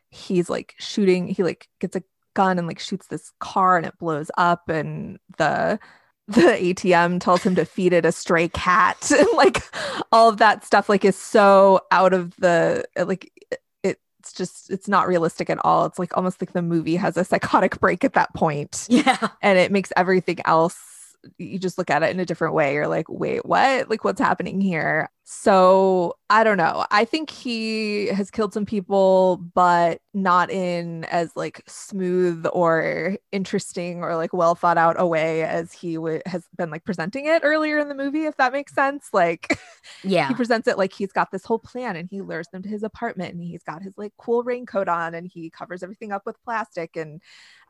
he's 0.10 0.50
like 0.50 0.76
shooting, 0.80 1.28
he 1.28 1.44
like 1.44 1.68
gets 1.80 1.96
a 1.96 2.04
gun 2.34 2.58
and 2.58 2.68
like 2.68 2.80
shoots 2.80 3.08
this 3.08 3.32
car 3.40 3.78
and 3.78 3.86
it 3.86 3.98
blows 4.00 4.32
up 4.38 4.70
and 4.70 5.20
the 5.38 5.80
the 6.30 6.42
ATM 6.42 7.22
tells 7.22 7.42
him 7.42 7.56
to 7.56 7.66
feed 7.66 7.94
it 7.94 8.06
a 8.06 8.12
stray 8.12 8.50
cat 8.50 9.12
and 9.12 9.28
like 9.36 9.62
all 10.12 10.30
of 10.30 10.38
that 10.38 10.66
stuff 10.66 10.90
like 10.90 11.06
is 11.06 11.18
so 11.18 11.82
out 11.92 12.14
of 12.14 12.36
the 12.38 12.86
like 12.98 13.32
it's 14.28 14.38
just 14.38 14.70
it's 14.70 14.88
not 14.88 15.08
realistic 15.08 15.50
at 15.50 15.60
all. 15.64 15.86
It's 15.86 16.00
like 16.00 16.16
almost 16.18 16.42
like 16.42 16.54
the 16.54 16.62
movie 16.62 16.96
has 16.98 17.18
a 17.18 17.24
psychotic 17.24 17.80
break 17.80 18.04
at 18.04 18.14
that 18.14 18.34
point. 18.34 18.86
Yeah. 18.90 19.30
And 19.42 19.58
it 19.58 19.72
makes 19.72 19.94
everything 19.96 20.40
else 20.46 20.78
you 21.38 21.60
just 21.60 21.78
look 21.78 21.90
at 21.90 22.04
it 22.04 22.12
in 22.12 22.20
a 22.20 22.26
different 22.26 22.54
way. 22.54 22.74
You're 22.74 22.88
like, 22.88 23.10
wait, 23.10 23.46
what? 23.46 23.90
Like, 23.90 24.04
what's 24.04 24.22
happening 24.22 24.62
here? 24.62 25.10
So 25.30 26.16
I 26.30 26.46
don't 26.46 26.56
know. 26.58 26.86
I 26.90 27.04
think 27.04 27.30
he 27.30 28.08
has 28.08 28.32
killed 28.32 28.54
some 28.54 28.66
people, 28.66 29.38
but 29.54 30.00
not 30.14 30.50
in 30.50 31.04
as 31.06 31.32
like 31.36 31.62
smooth 31.68 32.46
or 32.54 33.18
interesting 33.34 34.04
or 34.04 34.16
like 34.16 34.34
well 34.34 34.56
thought 34.56 34.78
out 34.78 34.96
a 34.98 35.06
way 35.06 35.44
as 35.44 35.74
he 35.74 35.96
w- 35.96 36.22
has 36.26 36.46
been 36.58 36.70
like 36.70 36.86
presenting 36.86 37.26
it 37.26 37.42
earlier 37.44 37.78
in 37.78 37.90
the 37.90 37.96
movie, 37.96 38.26
if 38.26 38.38
that 38.38 38.54
makes 38.54 38.74
sense. 38.74 39.10
Like, 39.12 39.60
yeah, 40.04 40.30
he 40.30 40.34
presents 40.34 40.68
it 40.68 40.78
like 40.78 40.94
he's 40.94 41.12
got 41.12 41.30
this 41.32 41.44
whole 41.44 41.60
plan 41.60 41.98
and 41.98 42.10
he 42.10 42.22
lures 42.22 42.48
them 42.54 42.64
to 42.64 42.70
his 42.70 42.84
apartment 42.84 43.34
and 43.34 43.44
he's 43.44 43.64
got 43.64 43.82
his 43.84 43.98
like 43.98 44.14
cool 44.18 44.44
raincoat 44.44 44.88
on 44.88 45.14
and 45.14 45.28
he 45.28 45.50
covers 45.50 45.84
everything 45.84 46.12
up 46.14 46.26
with 46.26 46.42
plastic. 46.44 46.96
And, 46.96 47.22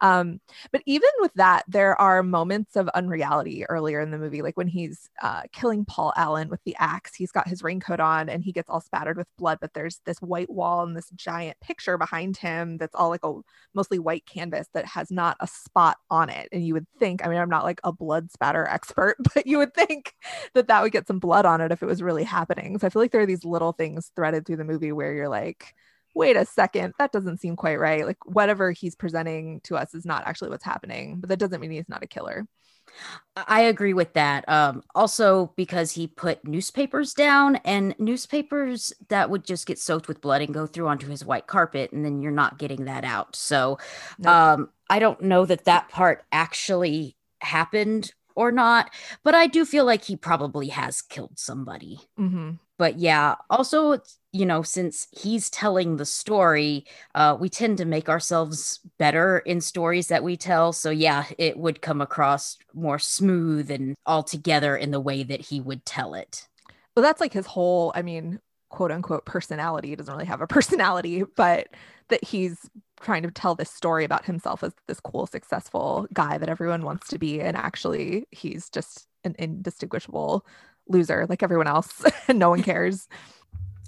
um, 0.01 0.39
but 0.72 0.82
even 0.86 1.10
with 1.20 1.34
that, 1.36 1.64
there 1.68 1.99
are 1.99 2.22
moments 2.24 2.76
of 2.76 2.88
unreality 2.89 3.66
earlier 3.66 3.99
in 3.99 4.12
the 4.12 4.18
movie, 4.20 4.41
like 4.41 4.58
when 4.58 4.68
he's 4.68 5.10
uh, 5.22 5.43
killing 5.51 5.86
Paul 5.86 6.14
Allen 6.16 6.49
with 6.49 6.64
the 6.64 6.76
axe, 6.80 7.16
he's 7.16 7.32
got 7.32 7.47
his 7.48 7.64
raincoat 7.64 8.00
on 8.00 8.30
and 8.30 8.43
he 8.43 8.52
gets 8.52 8.70
all 8.70 8.82
spattered 8.82 9.18
with 9.18 9.28
blood, 9.38 9.60
but 9.62 9.74
there's 9.74 10.02
this 10.06 10.20
white 10.20 10.50
wall 10.50 10.84
and 10.84 10.95
this 10.95 11.10
giant 11.16 11.60
picture 11.60 11.98
behind 11.98 12.38
him 12.38 12.78
that's 12.78 12.95
all 12.95 13.10
like 13.10 13.24
a 13.24 13.34
mostly 13.74 14.00
white 14.00 14.26
canvas 14.26 14.68
that 14.74 14.86
has 14.86 15.12
not 15.12 15.38
a 15.39 15.48
spot 15.48 15.98
on 16.10 16.30
it. 16.30 16.50
And 16.52 16.66
you 16.66 16.74
would 16.74 16.88
think, 17.00 17.26
I 17.26 17.30
mean, 17.30 17.39
I'm 17.39 17.50
not 17.50 17.64
like 17.64 17.80
a 17.84 17.91
blood 17.91 18.32
spatter 18.32 18.68
expert, 18.68 19.18
but 19.34 19.48
you 19.48 19.58
would 19.58 19.74
think 19.74 20.14
that 20.54 20.68
that 20.68 20.84
would 20.84 20.91
get 20.91 21.08
some 21.08 21.20
blood 21.20 21.45
on 21.45 21.62
it 21.62 21.72
if 21.72 21.82
it 21.82 21.88
was 21.88 22.04
really 22.04 22.24
happening. 22.24 22.78
So 22.80 22.88
I 22.88 22.89
feel 22.89 23.02
like 23.02 23.12
there 23.12 23.22
are 23.22 23.26
these 23.26 23.45
little 23.45 23.72
things 23.72 24.12
threaded 24.16 24.45
through 24.45 24.58
the 24.58 24.64
movie 24.64 24.91
where 24.91 25.14
you're 25.14 25.30
like, 25.30 25.74
wait 26.18 26.36
a 26.36 26.45
second, 26.45 26.93
that 26.98 27.12
doesn't 27.12 27.39
seem 27.39 27.56
quite 27.56 27.80
right. 27.80 28.06
Like 28.06 28.18
whatever 28.26 28.72
he's 28.72 28.95
presenting 28.95 29.62
to 29.66 29.78
us 29.78 29.93
is 29.93 30.06
not 30.06 30.26
actually 30.26 30.50
what's 30.50 30.64
happening, 30.64 31.20
but 31.20 31.30
that 31.30 31.39
doesn't 31.39 31.62
mean 31.62 31.72
he's 31.72 31.88
not 31.88 32.04
a 32.04 32.08
killer. 32.08 32.45
I 33.36 33.62
agree 33.62 33.93
with 33.93 34.14
that. 34.14 34.48
Um, 34.50 34.84
also, 34.95 35.54
because 35.56 35.91
he 35.91 36.08
put 36.08 36.45
newspapers 36.45 37.14
down 37.14 37.58
and 37.58 37.93
newspapers 38.00 38.93
that 39.10 39.30
would 39.30 39.43
just 39.43 39.68
get 39.68 39.78
soaked 39.78 40.08
with 40.08 40.22
blood 40.22 40.41
and 40.41 40.54
go 40.54 40.66
through 40.66 40.88
onto 40.88 41.08
his 41.08 41.24
white 41.24 41.48
carpet, 41.48 41.91
and 41.91 42.04
then 42.04 42.22
you're 42.22 42.32
not 42.32 42.58
getting 42.58 42.86
that 42.86 43.04
out. 43.04 43.36
So, 43.36 43.78
nope. 44.18 44.34
um, 44.34 44.70
I 44.89 45.00
don't 45.00 45.22
know 45.22 45.45
that 45.45 45.66
that 45.66 45.89
part 45.89 46.26
actually 46.32 47.16
happened 47.41 48.12
or 48.36 48.52
not, 48.52 48.91
but 49.24 49.36
I 49.36 49.48
do 49.48 49.66
feel 49.66 49.86
like 49.86 50.04
he 50.04 50.16
probably 50.16 50.70
has 50.70 51.02
killed 51.02 51.38
somebody. 51.38 52.00
Mm-hmm. 52.20 52.52
But 52.78 52.99
yeah, 52.99 53.36
also, 53.49 53.99
you 54.32 54.45
know, 54.45 54.61
since 54.61 55.07
he's 55.11 55.49
telling 55.49 55.97
the 55.97 56.05
story, 56.05 56.86
uh, 57.15 57.36
we 57.39 57.49
tend 57.49 57.78
to 57.80 57.86
make 57.86 58.07
ourselves 58.07 58.80
better 58.99 59.39
in 59.39 59.61
stories 59.61 60.07
that 60.07 60.23
we 60.23 60.38
tell. 60.38 60.73
So 60.73 60.89
yeah, 60.89 61.25
it 61.38 61.57
would 61.57 61.82
come 61.82 62.01
across 62.01 62.57
more 62.73 62.99
smooth 62.99 63.71
and 63.71 63.95
all 64.05 64.23
together 64.23 64.75
in 64.75 64.91
the 64.91 64.99
way 64.99 65.23
that 65.23 65.41
he 65.41 65.59
would 65.59 65.86
tell 65.86 66.13
it. 66.13 66.47
Well, 66.95 67.03
that's 67.03 67.21
like 67.21 67.34
his 67.34 67.47
whole, 67.47 67.91
I 67.95 68.01
mean, 68.01 68.39
quote 68.69 68.91
unquote 68.91 69.25
personality. 69.25 69.89
He 69.89 69.95
doesn't 69.95 70.13
really 70.13 70.25
have 70.25 70.41
a 70.41 70.47
personality, 70.47 71.23
but 71.36 71.67
that 72.09 72.23
he's 72.23 72.69
trying 73.01 73.23
to 73.23 73.32
tell 73.32 73.55
this 73.55 73.69
story 73.71 74.05
about 74.05 74.25
himself 74.25 74.63
as 74.63 74.73
this 74.88 74.99
cool, 74.99 75.28
successful 75.28 76.07
guy 76.13 76.38
that 76.38 76.49
everyone 76.49 76.84
wants 76.84 77.07
to 77.09 77.19
be. 77.19 77.41
And 77.41 77.57
actually, 77.57 78.28
he's 78.32 78.69
just 78.69 79.07
an 79.23 79.36
indistinguishable 79.38 80.45
loser 80.89 81.25
like 81.29 81.43
everyone 81.43 81.67
else 81.67 82.03
and 82.27 82.39
no 82.39 82.49
one 82.49 82.63
cares. 82.63 83.07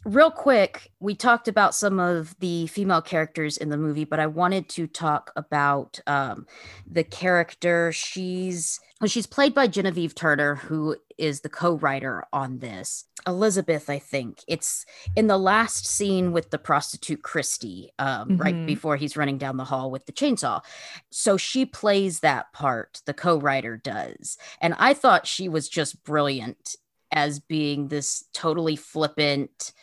Real 0.06 0.32
quick, 0.32 0.92
we 1.02 1.14
talked 1.14 1.50
about 1.50 1.76
some 1.76 2.00
of 2.00 2.34
the 2.40 2.68
female 2.68 3.02
characters 3.02 3.58
in 3.58 3.68
the 3.70 3.78
movie, 3.78 4.06
but 4.06 4.20
I 4.20 4.28
wanted 4.28 4.70
to 4.70 4.88
talk 4.88 5.32
about 5.36 6.00
um, 6.08 6.48
the 6.90 7.04
character. 7.04 7.92
She's 7.92 8.80
she's 9.08 9.28
played 9.28 9.54
by 9.54 9.68
Guinevere 9.68 10.14
Turner, 10.16 10.56
who 10.56 10.96
is 11.18 11.42
the 11.42 11.50
co-writer 11.50 12.24
on 12.32 12.60
this. 12.60 13.06
Elizabeth, 13.28 13.90
I 13.90 14.00
think 14.00 14.42
it's 14.48 14.86
in 15.18 15.28
the 15.28 15.38
last 15.38 15.86
scene 15.86 16.32
with 16.32 16.50
the 16.50 16.58
prostitute 16.58 17.22
Christy, 17.22 17.92
um, 18.00 18.30
mm-hmm. 18.30 18.38
right 18.38 18.66
before 18.66 18.96
he's 18.96 19.18
running 19.18 19.38
down 19.38 19.58
the 19.58 19.66
hall 19.66 19.92
with 19.92 20.06
the 20.06 20.14
chainsaw. 20.14 20.62
So 21.10 21.36
she 21.36 21.66
plays 21.66 22.22
that 22.22 22.54
part. 22.54 23.02
The 23.06 23.14
co-writer 23.14 23.76
does, 23.76 24.38
and 24.62 24.74
I 24.80 24.94
thought 24.94 25.28
she 25.28 25.50
was 25.50 25.68
just 25.68 26.04
brilliant 26.06 26.78
as 27.12 27.40
being 27.40 27.88
this 27.88 28.26
totally 28.34 28.76
flippant 28.76 29.74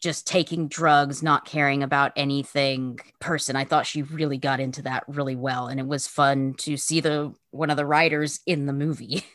just 0.00 0.26
taking 0.26 0.66
drugs, 0.66 1.22
not 1.22 1.44
caring 1.44 1.82
about 1.82 2.12
anything 2.16 2.98
person. 3.20 3.54
I 3.54 3.64
thought 3.64 3.86
she 3.86 4.02
really 4.02 4.38
got 4.38 4.58
into 4.58 4.82
that 4.82 5.04
really 5.06 5.36
well. 5.36 5.68
And 5.68 5.78
it 5.78 5.86
was 5.86 6.06
fun 6.06 6.54
to 6.58 6.76
see 6.76 7.00
the 7.00 7.34
one 7.50 7.70
of 7.70 7.76
the 7.76 7.86
writers 7.86 8.40
in 8.46 8.66
the 8.66 8.72
movie. 8.72 9.24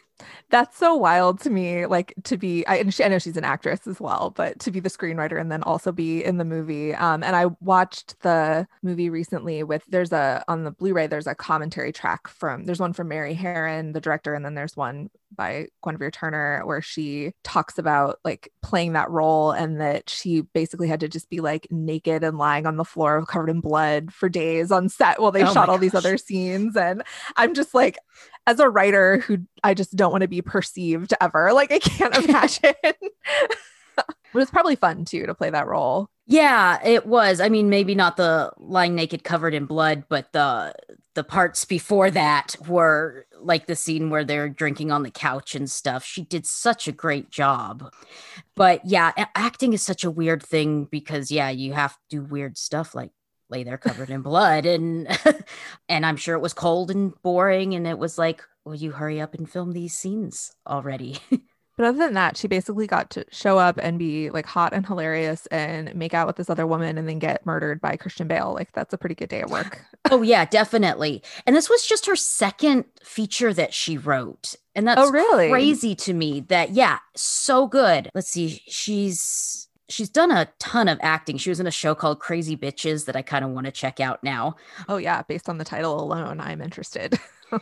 That's 0.49 0.77
so 0.77 0.95
wild 0.95 1.41
to 1.41 1.49
me. 1.49 1.85
Like 1.85 2.13
to 2.23 2.37
be, 2.37 2.65
I, 2.67 2.87
she, 2.89 3.03
I, 3.03 3.09
know 3.09 3.19
she's 3.19 3.35
an 3.35 3.43
actress 3.43 3.85
as 3.85 3.99
well, 3.99 4.31
but 4.35 4.59
to 4.59 4.71
be 4.71 4.79
the 4.79 4.89
screenwriter 4.89 5.39
and 5.39 5.51
then 5.51 5.61
also 5.63 5.91
be 5.91 6.23
in 6.23 6.37
the 6.37 6.45
movie. 6.45 6.95
Um, 6.95 7.21
and 7.21 7.35
I 7.35 7.47
watched 7.59 8.19
the 8.21 8.65
movie 8.81 9.09
recently 9.09 9.61
with 9.63 9.83
there's 9.89 10.13
a 10.13 10.43
on 10.47 10.63
the 10.63 10.71
Blu-ray. 10.71 11.07
There's 11.07 11.27
a 11.27 11.35
commentary 11.35 11.91
track 11.91 12.27
from 12.27 12.63
there's 12.63 12.79
one 12.79 12.93
from 12.93 13.09
Mary 13.09 13.35
Harron, 13.35 13.93
the 13.93 14.01
director, 14.01 14.33
and 14.33 14.45
then 14.45 14.55
there's 14.55 14.77
one 14.77 15.09
by 15.35 15.67
Guinevere 15.83 16.11
Turner 16.11 16.61
where 16.65 16.81
she 16.81 17.33
talks 17.43 17.77
about 17.77 18.19
like 18.23 18.51
playing 18.61 18.93
that 18.93 19.09
role 19.09 19.51
and 19.51 19.79
that 19.81 20.09
she 20.09 20.41
basically 20.41 20.87
had 20.87 20.99
to 21.01 21.07
just 21.07 21.29
be 21.29 21.39
like 21.41 21.67
naked 21.71 22.23
and 22.23 22.37
lying 22.37 22.65
on 22.65 22.77
the 22.77 22.85
floor 22.85 23.25
covered 23.25 23.49
in 23.49 23.61
blood 23.61 24.13
for 24.13 24.29
days 24.29 24.71
on 24.71 24.89
set 24.89 25.21
while 25.21 25.31
they 25.31 25.43
oh 25.43 25.53
shot 25.53 25.69
all 25.69 25.77
these 25.77 25.95
other 25.95 26.17
scenes. 26.17 26.75
And 26.75 27.03
I'm 27.35 27.53
just 27.53 27.73
like, 27.73 27.97
as 28.47 28.59
a 28.59 28.69
writer 28.69 29.19
who 29.19 29.39
I 29.63 29.73
just 29.73 29.95
don't 29.95 30.11
want 30.11 30.21
to 30.21 30.27
be 30.27 30.41
perceived 30.41 31.13
ever. 31.19 31.53
Like 31.53 31.71
I 31.71 31.79
can't 31.79 32.15
imagine. 32.29 32.73
but 33.95 34.41
it's 34.41 34.51
probably 34.51 34.75
fun 34.75 35.05
too 35.05 35.25
to 35.25 35.33
play 35.33 35.49
that 35.49 35.67
role. 35.67 36.09
Yeah, 36.27 36.79
it 36.83 37.05
was. 37.05 37.39
I 37.39 37.49
mean, 37.49 37.69
maybe 37.69 37.93
not 37.93 38.17
the 38.17 38.51
lying 38.57 38.95
naked 38.95 39.23
covered 39.23 39.53
in 39.53 39.65
blood, 39.65 40.05
but 40.09 40.31
the 40.33 40.73
the 41.13 41.23
parts 41.23 41.65
before 41.65 42.09
that 42.11 42.55
were 42.67 43.25
like 43.39 43.67
the 43.67 43.75
scene 43.75 44.09
where 44.09 44.23
they're 44.25 44.49
drinking 44.49 44.91
on 44.91 45.03
the 45.03 45.11
couch 45.11 45.53
and 45.53 45.69
stuff. 45.69 46.03
She 46.03 46.23
did 46.23 46.45
such 46.47 46.87
a 46.87 46.91
great 46.91 47.29
job. 47.29 47.93
But 48.55 48.81
yeah, 48.85 49.13
acting 49.35 49.73
is 49.73 49.83
such 49.83 50.03
a 50.03 50.11
weird 50.11 50.43
thing 50.43 50.85
because 50.85 51.31
yeah, 51.31 51.49
you 51.49 51.73
have 51.73 51.93
to 51.93 51.99
do 52.09 52.23
weird 52.23 52.57
stuff 52.57 52.95
like 52.95 53.11
lay 53.49 53.63
there 53.63 53.77
covered 53.77 54.09
in 54.09 54.21
blood 54.21 54.65
and 54.65 55.07
and 55.89 56.05
I'm 56.05 56.17
sure 56.17 56.35
it 56.35 56.41
was 56.41 56.53
cold 56.53 56.91
and 56.91 57.13
boring 57.23 57.75
and 57.75 57.87
it 57.87 57.99
was 57.99 58.17
like, 58.17 58.43
will 58.65 58.75
you 58.75 58.91
hurry 58.91 59.21
up 59.21 59.35
and 59.35 59.49
film 59.49 59.73
these 59.73 59.95
scenes 59.95 60.53
already? 60.67 61.19
But 61.77 61.87
other 61.87 61.97
than 61.97 62.13
that, 62.13 62.37
she 62.37 62.47
basically 62.47 62.87
got 62.87 63.09
to 63.11 63.25
show 63.31 63.57
up 63.57 63.77
and 63.81 63.99
be 63.99 64.29
like 64.29 64.45
hot 64.45 64.73
and 64.73 64.85
hilarious 64.85 65.45
and 65.47 65.93
make 65.93 66.13
out 66.13 66.25
with 66.27 66.37
this 66.37 66.49
other 66.49 66.65
woman 66.65 66.97
and 66.97 67.07
then 67.07 67.19
get 67.19 67.45
murdered 67.45 67.81
by 67.81 67.97
Christian 67.97 68.27
Bale. 68.27 68.53
Like 68.53 68.71
that's 68.71 68.93
a 68.93 68.97
pretty 68.97 69.15
good 69.15 69.29
day 69.29 69.41
at 69.41 69.49
work. 69.49 69.81
oh 70.11 70.21
yeah, 70.21 70.45
definitely. 70.45 71.21
And 71.45 71.55
this 71.55 71.69
was 71.69 71.85
just 71.85 72.05
her 72.05 72.15
second 72.15 72.85
feature 73.03 73.53
that 73.53 73.73
she 73.73 73.97
wrote. 73.97 74.55
And 74.73 74.87
that's 74.87 75.01
oh, 75.01 75.11
really? 75.11 75.49
crazy 75.49 75.95
to 75.95 76.13
me 76.13 76.41
that 76.41 76.71
yeah, 76.71 76.99
so 77.15 77.67
good. 77.67 78.09
Let's 78.13 78.29
see. 78.29 78.61
She's 78.67 79.67
she's 79.89 80.09
done 80.09 80.31
a 80.31 80.49
ton 80.59 80.87
of 80.87 80.97
acting. 81.01 81.37
She 81.37 81.49
was 81.49 81.59
in 81.59 81.67
a 81.67 81.71
show 81.71 81.93
called 81.93 82.19
Crazy 82.19 82.55
Bitches 82.55 83.05
that 83.05 83.15
I 83.15 83.21
kind 83.21 83.43
of 83.43 83.51
want 83.51 83.65
to 83.65 83.71
check 83.71 83.99
out 83.99 84.23
now. 84.23 84.55
Oh 84.87 84.97
yeah, 84.97 85.21
based 85.23 85.49
on 85.49 85.57
the 85.57 85.65
title 85.65 86.01
alone, 86.01 86.39
I'm 86.39 86.61
interested. 86.61 87.19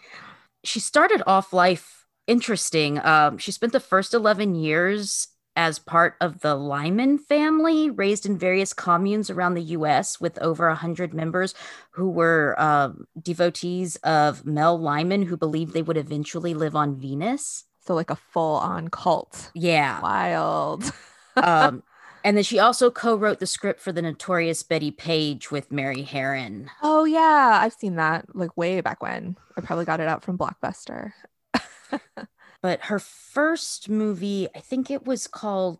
she 0.63 0.79
started 0.79 1.23
off 1.25 1.51
life 1.51 2.02
interesting. 2.27 3.03
Um, 3.03 3.37
she 3.37 3.51
spent 3.51 3.73
the 3.73 3.79
first 3.79 4.13
11 4.13 4.55
years 4.55 5.27
as 5.55 5.79
part 5.79 6.15
of 6.19 6.39
the 6.39 6.55
Lyman 6.55 7.17
family, 7.17 7.89
raised 7.89 8.25
in 8.25 8.37
various 8.37 8.73
communes 8.73 9.29
around 9.29 9.53
the 9.53 9.61
US 9.61 10.19
with 10.19 10.39
over 10.39 10.67
100 10.67 11.13
members 11.13 11.53
who 11.91 12.09
were 12.09 12.55
uh, 12.57 12.89
devotees 13.21 13.95
of 13.97 14.45
Mel 14.45 14.77
Lyman, 14.79 15.23
who 15.23 15.37
believed 15.37 15.73
they 15.73 15.81
would 15.81 15.97
eventually 15.97 16.53
live 16.53 16.75
on 16.75 16.99
Venus. 16.99 17.65
So, 17.85 17.93
like 17.93 18.09
a 18.09 18.15
full 18.15 18.55
on 18.57 18.87
cult. 18.87 19.51
Yeah. 19.53 20.01
Wild. 20.01 20.91
um, 21.35 21.83
and 22.23 22.37
then 22.37 22.43
she 22.43 22.57
also 22.57 22.89
co-wrote 22.89 23.39
the 23.39 23.45
script 23.45 23.81
for 23.81 23.91
the 23.91 24.01
notorious 24.01 24.63
Bettie 24.63 24.91
Page 24.91 25.51
with 25.51 25.71
Mary 25.71 26.03
Harron. 26.03 26.69
Oh 26.81 27.03
yeah, 27.03 27.59
I've 27.61 27.73
seen 27.73 27.97
that 27.97 28.33
like 28.33 28.55
way 28.55 28.79
back 28.79 29.03
when. 29.03 29.35
I 29.57 29.61
probably 29.61 29.85
got 29.85 29.99
it 29.99 30.07
out 30.07 30.23
from 30.23 30.37
Blockbuster. 30.37 31.11
but 32.61 32.81
her 32.81 32.99
first 32.99 33.89
movie, 33.89 34.47
I 34.55 34.59
think 34.59 34.89
it 34.89 35.05
was 35.05 35.27
called 35.27 35.79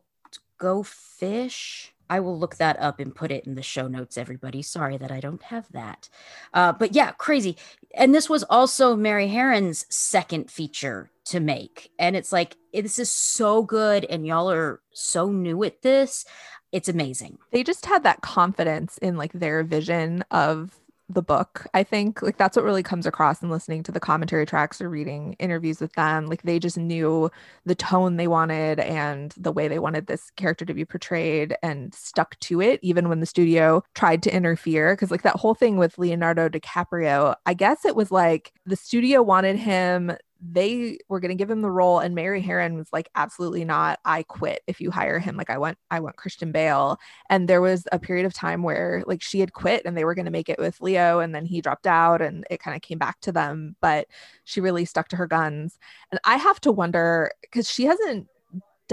Go 0.57 0.83
Fish. 0.83 1.93
I 2.09 2.19
will 2.19 2.37
look 2.37 2.57
that 2.57 2.79
up 2.79 2.99
and 2.99 3.15
put 3.15 3.31
it 3.31 3.45
in 3.45 3.55
the 3.55 3.63
show 3.63 3.87
notes, 3.87 4.17
everybody. 4.17 4.61
Sorry 4.61 4.97
that 4.97 5.11
I 5.11 5.19
don't 5.19 5.41
have 5.43 5.71
that. 5.71 6.09
Uh, 6.53 6.73
but 6.73 6.93
yeah, 6.93 7.11
crazy. 7.11 7.57
And 7.95 8.13
this 8.13 8.29
was 8.29 8.43
also 8.43 8.95
Mary 8.95 9.27
Harron's 9.29 9.85
second 9.89 10.51
feature 10.51 11.09
to 11.25 11.39
make. 11.39 11.91
And 11.97 12.15
it's 12.15 12.31
like, 12.31 12.57
this 12.73 12.99
is 12.99 13.11
so 13.11 13.63
good. 13.63 14.05
And 14.05 14.27
y'all 14.27 14.51
are 14.51 14.81
so 14.91 15.31
new 15.31 15.63
at 15.63 15.81
this. 15.81 16.25
It's 16.71 16.89
amazing. 16.89 17.37
They 17.51 17.63
just 17.63 17.85
had 17.85 18.03
that 18.03 18.21
confidence 18.21 18.97
in 18.97 19.15
like 19.15 19.31
their 19.33 19.63
vision 19.63 20.23
of 20.31 20.79
the 21.09 21.21
book. 21.21 21.67
I 21.73 21.83
think 21.83 22.21
like 22.21 22.37
that's 22.37 22.55
what 22.55 22.65
really 22.65 22.83
comes 22.83 23.05
across 23.05 23.41
in 23.41 23.49
listening 23.49 23.83
to 23.83 23.91
the 23.91 23.99
commentary 23.99 24.45
tracks 24.45 24.81
or 24.81 24.89
reading 24.89 25.35
interviews 25.39 25.79
with 25.79 25.93
them. 25.93 26.27
Like 26.27 26.43
they 26.43 26.59
just 26.59 26.77
knew 26.77 27.29
the 27.65 27.75
tone 27.75 28.15
they 28.15 28.27
wanted 28.27 28.79
and 28.79 29.33
the 29.37 29.51
way 29.51 29.67
they 29.67 29.79
wanted 29.79 30.07
this 30.07 30.31
character 30.31 30.65
to 30.65 30.73
be 30.73 30.85
portrayed 30.85 31.55
and 31.61 31.93
stuck 31.93 32.39
to 32.41 32.61
it, 32.61 32.79
even 32.81 33.09
when 33.09 33.19
the 33.19 33.25
studio 33.25 33.83
tried 33.93 34.23
to 34.23 34.35
interfere. 34.35 34.95
Cause 34.95 35.11
like 35.11 35.23
that 35.23 35.35
whole 35.35 35.55
thing 35.55 35.77
with 35.77 35.97
Leonardo 35.97 36.49
DiCaprio, 36.49 37.35
I 37.45 37.53
guess 37.53 37.85
it 37.85 37.95
was 37.95 38.11
like 38.11 38.53
the 38.65 38.75
studio 38.75 39.21
wanted 39.21 39.57
him 39.57 40.13
they 40.45 40.97
were 41.07 41.21
going 41.21 41.29
to 41.29 41.35
give 41.35 41.49
him 41.49 41.61
the 41.61 41.71
role 41.71 41.99
and 41.99 42.13
Mary 42.13 42.41
Harron 42.41 42.75
was 42.75 42.87
like 42.91 43.09
absolutely 43.15 43.63
not. 43.63 43.99
I 44.03 44.23
quit 44.23 44.61
if 44.67 44.81
you 44.81 44.91
hire 44.91 45.19
him. 45.19 45.37
Like 45.37 45.49
I 45.49 45.57
want 45.57 45.77
I 45.89 46.01
want 46.01 46.17
Christian 46.17 46.51
Bale. 46.51 46.99
And 47.29 47.47
there 47.47 47.61
was 47.61 47.87
a 47.91 47.99
period 47.99 48.25
of 48.25 48.33
time 48.33 48.61
where 48.61 49.03
like 49.07 49.21
she 49.21 49.39
had 49.39 49.53
quit 49.53 49.83
and 49.85 49.95
they 49.95 50.03
were 50.03 50.15
going 50.15 50.25
to 50.25 50.31
make 50.31 50.49
it 50.49 50.59
with 50.59 50.81
Leo 50.81 51.19
and 51.19 51.33
then 51.33 51.45
he 51.45 51.61
dropped 51.61 51.87
out 51.87 52.21
and 52.21 52.45
it 52.49 52.59
kind 52.59 52.75
of 52.75 52.81
came 52.81 52.97
back 52.97 53.19
to 53.21 53.31
them 53.31 53.75
but 53.79 54.07
she 54.43 54.59
really 54.59 54.85
stuck 54.85 55.07
to 55.09 55.15
her 55.15 55.27
guns. 55.27 55.77
And 56.11 56.19
I 56.25 56.35
have 56.35 56.59
to 56.61 56.71
wonder 56.71 57.31
cuz 57.51 57.69
she 57.69 57.85
hasn't 57.85 58.27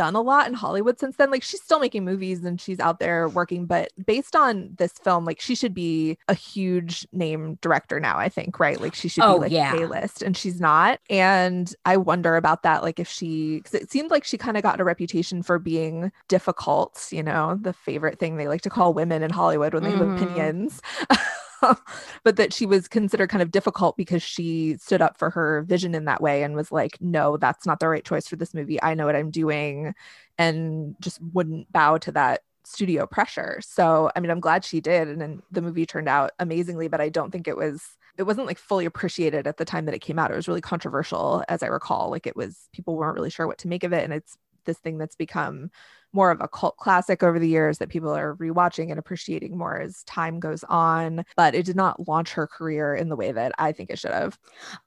done 0.00 0.14
a 0.14 0.22
lot 0.22 0.48
in 0.48 0.54
Hollywood 0.54 0.98
since 0.98 1.16
then. 1.16 1.30
Like 1.30 1.42
she's 1.42 1.60
still 1.62 1.78
making 1.78 2.06
movies 2.06 2.42
and 2.42 2.58
she's 2.58 2.80
out 2.80 3.00
there 3.00 3.28
working, 3.28 3.66
but 3.66 3.90
based 4.06 4.34
on 4.34 4.70
this 4.78 4.92
film, 4.92 5.26
like 5.26 5.42
she 5.42 5.54
should 5.54 5.74
be 5.74 6.16
a 6.26 6.32
huge 6.32 7.06
name 7.12 7.58
director 7.60 8.00
now, 8.00 8.16
I 8.16 8.30
think, 8.30 8.58
right? 8.58 8.80
Like 8.80 8.94
she 8.94 9.08
should 9.08 9.24
Oh, 9.24 9.34
be 9.34 9.40
like 9.40 9.52
yeah. 9.52 9.74
A 9.74 9.84
list 9.86 10.22
and 10.22 10.34
she's 10.34 10.58
not. 10.58 11.00
And 11.10 11.74
I 11.84 11.98
wonder 11.98 12.36
about 12.36 12.62
that. 12.62 12.82
Like 12.82 12.98
if 12.98 13.08
she, 13.08 13.56
because 13.58 13.74
it 13.74 13.90
seemed 13.90 14.10
like 14.10 14.24
she 14.24 14.38
kind 14.38 14.56
of 14.56 14.62
got 14.62 14.80
a 14.80 14.84
reputation 14.84 15.42
for 15.42 15.58
being 15.58 16.10
difficult, 16.28 17.06
you 17.10 17.22
know, 17.22 17.58
the 17.60 17.74
favorite 17.74 18.18
thing 18.18 18.36
they 18.36 18.48
like 18.48 18.62
to 18.62 18.70
call 18.70 18.94
women 18.94 19.22
in 19.22 19.30
Hollywood 19.30 19.74
when 19.74 19.82
they 19.82 19.90
Mhm. 19.90 19.98
have 19.98 20.08
opinions. 20.08 20.80
but 22.24 22.36
that 22.36 22.52
she 22.52 22.66
was 22.66 22.88
considered 22.88 23.30
kind 23.30 23.42
of 23.42 23.50
difficult 23.50 23.96
because 23.96 24.22
she 24.22 24.76
stood 24.78 25.02
up 25.02 25.18
for 25.18 25.30
her 25.30 25.62
vision 25.62 25.94
in 25.94 26.04
that 26.06 26.22
way 26.22 26.42
and 26.42 26.54
was 26.54 26.72
like, 26.72 26.96
no, 27.00 27.36
that's 27.36 27.66
not 27.66 27.80
the 27.80 27.88
right 27.88 28.04
choice 28.04 28.28
for 28.28 28.36
this 28.36 28.54
movie. 28.54 28.82
I 28.82 28.94
know 28.94 29.06
what 29.06 29.16
I'm 29.16 29.30
doing 29.30 29.94
and 30.38 30.96
just 31.00 31.20
wouldn't 31.32 31.70
bow 31.72 31.98
to 31.98 32.12
that 32.12 32.42
studio 32.64 33.06
pressure. 33.06 33.60
So, 33.62 34.10
I 34.14 34.20
mean, 34.20 34.30
I'm 34.30 34.40
glad 34.40 34.64
she 34.64 34.80
did. 34.80 35.08
And 35.08 35.20
then 35.20 35.42
the 35.50 35.62
movie 35.62 35.86
turned 35.86 36.08
out 36.08 36.32
amazingly, 36.38 36.88
but 36.88 37.00
I 37.00 37.08
don't 37.08 37.30
think 37.30 37.48
it 37.48 37.56
was. 37.56 37.82
It 38.18 38.24
wasn't 38.24 38.46
like 38.46 38.58
fully 38.58 38.84
appreciated 38.84 39.46
at 39.46 39.56
the 39.56 39.64
time 39.64 39.86
that 39.86 39.94
it 39.94 40.00
came 40.00 40.18
out. 40.18 40.30
It 40.30 40.36
was 40.36 40.48
really 40.48 40.60
controversial, 40.60 41.42
as 41.48 41.62
I 41.62 41.68
recall. 41.68 42.10
Like 42.10 42.26
it 42.26 42.36
was, 42.36 42.68
people 42.72 42.96
weren't 42.96 43.14
really 43.14 43.30
sure 43.30 43.46
what 43.46 43.58
to 43.58 43.68
make 43.68 43.82
of 43.82 43.92
it. 43.92 44.04
And 44.04 44.12
it's 44.12 44.36
this 44.64 44.78
thing 44.78 44.98
that's 44.98 45.16
become 45.16 45.70
more 46.12 46.30
of 46.30 46.40
a 46.40 46.48
cult 46.48 46.76
classic 46.76 47.22
over 47.22 47.38
the 47.38 47.48
years 47.48 47.78
that 47.78 47.88
people 47.88 48.10
are 48.10 48.36
rewatching 48.36 48.90
and 48.90 48.98
appreciating 48.98 49.56
more 49.56 49.80
as 49.80 50.02
time 50.04 50.40
goes 50.40 50.64
on. 50.68 51.24
But 51.36 51.54
it 51.54 51.64
did 51.64 51.76
not 51.76 52.08
launch 52.08 52.32
her 52.32 52.46
career 52.46 52.94
in 52.94 53.08
the 53.08 53.16
way 53.16 53.32
that 53.32 53.52
I 53.58 53.72
think 53.72 53.90
it 53.90 53.98
should 53.98 54.12
have. 54.12 54.38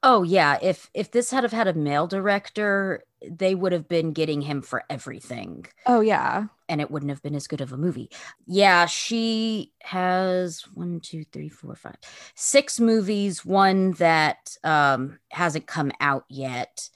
Oh 0.02 0.22
yeah, 0.22 0.58
if 0.62 0.90
if 0.94 1.10
this 1.12 1.30
had 1.30 1.42
have 1.44 1.52
had 1.52 1.68
a 1.68 1.74
male 1.74 2.06
director, 2.06 3.04
they 3.30 3.54
would 3.54 3.72
have 3.72 3.88
been 3.88 4.12
getting 4.12 4.42
him 4.42 4.62
for 4.62 4.82
everything. 4.90 5.66
Oh, 5.86 6.00
yeah. 6.00 6.46
and 6.68 6.80
it 6.80 6.90
wouldn't 6.90 7.10
have 7.10 7.22
been 7.22 7.34
as 7.34 7.46
good 7.46 7.60
of 7.60 7.72
a 7.72 7.76
movie. 7.76 8.10
Yeah, 8.46 8.86
she 8.86 9.72
has 9.82 10.62
one, 10.74 11.00
two, 11.00 11.24
three, 11.32 11.48
four, 11.48 11.74
five, 11.76 11.96
six 12.34 12.80
movies, 12.80 13.44
one 13.44 13.92
that 13.92 14.56
um, 14.64 15.18
hasn't 15.30 15.66
come 15.66 15.92
out 16.00 16.24
yet. 16.28 16.88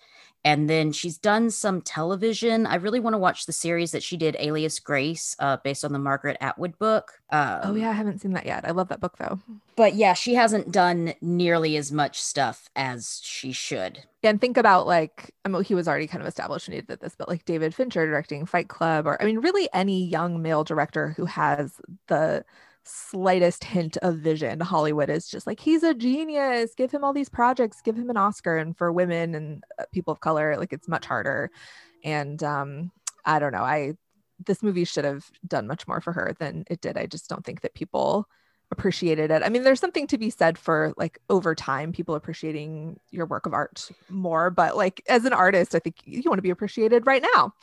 And 0.44 0.70
then 0.70 0.92
she's 0.92 1.18
done 1.18 1.50
some 1.50 1.82
television. 1.82 2.64
I 2.66 2.76
really 2.76 3.00
want 3.00 3.14
to 3.14 3.18
watch 3.18 3.46
the 3.46 3.52
series 3.52 3.90
that 3.90 4.02
she 4.02 4.16
did, 4.16 4.36
Alias 4.38 4.78
Grace, 4.80 5.34
uh, 5.40 5.58
based 5.64 5.84
on 5.84 5.92
the 5.92 5.98
Margaret 5.98 6.36
Atwood 6.40 6.78
book. 6.78 7.20
Um, 7.30 7.60
Oh, 7.64 7.74
yeah. 7.74 7.90
I 7.90 7.92
haven't 7.92 8.20
seen 8.20 8.32
that 8.32 8.46
yet. 8.46 8.66
I 8.66 8.70
love 8.70 8.88
that 8.88 9.00
book, 9.00 9.18
though. 9.18 9.40
But 9.76 9.94
yeah, 9.94 10.14
she 10.14 10.34
hasn't 10.34 10.72
done 10.72 11.14
nearly 11.20 11.76
as 11.76 11.92
much 11.92 12.22
stuff 12.22 12.70
as 12.76 13.20
she 13.22 13.52
should. 13.52 14.04
and 14.22 14.40
think 14.40 14.56
about 14.56 14.86
like 14.86 15.32
I 15.44 15.48
mean 15.48 15.62
he 15.62 15.74
was 15.74 15.86
already 15.86 16.06
kind 16.08 16.20
of 16.22 16.26
established 16.28 16.68
when 16.68 16.76
he 16.76 16.80
did 16.82 17.00
this, 17.00 17.14
but 17.16 17.28
like 17.28 17.44
David 17.44 17.74
Fincher 17.74 18.04
directing 18.06 18.44
Fight 18.46 18.68
Club, 18.68 19.06
or 19.06 19.20
I 19.22 19.24
mean, 19.24 19.38
really 19.38 19.68
any 19.72 20.04
young 20.04 20.42
male 20.42 20.64
director 20.64 21.10
who 21.10 21.26
has 21.26 21.74
the 22.08 22.44
slightest 22.84 23.64
hint 23.64 23.96
of 23.98 24.16
vision, 24.18 24.60
Hollywood 24.60 25.10
is 25.10 25.28
just 25.28 25.46
like 25.46 25.60
he's 25.60 25.82
a 25.82 25.94
genius. 25.94 26.74
Give 26.74 26.90
him 26.90 27.04
all 27.04 27.12
these 27.12 27.28
projects, 27.28 27.82
give 27.82 27.96
him 27.96 28.10
an 28.10 28.16
Oscar. 28.16 28.56
And 28.56 28.76
for 28.76 28.92
women 28.92 29.34
and 29.34 29.64
uh, 29.78 29.84
people 29.92 30.12
of 30.12 30.20
color, 30.20 30.56
like 30.56 30.72
it's 30.72 30.88
much 30.88 31.06
harder. 31.06 31.50
And 32.04 32.42
um, 32.42 32.90
I 33.24 33.38
don't 33.38 33.52
know. 33.52 33.62
I 33.62 33.94
this 34.46 34.62
movie 34.62 34.84
should 34.84 35.04
have 35.04 35.30
done 35.46 35.66
much 35.66 35.86
more 35.88 36.00
for 36.00 36.12
her 36.12 36.34
than 36.38 36.64
it 36.70 36.80
did. 36.80 36.96
I 36.96 37.06
just 37.06 37.28
don't 37.28 37.44
think 37.44 37.62
that 37.62 37.74
people 37.74 38.28
appreciated 38.70 39.30
it. 39.30 39.42
I 39.42 39.48
mean, 39.48 39.62
there's 39.62 39.80
something 39.80 40.06
to 40.08 40.18
be 40.18 40.30
said 40.30 40.58
for 40.58 40.92
like 40.96 41.18
over 41.30 41.54
time, 41.54 41.90
people 41.90 42.14
appreciating 42.14 43.00
your 43.10 43.26
work 43.26 43.46
of 43.46 43.54
art 43.54 43.88
more. 44.10 44.50
But 44.50 44.76
like 44.76 45.02
as 45.08 45.24
an 45.24 45.32
artist, 45.32 45.74
I 45.74 45.78
think 45.78 45.96
you 46.04 46.22
want 46.26 46.38
to 46.38 46.42
be 46.42 46.50
appreciated 46.50 47.06
right 47.06 47.24
now. 47.34 47.54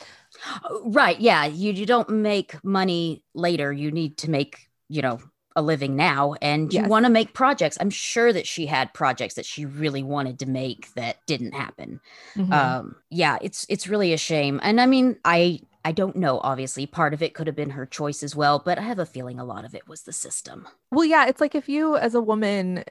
Right. 0.82 1.18
Yeah. 1.20 1.46
You, 1.46 1.72
you 1.72 1.86
don't 1.86 2.10
make 2.10 2.62
money 2.64 3.22
later. 3.34 3.72
You 3.72 3.90
need 3.92 4.18
to 4.18 4.30
make, 4.30 4.65
you 4.88 5.02
know, 5.02 5.18
a 5.54 5.62
living 5.62 5.96
now 5.96 6.34
and 6.42 6.72
you 6.74 6.84
want 6.84 7.06
to 7.06 7.10
make 7.10 7.32
projects. 7.32 7.78
I'm 7.80 7.90
sure 7.90 8.32
that 8.32 8.46
she 8.46 8.66
had 8.66 8.92
projects 8.92 9.34
that 9.34 9.46
she 9.46 9.64
really 9.64 10.02
wanted 10.02 10.38
to 10.40 10.46
make 10.46 10.92
that 10.94 11.16
didn't 11.26 11.52
happen. 11.52 12.00
Mhm. 12.36 12.52
Um 12.52 12.96
yeah, 13.10 13.38
it's 13.40 13.64
it's 13.68 13.88
really 13.88 14.12
a 14.12 14.18
shame. 14.18 14.60
And 14.62 14.80
I 14.80 14.86
mean, 14.86 15.16
I 15.24 15.60
I 15.84 15.92
don't 15.92 16.16
know 16.16 16.40
obviously 16.40 16.86
part 16.86 17.14
of 17.14 17.22
it 17.22 17.34
could 17.34 17.46
have 17.46 17.56
been 17.56 17.70
her 17.70 17.86
choice 17.86 18.22
as 18.22 18.36
well, 18.36 18.58
but 18.64 18.78
I 18.78 18.82
have 18.82 18.98
a 18.98 19.06
feeling 19.06 19.38
a 19.40 19.44
lot 19.44 19.64
of 19.64 19.74
it 19.74 19.88
was 19.88 20.02
the 20.02 20.12
system. 20.12 20.68
well, 20.90 21.04
yeah, 21.04 21.26
it's 21.26 21.40
like 21.40 21.54
if 21.54 21.68
you 21.68 21.96
as 21.96 22.14
a 22.14 22.20
woman 22.20 22.84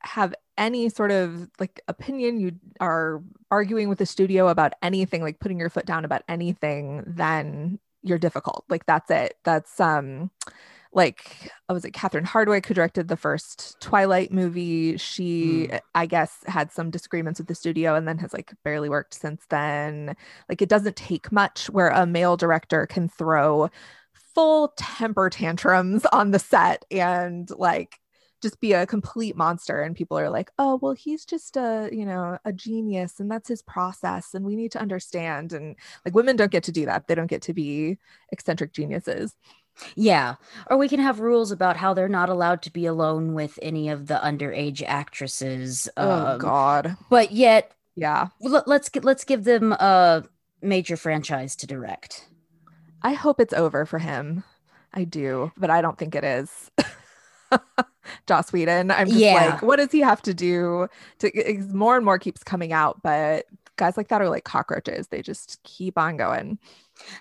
have 0.00 0.34
any 0.58 0.88
sort 0.88 1.10
of 1.10 1.48
like 1.60 1.80
opinion, 1.88 2.40
you 2.40 2.52
are 2.80 3.22
arguing 3.50 3.88
with 3.88 3.98
the 3.98 4.06
studio 4.06 4.48
about 4.48 4.72
anything, 4.82 5.22
like 5.22 5.38
putting 5.40 5.58
your 5.58 5.70
foot 5.70 5.86
down 5.86 6.04
about 6.04 6.22
anything, 6.28 7.04
then 7.06 7.78
you're 8.02 8.18
difficult. 8.18 8.64
Like 8.68 8.86
that's 8.86 9.10
it. 9.10 9.36
That's 9.44 9.78
um 9.80 10.30
like 10.92 11.50
uh, 11.68 11.74
was 11.74 11.84
it 11.84 11.92
Catherine 11.92 12.24
Hardwicke 12.24 12.66
who 12.66 12.74
directed 12.74 13.08
the 13.08 13.16
first 13.16 13.80
Twilight 13.80 14.32
movie? 14.32 14.96
She, 14.96 15.70
I 15.94 16.06
guess, 16.06 16.38
had 16.46 16.70
some 16.70 16.90
disagreements 16.90 17.40
with 17.40 17.48
the 17.48 17.54
studio 17.54 17.94
and 17.94 18.06
then 18.06 18.18
has 18.18 18.32
like 18.32 18.52
barely 18.64 18.88
worked 18.88 19.14
since 19.14 19.44
then. 19.48 20.14
Like 20.48 20.60
it 20.62 20.68
doesn't 20.68 20.96
take 20.96 21.32
much 21.32 21.70
where 21.70 21.88
a 21.88 22.06
male 22.06 22.36
director 22.36 22.86
can 22.86 23.08
throw 23.08 23.70
full 24.34 24.72
temper 24.76 25.30
tantrums 25.30 26.06
on 26.12 26.30
the 26.30 26.38
set 26.38 26.84
and 26.90 27.48
like 27.56 27.98
just 28.42 28.60
be 28.60 28.72
a 28.72 28.86
complete 28.86 29.36
monster 29.36 29.82
and 29.82 29.94
people 29.94 30.18
are 30.18 30.28
like 30.28 30.50
oh 30.58 30.76
well 30.82 30.94
he's 30.94 31.24
just 31.24 31.56
a 31.56 31.88
you 31.92 32.04
know 32.04 32.36
a 32.44 32.52
genius 32.52 33.20
and 33.20 33.30
that's 33.30 33.48
his 33.48 33.62
process 33.62 34.34
and 34.34 34.44
we 34.44 34.56
need 34.56 34.72
to 34.72 34.80
understand 34.80 35.52
and 35.52 35.76
like 36.04 36.14
women 36.14 36.34
don't 36.34 36.50
get 36.50 36.64
to 36.64 36.72
do 36.72 36.84
that 36.84 37.06
they 37.06 37.14
don't 37.14 37.28
get 37.28 37.42
to 37.42 37.54
be 37.54 37.96
eccentric 38.32 38.72
geniuses 38.72 39.36
Yeah. 39.94 40.36
Or 40.70 40.76
we 40.76 40.88
can 40.88 41.00
have 41.00 41.20
rules 41.20 41.50
about 41.50 41.76
how 41.76 41.94
they're 41.94 42.08
not 42.08 42.28
allowed 42.28 42.62
to 42.62 42.72
be 42.72 42.86
alone 42.86 43.34
with 43.34 43.58
any 43.62 43.88
of 43.88 44.06
the 44.06 44.20
underage 44.22 44.82
actresses. 44.86 45.88
oh 45.96 46.26
um, 46.26 46.38
god 46.38 46.96
But 47.10 47.32
yet 47.32 47.72
yeah 47.94 48.28
let, 48.40 48.66
let's 48.66 48.88
get 48.88 49.04
let's 49.04 49.24
give 49.24 49.44
them 49.44 49.72
a 49.72 50.24
major 50.62 50.96
franchise 50.96 51.54
to 51.56 51.66
direct. 51.66 52.26
i 53.02 53.12
hope 53.12 53.38
it's 53.40 53.52
over 53.52 53.84
for 53.84 53.98
him 53.98 54.44
i 54.94 55.04
do 55.04 55.52
but 55.58 55.68
i 55.68 55.82
don't 55.82 55.98
think 55.98 56.14
it 56.14 56.24
is 56.24 56.70
joss 58.26 58.52
whedon 58.52 58.90
i'm 58.90 59.08
just 59.08 59.18
Yeah. 59.20 59.34
like 59.34 59.62
what 59.62 59.76
does 59.76 59.92
he 59.92 60.00
have 60.00 60.22
to 60.22 60.32
do 60.34 60.88
to 61.18 61.62
more 61.72 61.96
and 61.96 62.04
more 62.04 62.18
keeps 62.18 62.42
coming 62.42 62.72
out 62.72 63.02
but 63.02 63.44
guys 63.76 63.96
like 63.96 64.08
that 64.08 64.22
are 64.22 64.28
like 64.30 64.44
cockroaches 64.44 65.08
they 65.08 65.20
just 65.22 65.62
keep 65.62 65.98
on 65.98 66.16
going 66.16 66.58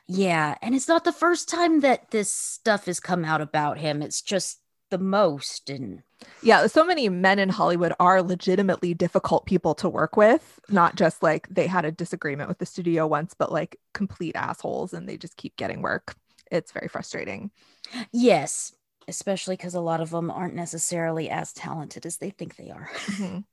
Yeah, 0.07 0.55
and 0.61 0.75
it's 0.75 0.87
not 0.87 1.03
the 1.03 1.11
first 1.11 1.49
time 1.49 1.81
that 1.81 2.11
this 2.11 2.31
stuff 2.31 2.85
has 2.85 2.99
come 2.99 3.25
out 3.25 3.41
about 3.41 3.77
him. 3.77 4.01
It's 4.01 4.21
just 4.21 4.59
the 4.89 4.97
most 4.97 5.69
and 5.69 6.03
Yeah, 6.41 6.67
so 6.67 6.83
many 6.83 7.09
men 7.09 7.39
in 7.39 7.49
Hollywood 7.49 7.93
are 7.99 8.21
legitimately 8.21 8.93
difficult 8.93 9.45
people 9.45 9.73
to 9.75 9.89
work 9.89 10.17
with, 10.17 10.59
not 10.69 10.95
just 10.95 11.23
like 11.23 11.47
they 11.49 11.67
had 11.67 11.85
a 11.85 11.91
disagreement 11.91 12.49
with 12.49 12.59
the 12.59 12.65
studio 12.65 13.07
once, 13.07 13.33
but 13.33 13.51
like 13.51 13.77
complete 13.93 14.35
assholes 14.35 14.93
and 14.93 15.07
they 15.07 15.17
just 15.17 15.37
keep 15.37 15.55
getting 15.55 15.81
work. 15.81 16.15
It's 16.51 16.71
very 16.71 16.87
frustrating. 16.89 17.51
yes, 18.11 18.73
especially 19.07 19.57
cuz 19.57 19.73
a 19.73 19.81
lot 19.81 20.01
of 20.01 20.11
them 20.11 20.31
aren't 20.31 20.55
necessarily 20.55 21.29
as 21.29 21.53
talented 21.53 22.05
as 22.05 22.17
they 22.17 22.29
think 22.29 22.55
they 22.55 22.69
are. 22.69 22.89
Mhm. 23.07 23.45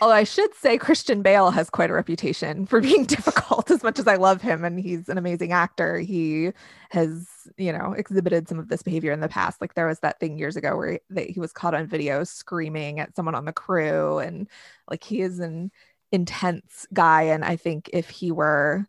Although 0.00 0.14
I 0.14 0.24
should 0.24 0.54
say 0.54 0.78
Christian 0.78 1.22
Bale 1.22 1.50
has 1.50 1.70
quite 1.70 1.90
a 1.90 1.94
reputation 1.94 2.66
for 2.66 2.80
being 2.88 3.04
difficult 3.04 3.70
as 3.70 3.82
much 3.82 3.98
as 3.98 4.06
I 4.06 4.16
love 4.16 4.42
him 4.42 4.64
and 4.64 4.78
he's 4.78 5.08
an 5.08 5.18
amazing 5.18 5.52
actor. 5.52 5.98
He 5.98 6.52
has, 6.90 7.28
you 7.56 7.72
know, 7.72 7.92
exhibited 7.92 8.48
some 8.48 8.58
of 8.58 8.68
this 8.68 8.82
behavior 8.82 9.12
in 9.12 9.20
the 9.20 9.28
past. 9.28 9.60
Like 9.60 9.74
there 9.74 9.86
was 9.86 10.00
that 10.00 10.20
thing 10.20 10.38
years 10.38 10.56
ago 10.56 10.76
where 10.76 10.92
he, 10.92 10.98
that 11.10 11.30
he 11.30 11.40
was 11.40 11.52
caught 11.52 11.74
on 11.74 11.86
video 11.86 12.24
screaming 12.24 13.00
at 13.00 13.14
someone 13.16 13.34
on 13.34 13.44
the 13.44 13.52
crew 13.52 14.18
and 14.18 14.48
like 14.90 15.04
he 15.04 15.20
is 15.20 15.38
an 15.38 15.70
intense 16.10 16.86
guy 16.92 17.22
and 17.22 17.44
I 17.44 17.56
think 17.56 17.88
if 17.92 18.10
he 18.10 18.30
were 18.32 18.86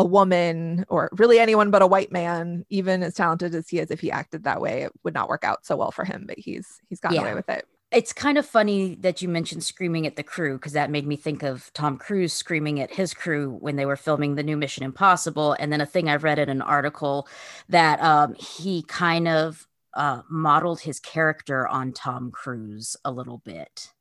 a 0.00 0.04
woman 0.06 0.84
or 0.88 1.10
really 1.12 1.38
anyone 1.38 1.70
but 1.70 1.82
a 1.82 1.86
white 1.86 2.12
man, 2.12 2.64
even 2.70 3.02
as 3.04 3.14
talented 3.14 3.54
as 3.54 3.68
he 3.68 3.78
is, 3.80 3.90
if 3.92 4.00
he 4.00 4.10
acted 4.10 4.44
that 4.44 4.60
way, 4.62 4.84
it 4.84 4.92
would 5.04 5.14
not 5.14 5.28
work 5.28 5.44
out 5.44 5.66
so 5.66 5.76
well 5.76 5.92
for 5.92 6.04
him. 6.04 6.24
But 6.26 6.38
he's 6.38 6.80
he's 6.88 7.00
gotten 7.00 7.18
Yeah. 7.18 7.20
away 7.20 7.34
with 7.34 7.48
it. 7.50 7.66
It's 7.92 8.12
kind 8.12 8.38
of 8.38 8.46
funny 8.46 8.96
that 8.96 9.22
you 9.22 9.28
mentioned 9.28 9.64
screaming 9.64 10.06
at 10.06 10.16
the 10.16 10.22
crew 10.22 10.54
because 10.58 10.74
that 10.74 10.90
made 10.90 11.06
me 11.06 11.16
think 11.16 11.42
of 11.42 11.72
Tom 11.74 11.98
Cruise 11.98 12.32
screaming 12.32 12.80
at 12.80 12.92
his 12.94 13.14
crew 13.14 13.50
when 13.60 13.76
they 13.76 13.86
were 13.86 13.96
filming 13.96 14.36
the 14.36 14.44
new 14.44 14.56
Mission 14.56 14.84
Impossible. 14.84 15.56
And 15.58 15.72
then 15.72 15.80
a 15.80 15.86
thing 15.86 16.08
I 16.08 16.16
read 16.16 16.38
in 16.38 16.48
an 16.50 16.62
article 16.62 17.28
that 17.68 18.00
um, 18.02 18.34
he 18.34 18.82
kind 18.84 19.28
of 19.28 19.66
uh, 19.94 20.22
modeled 20.30 20.80
his 20.80 21.00
character 21.00 21.68
on 21.68 21.92
Tom 21.92 22.30
Cruise 22.32 22.96
a 23.04 23.10
little 23.12 23.38
bit. 23.38 23.92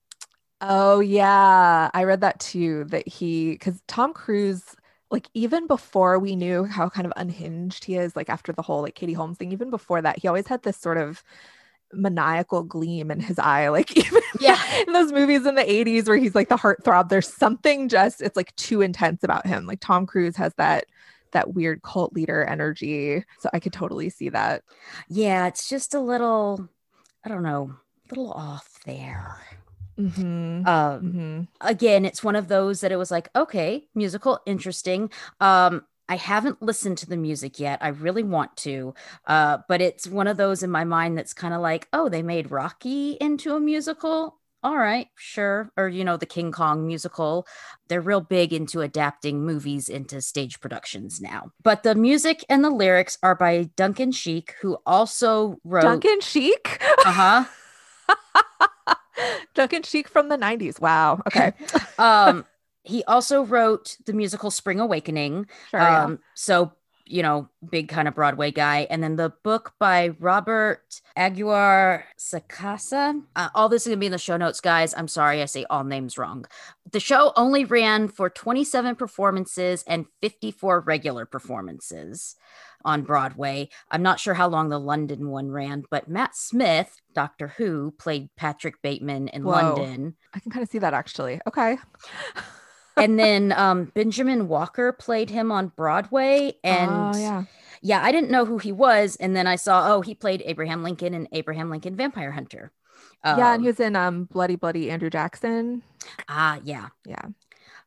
Oh 0.62 1.00
yeah, 1.00 1.90
I 1.94 2.04
read 2.04 2.22
that 2.22 2.40
too. 2.40 2.84
That 2.86 3.08
he, 3.08 3.52
because 3.54 3.82
Tom 3.88 4.14
Cruise, 4.14 4.76
like 5.12 5.28
even 5.34 5.68
before 5.68 6.20
we 6.20 6.36
knew 6.36 6.66
how 6.66 6.90
kind 6.90 7.06
of 7.08 7.14
unhinged 7.16 7.86
he 7.86 7.96
is, 7.96 8.16
like 8.16 8.30
after 8.30 8.52
the 8.52 8.62
whole 8.62 8.82
like 8.82 8.96
Katie 8.96 9.14
Holmes 9.14 9.38
thing, 9.38 9.52
even 9.52 9.70
before 9.70 10.02
that, 10.02 10.20
he 10.20 10.28
always 10.28 10.48
had 10.48 10.64
this 10.64 10.78
sort 10.78 10.98
of 10.98 11.24
maniacal 11.92 12.64
gleam 12.64 13.10
in 13.12 13.20
his 13.20 13.40
eye. 13.40 13.68
Like 13.70 13.96
even 13.98 14.22
Yeah. 14.40 14.60
in 14.88 14.94
those 14.94 15.12
movies 15.12 15.46
in 15.46 15.56
the 15.56 15.64
80s 15.64 16.08
where 16.08 16.18
he's 16.18 16.36
like 16.36 16.50
the 16.50 16.58
heartthrob, 16.58 17.10
there's 17.10 17.32
something 17.32 17.90
just 17.90 18.22
it's 18.22 18.38
like 18.38 18.56
too 18.56 18.82
intense 18.82 19.24
about 19.24 19.48
him. 19.48 19.66
Like 19.66 19.80
Tom 19.80 20.06
Cruise 20.06 20.36
has 20.38 20.54
that 20.56 20.86
that 21.32 21.54
weird 21.54 21.82
cult 21.84 22.14
leader 22.14 22.44
energy. 22.44 23.24
So 23.40 23.50
I 23.54 23.60
could 23.60 23.74
totally 23.74 24.10
see 24.10 24.30
that. 24.30 24.64
Yeah, 25.10 25.48
it's 25.48 25.70
just 25.70 25.94
a 25.94 26.00
little, 26.00 26.68
I 27.24 27.30
don't 27.30 27.44
know, 27.44 27.76
a 27.76 28.10
little 28.10 28.32
off 28.32 28.80
there. 28.86 29.40
Mm-hmm. 30.00 30.66
Um, 30.68 31.02
Mm-hmm. 31.02 31.42
again, 31.62 32.06
it's 32.06 32.24
one 32.24 32.36
of 32.36 32.48
those 32.48 32.82
that 32.82 32.92
it 32.92 32.96
was 32.98 33.12
like, 33.12 33.30
okay, 33.36 33.86
musical, 33.94 34.40
interesting. 34.46 35.12
Um, 35.40 35.84
I 36.08 36.16
haven't 36.16 36.62
listened 36.62 36.98
to 37.00 37.06
the 37.10 37.18
music 37.18 37.60
yet. 37.60 37.80
I 37.82 37.90
really 37.90 38.24
want 38.24 38.56
to, 38.58 38.96
uh, 39.28 39.60
but 39.68 39.82
it's 39.82 40.08
one 40.08 40.28
of 40.28 40.38
those 40.38 40.64
in 40.64 40.72
my 40.72 40.84
mind 40.84 41.18
that's 41.18 41.34
kind 41.34 41.54
of 41.54 41.62
like, 41.62 41.88
oh, 41.94 42.10
they 42.10 42.24
made 42.24 42.50
Rocky 42.50 43.12
into 43.22 43.56
a 43.56 43.60
musical. 43.60 44.38
All 44.64 44.76
right, 44.78 45.08
sure. 45.16 45.72
Or, 45.78 45.88
you 45.88 46.04
know, 46.04 46.18
the 46.18 46.26
King 46.26 46.52
Kong 46.52 46.86
musical. 46.88 47.46
They're 47.88 48.02
real 48.02 48.22
big 48.22 48.52
into 48.54 48.82
adapting 48.82 49.46
movies 49.46 49.88
into 49.88 50.22
stage 50.22 50.60
productions 50.60 51.22
now. 51.22 51.52
But 51.64 51.84
the 51.84 51.96
music 51.96 52.44
and 52.50 52.64
the 52.64 52.70
lyrics 52.70 53.18
are 53.24 53.36
by 53.36 53.70
Duncan 53.78 54.12
Sheik, 54.12 54.56
who 54.62 54.78
also 54.86 55.58
wrote. 55.64 55.84
Duncan 55.84 56.20
Sheik. 56.22 56.82
Uh 57.06 57.46
huh. 58.10 58.66
Duncan 59.54 59.84
Sheik 59.84 60.08
from 60.08 60.30
the 60.30 60.38
90s. 60.38 60.80
Wow. 60.80 61.22
Okay. 61.28 61.54
um, 62.00 62.46
he 62.84 63.04
also 63.06 63.44
wrote 63.44 63.98
the 64.06 64.14
musical 64.14 64.52
Spring 64.52 64.80
Awakening. 64.80 65.48
Sure. 65.70 65.80
yeah. 65.80 66.04
Um, 66.04 66.20
so 66.34 66.72
you 67.10 67.24
know, 67.24 67.50
big 67.70 67.90
kind 67.90 68.08
of 68.08 68.16
Broadway 68.16 68.52
guy. 68.52 68.88
And 68.90 69.04
then 69.04 69.16
the 69.16 69.34
book 69.44 69.74
by 69.80 70.10
Robert 70.20 71.02
Aguiar 71.18 72.04
Sacasa. 72.18 73.22
Uh, 73.36 73.50
all 73.56 73.68
this 73.68 73.84
is 73.84 73.90
gonna 73.90 73.98
be 73.98 74.06
in 74.06 74.12
the 74.12 74.18
show 74.18 74.38
notes, 74.38 74.62
guys. 74.62 74.94
I'm 74.96 75.08
sorry, 75.08 75.42
I 75.42 75.46
say 75.46 75.66
all 75.70 75.84
names 75.84 76.18
wrong. 76.18 76.46
The 76.92 77.00
show 77.00 77.34
only 77.36 77.66
ran 77.66 78.08
for 78.08 78.30
27 78.30 78.96
performances 78.96 79.84
and 79.88 80.06
54 80.22 80.82
regular 80.82 81.26
performances 81.26 82.36
on 82.86 83.04
Broadway. 83.04 83.70
I'm 83.92 84.04
not 84.04 84.20
sure 84.20 84.34
how 84.34 84.48
long 84.48 84.70
the 84.70 84.80
London 84.80 85.30
one 85.30 85.50
ran, 85.50 85.84
but 85.90 86.08
Matt 86.08 86.36
Smith, 86.36 87.02
Doctor 87.14 87.50
Who, 87.58 87.92
played 87.98 88.30
Patrick 88.36 88.82
Bateman 88.82 89.28
in 89.30 89.44
Whoa. 89.44 89.52
London. 89.52 90.16
I 90.34 90.40
can 90.40 90.52
kind 90.52 90.64
of 90.64 90.70
see 90.70 90.80
that 90.80 90.94
actually. 90.94 91.42
Okay. 91.48 91.78
and 93.00 93.20
then 93.20 93.52
um, 93.54 93.86
Benjamin 93.86 94.48
Walker 94.48 94.92
played 94.94 95.30
him 95.30 95.52
on 95.52 95.70
Broadway. 95.70 96.54
And 96.64 96.92
oh, 96.92 97.18
yeah. 97.18 97.44
yeah, 97.82 98.04
I 98.04 98.12
didn't 98.12 98.32
know 98.32 98.46
who 98.46 98.58
he 98.58 98.72
was. 98.72 99.16
And 99.18 99.36
then 99.36 99.48
I 99.48 99.56
saw, 99.56 99.94
oh, 99.96 100.02
he 100.02 100.16
played 100.16 100.42
Abraham 100.46 100.84
Lincoln 100.84 101.14
in 101.14 101.28
Abraham 101.32 101.70
Lincoln 101.70 101.96
Vampire 101.96 102.32
Hunter. 102.32 102.72
yeah. 103.24 103.54
And 103.54 103.56
Um, 103.56 103.62
he 103.62 103.68
was 103.68 103.80
in 103.80 103.96
um, 103.96 104.26
Bloody 104.26 104.56
Bloody 104.56 104.90
Andrew 104.92 105.10
Jackson. 105.10 105.84
ah, 106.28 106.60
yeah. 106.64 106.90
Yeah. 107.06 107.26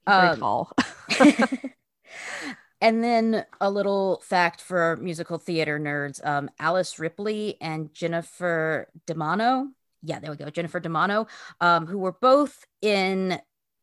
He's 0.07 0.17
very 0.17 0.29
Um, 0.29 0.39
tall. 0.41 0.73
and 2.81 3.03
then 3.05 3.45
a 3.61 3.71
little 3.71 4.21
fact 4.25 4.61
for 4.61 4.97
musical 4.97 5.39
theater 5.39 5.79
nerds 5.79 6.25
um, 6.27 6.51
Alice 6.59 6.99
Ripley 6.99 7.57
and 7.61 7.93
Jennifer 7.95 8.89
Damiano. 9.07 9.69
Yeah, 10.03 10.19
there 10.19 10.31
we 10.33 10.37
go. 10.37 10.51
Jennifer 10.51 10.81
Damiano, 10.81 11.29
um, 11.61 11.87
who 11.87 11.99
were 11.99 12.13
both 12.13 12.67
in 12.81 13.41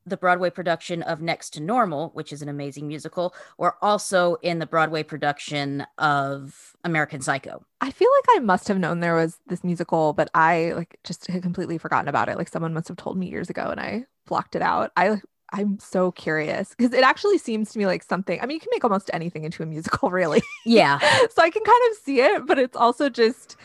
the 0.10 0.18
Broadway 0.18 0.50
production 0.50 1.04
of 1.04 1.22
Next 1.22 1.52
to 1.52 1.62
Normal, 1.62 2.10
which 2.14 2.32
is 2.34 2.42
an 2.42 2.50
amazing 2.50 2.88
musical, 2.88 3.34
or 3.58 3.78
also 3.82 4.36
in 4.42 4.60
the 4.60 4.66
Broadway 4.66 5.04
production 5.04 5.86
of 5.98 6.76
American 6.84 7.22
Psycho. 7.22 7.64
I 7.82 7.92
feel 7.92 8.10
like 8.18 8.38
I 8.38 8.40
must 8.40 8.68
have 8.68 8.80
known 8.80 9.00
there 9.00 9.16
was 9.16 9.38
this 9.48 9.64
musical, 9.64 10.14
but 10.14 10.30
I 10.34 10.74
like 10.76 11.00
just 11.04 11.28
had 11.28 11.44
completely 11.44 11.78
forgotten 11.78 12.08
about 12.08 12.30
it. 12.30 12.38
Like 12.38 12.50
someone 12.50 12.74
must 12.74 12.88
have 12.88 12.98
told 12.98 13.18
me 13.18 13.30
years 13.30 13.50
ago 13.50 13.70
and 13.70 13.80
I 13.80 14.06
blocked 14.26 14.56
it 14.56 14.62
out. 14.62 14.92
I 14.98 15.22
I'm 15.52 15.80
so 15.80 16.12
curious 16.12 16.76
because 16.78 16.94
it 16.94 17.04
actually 17.04 17.38
seems 17.38 17.72
to 17.72 17.80
me 17.80 17.86
like 17.86 18.04
something. 18.04 18.40
I 18.40 18.46
mean, 18.46 18.56
you 18.56 18.62
can 18.62 18.70
make 18.72 18.84
almost 18.84 19.10
anything 19.14 19.44
into 19.44 19.64
a 19.64 19.66
musical, 19.66 20.12
really. 20.12 20.44
Yeah. 20.66 21.00
so 21.00 21.42
I 21.42 21.50
can 21.50 21.64
kind 21.64 21.82
of 21.92 21.98
see 21.98 22.22
it, 22.22 22.46
but 22.46 22.60
it's 22.60 22.78
also 22.78 23.10
just 23.10 23.56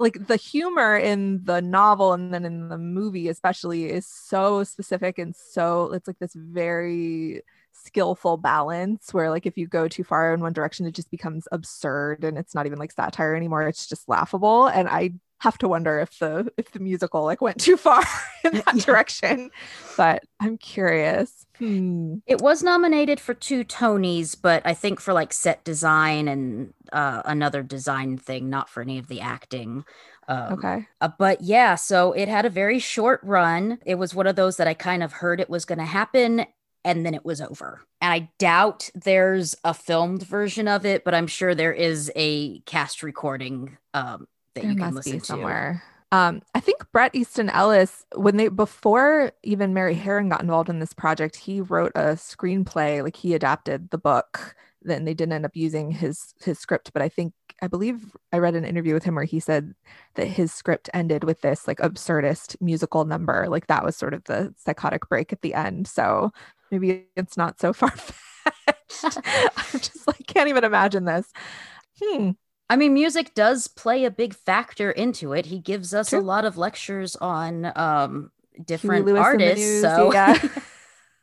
like 0.00 0.26
the 0.26 0.36
humor 0.36 0.96
in 0.96 1.44
the 1.44 1.60
novel 1.60 2.14
and 2.14 2.32
then 2.32 2.44
in 2.46 2.68
the 2.68 2.78
movie 2.78 3.28
especially 3.28 3.90
is 3.90 4.06
so 4.06 4.64
specific 4.64 5.18
and 5.18 5.36
so 5.36 5.92
it's 5.92 6.08
like 6.08 6.18
this 6.18 6.32
very 6.34 7.42
skillful 7.72 8.38
balance 8.38 9.12
where 9.12 9.28
like 9.30 9.44
if 9.44 9.58
you 9.58 9.66
go 9.66 9.86
too 9.86 10.02
far 10.02 10.32
in 10.32 10.40
one 10.40 10.54
direction 10.54 10.86
it 10.86 10.94
just 10.94 11.10
becomes 11.10 11.46
absurd 11.52 12.24
and 12.24 12.38
it's 12.38 12.54
not 12.54 12.64
even 12.66 12.78
like 12.78 12.92
satire 12.92 13.34
anymore 13.36 13.68
it's 13.68 13.86
just 13.86 14.08
laughable. 14.08 14.66
And 14.66 14.88
i 14.88 15.12
have 15.40 15.58
to 15.58 15.68
wonder 15.68 15.98
if 16.00 16.18
the 16.18 16.50
if 16.56 16.70
the 16.72 16.80
musical 16.80 17.24
like 17.24 17.40
went 17.40 17.60
too 17.60 17.76
far 17.76 18.02
in 18.44 18.52
that 18.66 18.76
Yeah. 18.76 18.84
direction 18.84 19.50
but 19.96 20.22
i'm 20.40 20.58
curious 20.58 21.46
hmm. 21.58 22.16
It 22.26 22.40
was 22.40 22.62
nominated 22.62 23.18
for 23.20 23.34
two 23.34 23.64
Tonys, 23.64 24.36
but 24.40 24.62
I 24.64 24.74
think 24.74 25.00
for 25.00 25.12
like 25.12 25.32
set 25.32 25.64
design 25.64 26.28
and 26.28 26.72
uh, 26.92 27.22
another 27.24 27.62
design 27.62 28.18
thing, 28.18 28.48
not 28.48 28.68
for 28.68 28.82
any 28.82 28.98
of 28.98 29.08
the 29.08 29.20
acting. 29.20 29.84
Um, 30.28 30.68
okay 30.68 30.86
Uh, 31.00 31.08
but 31.18 31.40
yeah, 31.40 31.74
so 31.74 32.12
it 32.12 32.28
had 32.28 32.46
a 32.46 32.50
very 32.50 32.78
short 32.78 33.20
run. 33.24 33.78
It 33.84 33.96
was 33.96 34.14
one 34.14 34.26
of 34.28 34.36
those 34.36 34.58
that 34.58 34.68
I 34.68 34.74
kind 34.74 35.02
of 35.02 35.12
heard 35.12 35.40
it 35.40 35.50
was 35.50 35.64
going 35.64 35.78
to 35.78 35.84
happen 35.84 36.46
and 36.84 37.04
then 37.04 37.14
it 37.14 37.24
was 37.24 37.40
over. 37.40 37.82
And 38.00 38.12
I 38.12 38.30
doubt 38.38 38.90
there's 38.94 39.54
a 39.64 39.74
filmed 39.74 40.22
version 40.22 40.68
of 40.68 40.86
it, 40.86 41.04
but 41.04 41.14
I'm 41.14 41.26
sure 41.26 41.54
there 41.54 41.72
is 41.72 42.10
a 42.16 42.60
cast 42.60 43.02
recording 43.02 43.76
um, 43.92 44.26
that 44.54 44.62
there 44.62 44.70
you 44.70 44.76
can 44.76 44.94
must 44.94 44.96
listen 44.96 45.12
be 45.12 45.20
to. 45.20 45.24
somewhere. 45.26 45.82
Um, 46.12 46.42
I 46.54 46.60
think 46.60 46.90
Bret 46.92 47.14
Easton 47.14 47.50
Ellis, 47.50 48.04
when 48.16 48.36
they 48.36 48.48
before 48.48 49.32
even 49.44 49.74
Mary 49.74 49.94
Harron 49.94 50.28
got 50.28 50.42
involved 50.42 50.68
in 50.68 50.80
this 50.80 50.92
project, 50.92 51.36
he 51.36 51.60
wrote 51.60 51.92
a 51.94 52.14
screenplay, 52.16 53.02
like 53.02 53.16
he 53.16 53.34
adapted 53.34 53.90
the 53.90 53.98
book. 53.98 54.56
Then 54.82 55.04
they 55.04 55.14
didn't 55.14 55.34
end 55.34 55.44
up 55.44 55.54
using 55.54 55.92
his 55.92 56.34
his 56.42 56.58
script, 56.58 56.92
but 56.92 57.02
I 57.02 57.08
think 57.08 57.32
I 57.62 57.68
believe 57.68 58.16
I 58.32 58.38
read 58.38 58.56
an 58.56 58.64
interview 58.64 58.94
with 58.94 59.04
him 59.04 59.14
where 59.14 59.24
he 59.24 59.38
said 59.38 59.74
that 60.14 60.26
his 60.26 60.52
script 60.52 60.90
ended 60.94 61.22
with 61.22 61.42
this 61.42 61.68
like 61.68 61.78
absurdist 61.78 62.56
musical 62.60 63.04
number. 63.04 63.46
Like 63.48 63.68
that 63.68 63.84
was 63.84 63.96
sort 63.96 64.14
of 64.14 64.24
the 64.24 64.54
psychotic 64.58 65.08
break 65.08 65.32
at 65.32 65.42
the 65.42 65.54
end. 65.54 65.86
So 65.86 66.32
maybe 66.70 67.06
it's 67.16 67.36
not 67.36 67.60
so 67.60 67.72
far 67.74 67.90
fetched. 67.90 69.18
I'm 69.26 69.80
just 69.80 70.06
like 70.08 70.26
can't 70.26 70.48
even 70.48 70.64
imagine 70.64 71.04
this. 71.04 71.30
Hmm. 72.02 72.30
I 72.70 72.76
mean, 72.76 72.94
music 72.94 73.34
does 73.34 73.66
play 73.66 74.04
a 74.04 74.12
big 74.12 74.32
factor 74.32 74.92
into 74.92 75.32
it. 75.32 75.46
He 75.46 75.58
gives 75.58 75.92
us 75.92 76.12
a 76.12 76.20
lot 76.20 76.44
of 76.44 76.56
lectures 76.56 77.16
on 77.16 77.72
um, 77.74 78.30
different 78.64 79.06
Lewis 79.06 79.10
in 79.10 79.14
the 79.16 79.20
artists. 79.20 79.58
news, 79.58 79.82
So, 79.82 80.12
yeah. 80.12 80.48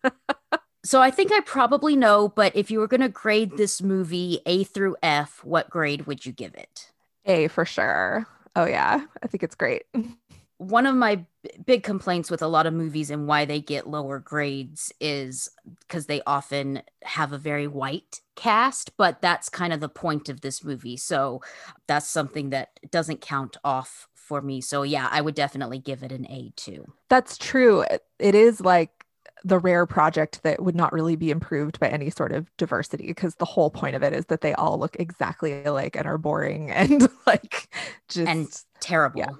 so 0.84 1.02
I 1.02 1.10
think 1.10 1.32
I 1.32 1.40
probably 1.40 1.96
know. 1.96 2.28
But 2.28 2.54
if 2.54 2.70
you 2.70 2.80
were 2.80 2.88
going 2.88 3.00
to 3.00 3.08
grade 3.08 3.56
this 3.56 3.82
movie 3.82 4.42
A 4.46 4.66
through 4.66 4.98
F, 5.02 5.42
what 5.46 5.70
grade 5.70 6.06
would 6.06 6.26
you 6.26 6.34
give 6.34 6.54
it? 6.54 6.92
A 7.26 7.48
for 7.48 7.64
sure. 7.64 8.28
Oh 8.58 8.66
yeah, 8.66 9.06
I 9.24 9.28
think 9.28 9.42
it's 9.42 9.56
great. 9.56 9.84
One 10.60 10.88
of 10.88 10.96
my 10.96 11.18
b- 11.18 11.26
big 11.66 11.84
complaints 11.84 12.32
with 12.32 12.42
a 12.42 12.48
lot 12.48 12.66
of 12.66 12.74
movies 12.74 13.12
and 13.12 13.28
why 13.28 13.46
they 13.46 13.62
get 13.62 13.88
lower 13.88 14.20
grades 14.20 14.92
is 15.00 15.50
because 15.82 16.08
they 16.08 16.22
often 16.26 16.82
have 17.04 17.32
a 17.32 17.38
very 17.38 17.68
white 17.68 18.22
cast, 18.36 18.98
but 18.98 19.22
that's 19.22 19.50
kind 19.50 19.72
of 19.72 19.80
the 19.80 19.90
point 19.90 20.30
of 20.30 20.42
this 20.42 20.64
movie. 20.64 20.98
So 20.98 21.42
that's 21.88 22.08
something 22.08 22.50
that 22.50 22.80
doesn't 22.90 23.22
count 23.22 23.58
off 23.64 24.08
for 24.16 24.42
me. 24.42 24.60
So 24.62 24.82
yeah, 24.84 25.08
I 25.12 25.22
would 25.22 25.36
definitely 25.36 25.80
give 25.80 26.02
it 26.04 26.12
an 26.12 26.26
A 26.30 26.52
too. 26.56 26.92
That's 27.10 27.38
true. 27.38 27.82
It- 27.82 28.04
It 28.20 28.34
is 28.36 28.62
like 28.62 29.06
the 29.44 29.60
rare 29.60 29.86
project 29.86 30.42
that 30.44 30.62
would 30.64 30.76
not 30.76 30.92
really 30.92 31.16
be 31.16 31.30
improved 31.30 31.80
by 31.80 31.88
any 31.88 32.10
sort 32.10 32.32
of 32.32 32.50
diversity 32.58 33.06
because 33.08 33.36
the 33.36 33.46
whole 33.46 33.70
point 33.70 33.96
of 33.96 34.02
it 34.04 34.12
is 34.12 34.26
that 34.26 34.42
they 34.42 34.54
all 34.56 34.80
look 34.80 34.96
exactly 35.00 35.64
alike 35.64 35.96
and 35.96 36.08
are 36.08 36.18
boring 36.18 36.72
and 36.82 37.08
like 37.28 37.70
just 38.10 38.28
And 38.28 38.48
terrible. 38.80 39.40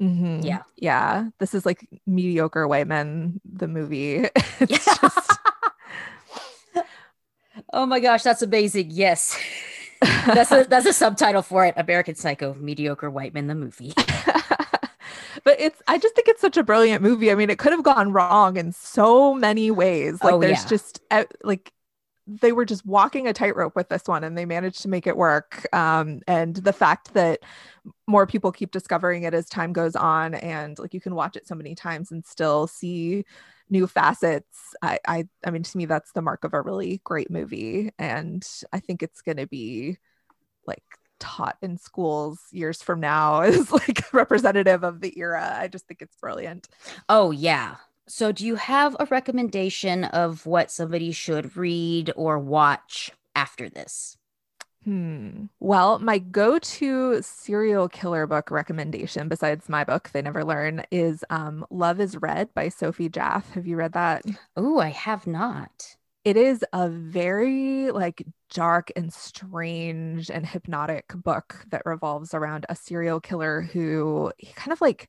Mhm. 0.00 0.44
yeah. 0.44 0.62
yeah. 0.76 1.28
This 1.38 1.54
is 1.54 1.66
like 1.66 1.86
mediocre 2.06 2.68
white 2.68 2.86
men. 2.86 3.40
The 3.44 3.66
movie. 3.68 4.28
it's 4.60 4.84
just 4.84 5.38
oh 7.72 7.86
my 7.86 8.00
gosh, 8.00 8.22
that's 8.22 8.42
amazing. 8.42 8.88
Yes. 8.90 9.38
that's 10.26 10.52
a 10.52 10.64
that's 10.68 10.86
a 10.86 10.92
subtitle 10.92 11.42
for 11.42 11.66
it. 11.66 11.74
American 11.76 12.14
Psycho, 12.14 12.54
mediocre 12.54 13.10
white 13.10 13.34
men 13.34 13.48
the 13.48 13.54
movie. 13.54 13.92
but 15.44 15.60
it's 15.60 15.82
I 15.88 15.98
just 15.98 16.14
think 16.14 16.28
it's 16.28 16.40
such 16.40 16.56
a 16.56 16.62
brilliant 16.62 17.02
movie. 17.02 17.30
I 17.32 17.34
mean, 17.34 17.50
it 17.50 17.58
could 17.58 17.72
have 17.72 17.82
gone 17.82 18.12
wrong 18.12 18.56
in 18.56 18.72
so 18.72 19.34
many 19.34 19.70
ways. 19.70 20.22
Like 20.22 20.34
Oh, 20.34 20.38
there's 20.38 20.62
yeah. 20.62 20.68
just 20.68 21.00
uh, 21.10 21.24
like 21.42 21.72
they 22.28 22.52
were 22.52 22.66
just 22.66 22.84
walking 22.84 23.26
a 23.26 23.32
tightrope 23.32 23.74
with 23.74 23.88
this 23.88 24.02
one 24.06 24.22
and 24.22 24.36
they 24.36 24.44
managed 24.44 24.82
to 24.82 24.88
make 24.88 25.06
it 25.06 25.16
work. 25.16 25.66
Um, 25.74 26.20
and 26.28 26.56
the 26.56 26.74
fact 26.74 27.14
that 27.14 27.40
more 28.06 28.26
people 28.26 28.52
keep 28.52 28.70
discovering 28.70 29.22
it 29.22 29.32
as 29.32 29.48
time 29.48 29.72
goes 29.72 29.96
on 29.96 30.34
and 30.34 30.78
like 30.78 30.92
you 30.92 31.00
can 31.00 31.14
watch 31.14 31.36
it 31.36 31.46
so 31.46 31.54
many 31.54 31.74
times 31.74 32.12
and 32.12 32.24
still 32.26 32.66
see 32.66 33.24
new 33.70 33.86
facets. 33.86 34.74
I 34.82 34.98
I 35.08 35.24
I 35.44 35.50
mean 35.50 35.62
to 35.62 35.76
me 35.78 35.86
that's 35.86 36.12
the 36.12 36.22
mark 36.22 36.44
of 36.44 36.52
a 36.52 36.60
really 36.60 37.00
great 37.02 37.30
movie. 37.30 37.90
And 37.98 38.46
I 38.72 38.80
think 38.80 39.02
it's 39.02 39.22
gonna 39.22 39.46
be 39.46 39.96
like 40.66 40.84
taught 41.18 41.56
in 41.62 41.78
schools 41.78 42.40
years 42.52 42.82
from 42.82 43.00
now 43.00 43.40
as 43.42 43.72
like 43.72 44.12
representative 44.12 44.84
of 44.84 45.00
the 45.00 45.18
era. 45.18 45.56
I 45.58 45.68
just 45.68 45.86
think 45.86 46.02
it's 46.02 46.16
brilliant. 46.16 46.68
Oh 47.08 47.30
yeah. 47.30 47.76
So 48.08 48.32
do 48.32 48.46
you 48.46 48.56
have 48.56 48.96
a 48.98 49.06
recommendation 49.06 50.04
of 50.04 50.46
what 50.46 50.70
somebody 50.70 51.12
should 51.12 51.56
read 51.56 52.10
or 52.16 52.38
watch 52.38 53.10
after 53.36 53.68
this? 53.68 54.16
Hmm. 54.84 55.46
Well, 55.60 55.98
my 55.98 56.18
go 56.18 56.58
to 56.58 57.20
serial 57.20 57.88
killer 57.88 58.26
book 58.26 58.50
recommendation, 58.50 59.28
besides 59.28 59.68
my 59.68 59.84
book, 59.84 60.10
They 60.12 60.22
Never 60.22 60.44
Learn, 60.44 60.84
is 60.90 61.24
um, 61.28 61.66
Love 61.70 62.00
is 62.00 62.16
Red 62.16 62.54
by 62.54 62.70
Sophie 62.70 63.10
Jaff. 63.10 63.50
Have 63.52 63.66
you 63.66 63.76
read 63.76 63.92
that? 63.92 64.24
Oh, 64.56 64.78
I 64.78 64.88
have 64.88 65.26
not. 65.26 65.96
It 66.24 66.36
is 66.36 66.64
a 66.72 66.88
very 66.88 67.90
like 67.90 68.24
dark 68.50 68.90
and 68.96 69.12
strange 69.12 70.30
and 70.30 70.46
hypnotic 70.46 71.08
book 71.14 71.64
that 71.70 71.82
revolves 71.84 72.32
around 72.32 72.64
a 72.68 72.76
serial 72.76 73.20
killer 73.20 73.62
who 73.62 74.32
he 74.38 74.52
kind 74.54 74.72
of 74.72 74.80
like 74.80 75.08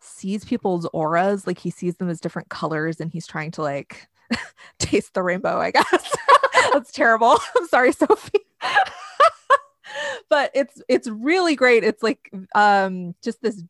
sees 0.00 0.44
people's 0.44 0.86
auras, 0.92 1.46
like 1.46 1.58
he 1.58 1.70
sees 1.70 1.96
them 1.96 2.08
as 2.08 2.20
different 2.20 2.48
colors 2.48 3.00
and 3.00 3.10
he's 3.12 3.26
trying 3.26 3.50
to 3.52 3.62
like 3.62 4.08
taste 4.78 5.14
the 5.14 5.22
rainbow, 5.22 5.58
I 5.58 5.70
guess. 5.70 6.16
That's 6.72 6.92
terrible. 6.92 7.36
I'm 7.56 7.66
sorry, 7.68 7.92
Sophie. 7.92 8.46
but 10.28 10.50
it's 10.54 10.82
it's 10.88 11.08
really 11.08 11.56
great. 11.56 11.84
It's 11.84 12.02
like 12.02 12.30
um 12.54 13.14
just 13.22 13.42
this 13.42 13.62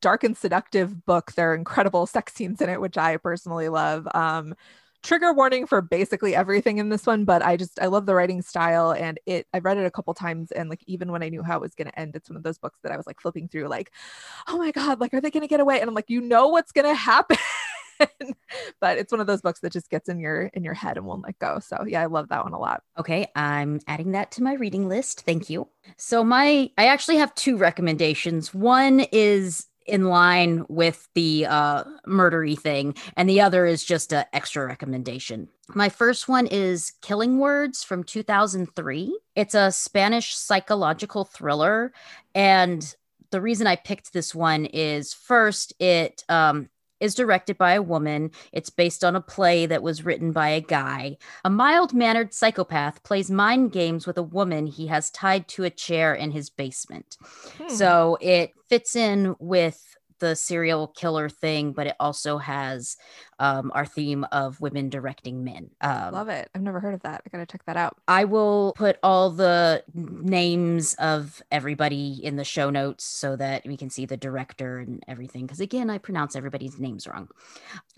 dark 0.00 0.24
and 0.24 0.36
seductive 0.36 1.04
book. 1.06 1.32
There 1.32 1.52
are 1.52 1.54
incredible 1.54 2.06
sex 2.06 2.34
scenes 2.34 2.60
in 2.60 2.68
it, 2.68 2.80
which 2.80 2.98
I 2.98 3.16
personally 3.16 3.68
love. 3.68 4.06
Um 4.14 4.54
trigger 5.02 5.32
warning 5.32 5.66
for 5.66 5.80
basically 5.80 6.34
everything 6.34 6.78
in 6.78 6.88
this 6.88 7.06
one, 7.06 7.24
but 7.24 7.42
I 7.42 7.56
just 7.56 7.80
I 7.80 7.86
love 7.86 8.06
the 8.06 8.14
writing 8.14 8.42
style 8.42 8.92
and 8.92 9.18
it 9.26 9.46
I've 9.52 9.64
read 9.64 9.78
it 9.78 9.86
a 9.86 9.90
couple 9.90 10.14
times 10.14 10.52
and 10.52 10.70
like 10.70 10.82
even 10.86 11.10
when 11.12 11.22
I 11.22 11.28
knew 11.28 11.42
how 11.42 11.56
it 11.56 11.62
was 11.62 11.74
gonna 11.74 11.92
end, 11.96 12.14
it's 12.16 12.30
one 12.30 12.36
of 12.36 12.42
those 12.42 12.58
books 12.58 12.78
that 12.82 12.92
I 12.92 12.96
was 12.96 13.06
like 13.06 13.20
flipping 13.20 13.48
through, 13.48 13.68
like, 13.68 13.92
oh 14.48 14.58
my 14.58 14.70
God, 14.70 15.00
like 15.00 15.12
are 15.14 15.20
they 15.20 15.30
gonna 15.30 15.48
get 15.48 15.60
away? 15.60 15.80
And 15.80 15.88
I'm 15.88 15.94
like, 15.94 16.10
you 16.10 16.20
know 16.20 16.48
what's 16.48 16.72
gonna 16.72 16.94
happen. 16.94 17.36
but 18.80 18.98
it's 18.98 19.12
one 19.12 19.20
of 19.20 19.26
those 19.26 19.42
books 19.42 19.60
that 19.60 19.72
just 19.72 19.90
gets 19.90 20.08
in 20.08 20.18
your 20.18 20.44
in 20.54 20.64
your 20.64 20.74
head 20.74 20.96
and 20.96 21.06
won't 21.06 21.24
let 21.24 21.38
go. 21.38 21.58
So 21.58 21.84
yeah, 21.86 22.02
I 22.02 22.06
love 22.06 22.28
that 22.28 22.44
one 22.44 22.52
a 22.52 22.58
lot. 22.58 22.82
Okay, 22.98 23.26
I'm 23.34 23.80
adding 23.86 24.12
that 24.12 24.30
to 24.32 24.42
my 24.42 24.54
reading 24.54 24.88
list. 24.88 25.22
Thank 25.22 25.50
you. 25.50 25.68
So 25.96 26.24
my 26.24 26.70
I 26.78 26.86
actually 26.86 27.16
have 27.16 27.34
two 27.34 27.56
recommendations. 27.56 28.54
One 28.54 29.00
is 29.12 29.66
in 29.86 30.06
line 30.06 30.64
with 30.68 31.08
the 31.14 31.46
uh, 31.46 31.84
murdery 32.06 32.58
thing, 32.58 32.94
and 33.16 33.28
the 33.28 33.40
other 33.40 33.66
is 33.66 33.84
just 33.84 34.12
an 34.12 34.24
extra 34.32 34.66
recommendation. 34.66 35.48
My 35.74 35.88
first 35.88 36.28
one 36.28 36.46
is 36.46 36.92
Killing 37.00 37.38
Words 37.38 37.82
from 37.82 38.04
2003. 38.04 39.18
It's 39.34 39.54
a 39.54 39.72
Spanish 39.72 40.36
psychological 40.36 41.24
thriller, 41.24 41.92
and 42.34 42.94
the 43.30 43.40
reason 43.40 43.66
I 43.66 43.76
picked 43.76 44.12
this 44.12 44.34
one 44.34 44.66
is 44.66 45.14
first, 45.14 45.72
it 45.80 46.22
um, 46.28 46.68
is 47.02 47.14
directed 47.14 47.58
by 47.58 47.72
a 47.72 47.82
woman. 47.82 48.30
It's 48.52 48.70
based 48.70 49.04
on 49.04 49.16
a 49.16 49.20
play 49.20 49.66
that 49.66 49.82
was 49.82 50.04
written 50.04 50.32
by 50.32 50.50
a 50.50 50.60
guy. 50.60 51.18
A 51.44 51.50
mild 51.50 51.92
mannered 51.92 52.32
psychopath 52.32 53.02
plays 53.02 53.30
mind 53.30 53.72
games 53.72 54.06
with 54.06 54.16
a 54.16 54.22
woman 54.22 54.66
he 54.66 54.86
has 54.86 55.10
tied 55.10 55.48
to 55.48 55.64
a 55.64 55.70
chair 55.70 56.14
in 56.14 56.30
his 56.30 56.48
basement. 56.48 57.16
Hmm. 57.58 57.68
So 57.68 58.18
it 58.20 58.52
fits 58.68 58.94
in 58.94 59.34
with 59.40 59.96
the 60.20 60.36
serial 60.36 60.86
killer 60.86 61.28
thing, 61.28 61.72
but 61.72 61.88
it 61.88 61.96
also 61.98 62.38
has 62.38 62.96
um, 63.42 63.72
our 63.74 63.84
theme 63.84 64.24
of 64.30 64.60
women 64.60 64.88
directing 64.88 65.42
men. 65.42 65.68
Um, 65.80 66.12
Love 66.12 66.28
it. 66.28 66.48
I've 66.54 66.62
never 66.62 66.78
heard 66.78 66.94
of 66.94 67.02
that. 67.02 67.22
I 67.26 67.28
gotta 67.28 67.44
check 67.44 67.64
that 67.64 67.76
out. 67.76 67.96
I 68.06 68.24
will 68.24 68.72
put 68.76 68.98
all 69.02 69.30
the 69.30 69.82
names 69.92 70.94
of 70.94 71.42
everybody 71.50 72.20
in 72.22 72.36
the 72.36 72.44
show 72.44 72.70
notes 72.70 73.02
so 73.02 73.34
that 73.34 73.66
we 73.66 73.76
can 73.76 73.90
see 73.90 74.06
the 74.06 74.16
director 74.16 74.78
and 74.78 75.02
everything. 75.08 75.44
Because 75.44 75.58
again, 75.58 75.90
I 75.90 75.98
pronounce 75.98 76.36
everybody's 76.36 76.78
names 76.78 77.08
wrong. 77.08 77.28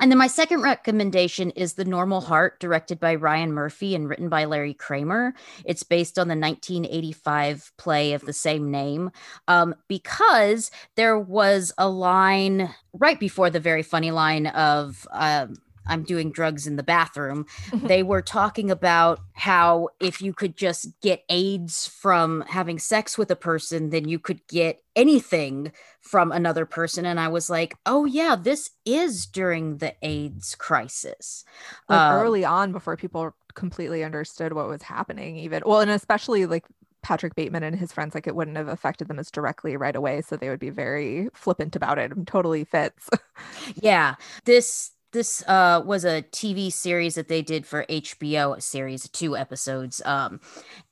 And 0.01 0.11
then 0.11 0.16
my 0.16 0.28
second 0.28 0.62
recommendation 0.62 1.51
is 1.51 1.74
The 1.74 1.84
Normal 1.84 2.22
Heart, 2.22 2.59
directed 2.59 2.99
by 2.99 3.14
Ryan 3.14 3.53
Murphy 3.53 3.95
and 3.95 4.09
written 4.09 4.30
by 4.30 4.47
Larry 4.47 4.72
Kramer. 4.72 5.34
It's 5.66 5.82
based 5.82 6.18
on 6.18 6.28
the 6.28 6.36
1985 6.36 7.70
play 7.76 8.14
of 8.14 8.22
the 8.22 8.32
same 8.32 8.70
name 8.70 9.11
um, 9.47 9.74
because 9.88 10.70
there 10.97 11.18
was 11.18 11.70
a 11.76 11.86
line 11.86 12.74
right 12.95 13.18
before 13.20 13.51
the 13.51 13.61
very 13.61 13.82
funny 13.82 14.11
line 14.11 14.47
of 14.47 15.07
um, 15.43 15.57
I'm 15.87 16.03
doing 16.03 16.30
drugs 16.30 16.66
in 16.66 16.76
the 16.76 16.82
bathroom. 16.82 17.47
they 17.72 18.03
were 18.03 18.22
talking 18.22 18.70
about 18.70 19.20
how 19.32 19.89
if 20.01 20.22
you 20.22 20.32
could 20.32 20.57
just 20.57 20.89
get 21.01 21.24
AIDS 21.28 21.87
from 21.87 22.43
having 22.49 22.78
sex 22.78 23.18
with 23.18 23.30
a 23.30 23.37
person, 23.37 23.91
then 23.91 24.09
you 24.09 24.18
could 24.18 24.47
get 24.47 24.82
anything 24.97 25.72
from 26.01 26.32
another 26.32 26.66
person. 26.66 27.05
And 27.05 27.20
I 27.20 27.28
was 27.28 27.51
like, 27.51 27.76
oh, 27.87 28.05
yeah, 28.05 28.37
this 28.37 28.70
is 28.85 29.26
during 29.26 29.78
the 29.78 29.95
AIDS 30.03 30.55
crisis. 30.55 31.45
Like 31.89 32.01
um, 32.01 32.20
early 32.20 32.45
on, 32.45 32.72
before 32.72 32.97
people 32.97 33.35
completely 33.55 34.05
understood 34.05 34.53
what 34.53 34.68
was 34.68 34.82
happening, 34.82 35.37
even. 35.37 35.62
Well, 35.64 35.80
and 35.80 35.91
especially 35.91 36.47
like 36.47 36.64
Patrick 37.03 37.35
Bateman 37.35 37.62
and 37.62 37.76
his 37.78 37.93
friends, 37.93 38.14
like 38.14 38.26
it 38.26 38.35
wouldn't 38.35 38.57
have 38.57 38.68
affected 38.68 39.09
them 39.09 39.18
as 39.18 39.30
directly 39.30 39.76
right 39.76 39.95
away. 39.95 40.22
So 40.22 40.37
they 40.37 40.49
would 40.49 40.61
be 40.61 40.70
very 40.70 41.28
flippant 41.35 41.76
about 41.76 41.99
it. 41.99 42.12
it 42.12 42.26
totally 42.26 42.64
fits. 42.64 43.11
yeah. 43.74 44.14
This 44.45 44.93
this 45.14 45.42
uh, 45.46 45.80
was 45.86 46.04
a 46.04 46.22
TV 46.22 46.70
series 46.70 47.14
that 47.14 47.28
they 47.28 47.40
did 47.40 47.64
for 47.64 47.86
HBO, 47.88 48.60
series, 48.60 49.08
two 49.08 49.36
episodes. 49.36 50.02
Um, 50.04 50.40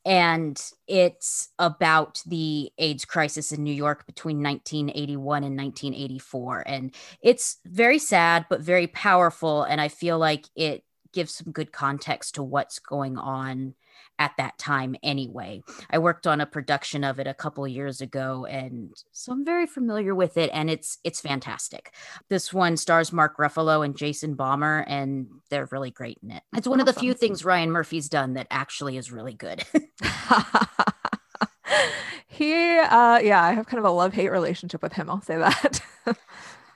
and 0.07 0.59
it's 0.87 1.49
about 1.59 2.23
the 2.25 2.71
AIDS 2.79 3.05
crisis 3.05 3.53
in 3.53 3.65
New 3.65 3.75
York 3.75 4.07
between 4.07 4.43
1981 4.43 5.45
and 5.45 5.57
1984. 5.57 6.63
And 6.67 6.95
it's 7.21 7.59
very 7.67 7.99
sad, 7.99 8.47
but 8.49 8.61
very 8.61 8.87
powerful. 8.87 9.65
And 9.65 9.81
I 9.81 9.89
feel 9.89 10.19
like 10.19 10.47
it 10.55 10.85
gives 11.13 11.35
some 11.35 11.53
good 11.53 11.73
context 11.73 12.37
to 12.37 12.43
what's 12.45 12.79
going 12.79 13.19
on 13.19 13.75
at 14.19 14.33
that 14.37 14.59
time 14.59 14.95
anyway. 15.03 15.63
I 15.91 15.99
worked 15.99 16.27
on 16.27 16.41
a 16.41 16.47
production 16.47 17.05
of 17.05 17.19
it 17.19 17.27
a 17.27 17.35
couple 17.35 17.67
years 17.67 18.01
ago 18.01 18.47
and 18.47 18.93
so 19.13 19.33
I'm 19.33 19.45
very 19.45 19.67
familiar 19.67 20.15
with 20.15 20.37
it 20.37 20.51
and 20.53 20.71
it's 20.71 20.99
it's 21.05 21.21
fantastic. 21.21 21.95
This 22.29 22.53
one 22.53 22.77
stars 22.77 23.13
Mark 23.13 23.37
Ruffalo 23.37 23.85
and 23.85 23.97
Jason 23.97 24.37
Bomer 24.37 24.85
and 24.87 25.27
they're 25.51 25.69
really 25.71 25.91
great 25.91 26.19
in 26.23 26.31
it. 26.31 26.43
It's 26.55 26.69
one 26.69 26.81
awesome. 26.81 26.89
of 26.89 26.95
the 26.95 27.01
few 27.01 27.15
things 27.15 27.45
Ryan 27.45 27.71
Murphy's 27.71 28.09
done 28.09 28.35
that 28.35 28.47
actually 28.51 28.97
is 28.97 29.11
really 29.11 29.35
good. 29.35 29.65
he 32.27 32.79
uh 32.79 33.19
yeah, 33.19 33.43
I 33.43 33.53
have 33.55 33.67
kind 33.67 33.79
of 33.79 33.85
a 33.85 33.91
love-hate 33.91 34.31
relationship 34.31 34.83
with 34.83 34.93
him, 34.93 35.11
I'll 35.11 35.23
say 35.23 35.39
that. 35.39 35.81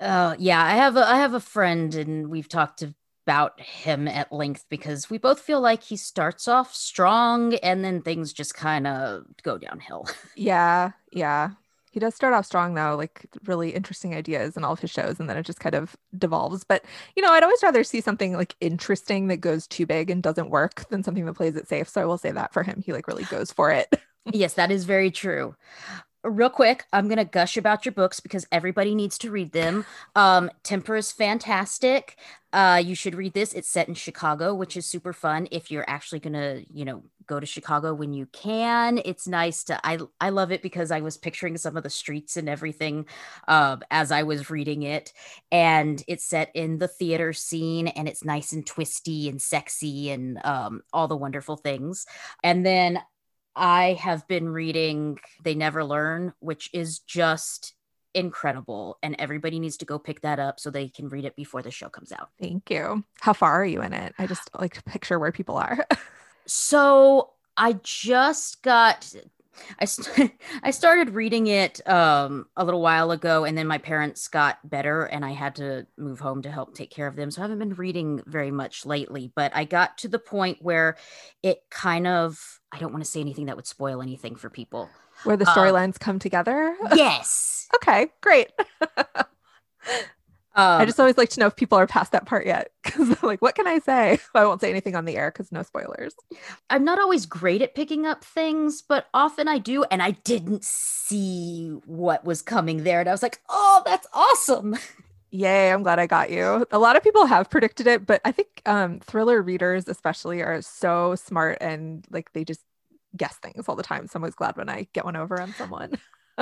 uh 0.00 0.36
yeah, 0.38 0.64
I 0.64 0.72
have 0.72 0.96
a 0.96 1.06
I 1.06 1.18
have 1.18 1.34
a 1.34 1.40
friend 1.40 1.94
and 1.94 2.28
we've 2.28 2.48
talked 2.48 2.80
to 2.80 2.94
about 3.26 3.60
him 3.60 4.06
at 4.06 4.30
length 4.32 4.64
because 4.68 5.10
we 5.10 5.18
both 5.18 5.40
feel 5.40 5.60
like 5.60 5.82
he 5.82 5.96
starts 5.96 6.46
off 6.46 6.72
strong 6.72 7.54
and 7.56 7.84
then 7.84 8.00
things 8.00 8.32
just 8.32 8.54
kind 8.54 8.86
of 8.86 9.24
go 9.42 9.58
downhill. 9.58 10.06
Yeah, 10.36 10.92
yeah. 11.12 11.52
He 11.90 11.98
does 11.98 12.14
start 12.14 12.34
off 12.34 12.44
strong 12.44 12.74
though, 12.74 12.94
like 12.94 13.26
really 13.46 13.70
interesting 13.70 14.14
ideas 14.14 14.56
in 14.56 14.64
all 14.64 14.74
of 14.74 14.80
his 14.80 14.90
shows, 14.90 15.18
and 15.18 15.30
then 15.30 15.36
it 15.38 15.46
just 15.46 15.60
kind 15.60 15.74
of 15.74 15.96
devolves. 16.16 16.62
But 16.62 16.84
you 17.16 17.22
know, 17.22 17.32
I'd 17.32 17.42
always 17.42 17.62
rather 17.62 17.82
see 17.84 18.02
something 18.02 18.34
like 18.34 18.54
interesting 18.60 19.28
that 19.28 19.38
goes 19.38 19.66
too 19.66 19.86
big 19.86 20.10
and 20.10 20.22
doesn't 20.22 20.50
work 20.50 20.88
than 20.90 21.02
something 21.02 21.24
that 21.24 21.34
plays 21.34 21.56
it 21.56 21.68
safe. 21.68 21.88
So 21.88 22.02
I 22.02 22.04
will 22.04 22.18
say 22.18 22.30
that 22.32 22.52
for 22.52 22.62
him, 22.62 22.82
he 22.84 22.92
like 22.92 23.08
really 23.08 23.24
goes 23.24 23.50
for 23.50 23.72
it. 23.72 23.88
yes, 24.32 24.54
that 24.54 24.70
is 24.70 24.84
very 24.84 25.10
true 25.10 25.56
real 26.28 26.50
quick, 26.50 26.84
I'm 26.92 27.08
gonna 27.08 27.24
gush 27.24 27.56
about 27.56 27.84
your 27.84 27.92
books 27.92 28.20
because 28.20 28.46
everybody 28.52 28.94
needs 28.94 29.18
to 29.18 29.30
read 29.30 29.52
them. 29.52 29.84
Um, 30.14 30.50
Temper 30.62 30.96
is 30.96 31.12
fantastic. 31.12 32.16
Uh, 32.52 32.80
you 32.82 32.94
should 32.94 33.14
read 33.14 33.34
this. 33.34 33.52
It's 33.52 33.68
set 33.68 33.88
in 33.88 33.94
Chicago, 33.94 34.54
which 34.54 34.76
is 34.76 34.86
super 34.86 35.12
fun. 35.12 35.48
If 35.50 35.70
you're 35.70 35.88
actually 35.88 36.20
gonna, 36.20 36.62
you 36.72 36.84
know, 36.84 37.02
go 37.26 37.40
to 37.40 37.46
Chicago 37.46 37.92
when 37.92 38.14
you 38.14 38.26
can, 38.26 39.00
it's 39.04 39.26
nice 39.26 39.64
to. 39.64 39.80
I 39.86 39.98
I 40.20 40.30
love 40.30 40.52
it 40.52 40.62
because 40.62 40.90
I 40.90 41.00
was 41.00 41.16
picturing 41.16 41.56
some 41.58 41.76
of 41.76 41.82
the 41.82 41.90
streets 41.90 42.36
and 42.36 42.48
everything 42.48 43.06
uh, 43.48 43.76
as 43.90 44.10
I 44.10 44.22
was 44.22 44.48
reading 44.50 44.84
it, 44.84 45.12
and 45.52 46.02
it's 46.08 46.24
set 46.24 46.50
in 46.54 46.78
the 46.78 46.88
theater 46.88 47.32
scene, 47.32 47.88
and 47.88 48.08
it's 48.08 48.24
nice 48.24 48.52
and 48.52 48.66
twisty 48.66 49.28
and 49.28 49.40
sexy 49.40 50.10
and 50.10 50.38
um, 50.44 50.82
all 50.92 51.08
the 51.08 51.16
wonderful 51.16 51.56
things. 51.56 52.06
And 52.42 52.64
then 52.64 53.00
I 53.56 53.94
have 53.94 54.28
been 54.28 54.50
reading 54.50 55.18
They 55.42 55.54
Never 55.54 55.82
Learn, 55.82 56.34
which 56.40 56.68
is 56.72 56.98
just 57.00 57.74
incredible. 58.12 58.98
And 59.02 59.16
everybody 59.18 59.58
needs 59.58 59.78
to 59.78 59.84
go 59.84 59.98
pick 59.98 60.20
that 60.20 60.38
up 60.38 60.60
so 60.60 60.70
they 60.70 60.88
can 60.88 61.08
read 61.08 61.24
it 61.24 61.36
before 61.36 61.62
the 61.62 61.70
show 61.70 61.88
comes 61.88 62.12
out. 62.12 62.30
Thank 62.40 62.70
you. 62.70 63.04
How 63.20 63.32
far 63.32 63.52
are 63.60 63.64
you 63.64 63.82
in 63.82 63.92
it? 63.92 64.14
I 64.18 64.26
just 64.26 64.50
like 64.58 64.74
to 64.74 64.82
picture 64.82 65.18
where 65.18 65.32
people 65.32 65.56
are. 65.56 65.86
so 66.46 67.32
I 67.56 67.78
just 67.82 68.62
got 68.62 69.14
I 69.78 69.84
st- 69.84 70.32
I 70.62 70.70
started 70.70 71.10
reading 71.10 71.46
it 71.46 71.86
um, 71.88 72.46
a 72.56 72.64
little 72.64 72.80
while 72.82 73.10
ago, 73.10 73.44
and 73.44 73.56
then 73.56 73.66
my 73.66 73.78
parents 73.78 74.28
got 74.28 74.58
better, 74.68 75.04
and 75.04 75.24
I 75.24 75.32
had 75.32 75.56
to 75.56 75.86
move 75.96 76.20
home 76.20 76.42
to 76.42 76.50
help 76.50 76.74
take 76.74 76.90
care 76.90 77.06
of 77.06 77.16
them. 77.16 77.30
So 77.30 77.40
I 77.40 77.44
haven't 77.44 77.58
been 77.58 77.74
reading 77.74 78.22
very 78.26 78.50
much 78.50 78.86
lately. 78.86 79.32
But 79.34 79.52
I 79.54 79.64
got 79.64 79.98
to 79.98 80.08
the 80.08 80.18
point 80.18 80.58
where 80.60 80.96
it 81.42 81.60
kind 81.70 82.06
of 82.06 82.60
I 82.72 82.78
don't 82.78 82.92
want 82.92 83.04
to 83.04 83.10
say 83.10 83.20
anything 83.20 83.46
that 83.46 83.56
would 83.56 83.66
spoil 83.66 84.02
anything 84.02 84.36
for 84.36 84.50
people. 84.50 84.90
Where 85.24 85.36
the 85.36 85.48
um, 85.48 85.54
storylines 85.54 85.86
um, 85.86 85.92
come 86.00 86.18
together. 86.18 86.76
Yes. 86.94 87.68
okay, 87.76 88.08
great. 88.20 88.50
Um, 90.56 90.80
I 90.80 90.86
just 90.86 90.98
always 90.98 91.18
like 91.18 91.28
to 91.30 91.40
know 91.40 91.48
if 91.48 91.54
people 91.54 91.76
are 91.76 91.86
past 91.86 92.12
that 92.12 92.24
part 92.24 92.46
yet. 92.46 92.70
Because 92.82 93.22
like, 93.22 93.42
what 93.42 93.54
can 93.54 93.66
I 93.66 93.78
say? 93.78 94.18
I 94.34 94.46
won't 94.46 94.62
say 94.62 94.70
anything 94.70 94.96
on 94.96 95.04
the 95.04 95.14
air 95.14 95.30
because 95.30 95.52
no 95.52 95.62
spoilers. 95.62 96.14
I'm 96.70 96.82
not 96.82 96.98
always 96.98 97.26
great 97.26 97.60
at 97.60 97.74
picking 97.74 98.06
up 98.06 98.24
things, 98.24 98.80
but 98.80 99.06
often 99.12 99.48
I 99.48 99.58
do. 99.58 99.84
And 99.90 100.02
I 100.02 100.12
didn't 100.12 100.64
see 100.64 101.76
what 101.84 102.24
was 102.24 102.40
coming 102.40 102.84
there. 102.84 103.00
And 103.00 103.08
I 103.08 103.12
was 103.12 103.22
like, 103.22 103.40
oh, 103.50 103.82
that's 103.84 104.06
awesome. 104.14 104.76
Yay, 105.30 105.70
I'm 105.72 105.82
glad 105.82 105.98
I 105.98 106.06
got 106.06 106.30
you. 106.30 106.66
A 106.70 106.78
lot 106.78 106.96
of 106.96 107.02
people 107.02 107.26
have 107.26 107.50
predicted 107.50 107.86
it, 107.86 108.06
but 108.06 108.20
I 108.24 108.32
think 108.32 108.62
um, 108.64 109.00
thriller 109.00 109.42
readers, 109.42 109.88
especially, 109.88 110.40
are 110.42 110.62
so 110.62 111.14
smart 111.16 111.58
and 111.60 112.06
like 112.10 112.32
they 112.32 112.44
just 112.44 112.60
guess 113.16 113.36
things 113.36 113.68
all 113.68 113.76
the 113.76 113.82
time. 113.82 114.06
So 114.06 114.16
I'm 114.16 114.22
always 114.22 114.34
glad 114.34 114.56
when 114.56 114.68
I 114.68 114.86
get 114.92 115.04
one 115.04 115.16
over 115.16 115.40
on 115.40 115.54
someone. 115.54 115.92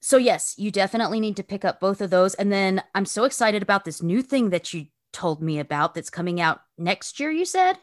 So, 0.00 0.16
yes, 0.16 0.54
you 0.58 0.70
definitely 0.70 1.20
need 1.20 1.36
to 1.36 1.44
pick 1.44 1.64
up 1.64 1.78
both 1.78 2.00
of 2.00 2.10
those. 2.10 2.34
And 2.34 2.52
then 2.52 2.82
I'm 2.94 3.06
so 3.06 3.24
excited 3.24 3.62
about 3.62 3.84
this 3.84 4.02
new 4.02 4.20
thing 4.20 4.50
that 4.50 4.74
you 4.74 4.86
told 5.12 5.40
me 5.40 5.60
about 5.60 5.94
that's 5.94 6.10
coming 6.10 6.40
out 6.40 6.62
next 6.76 7.20
year, 7.20 7.30
you 7.30 7.44
said? 7.44 7.78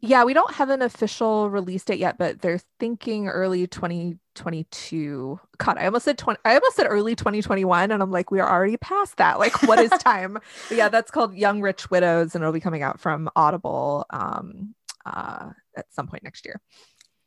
Yeah, 0.00 0.22
we 0.22 0.32
don't 0.32 0.54
have 0.54 0.70
an 0.70 0.80
official 0.80 1.50
release 1.50 1.84
date 1.84 1.98
yet, 1.98 2.18
but 2.18 2.40
they're 2.40 2.60
thinking 2.78 3.26
early 3.26 3.66
2022. 3.66 5.40
God, 5.58 5.76
I 5.76 5.86
almost 5.86 6.04
said 6.04 6.16
20, 6.18 6.38
I 6.44 6.54
almost 6.54 6.76
said 6.76 6.86
early 6.88 7.16
2021, 7.16 7.90
and 7.90 8.00
I'm 8.00 8.12
like, 8.12 8.30
we 8.30 8.38
are 8.38 8.48
already 8.48 8.76
past 8.76 9.16
that. 9.16 9.40
Like, 9.40 9.60
what 9.64 9.80
is 9.80 9.90
time? 9.98 10.38
yeah, 10.70 10.88
that's 10.88 11.10
called 11.10 11.34
Young 11.34 11.60
Rich 11.60 11.90
Widows, 11.90 12.36
and 12.36 12.42
it'll 12.42 12.52
be 12.52 12.60
coming 12.60 12.82
out 12.82 13.00
from 13.00 13.28
Audible 13.34 14.06
um, 14.10 14.76
uh, 15.04 15.50
at 15.76 15.92
some 15.92 16.06
point 16.06 16.22
next 16.22 16.46
year. 16.46 16.60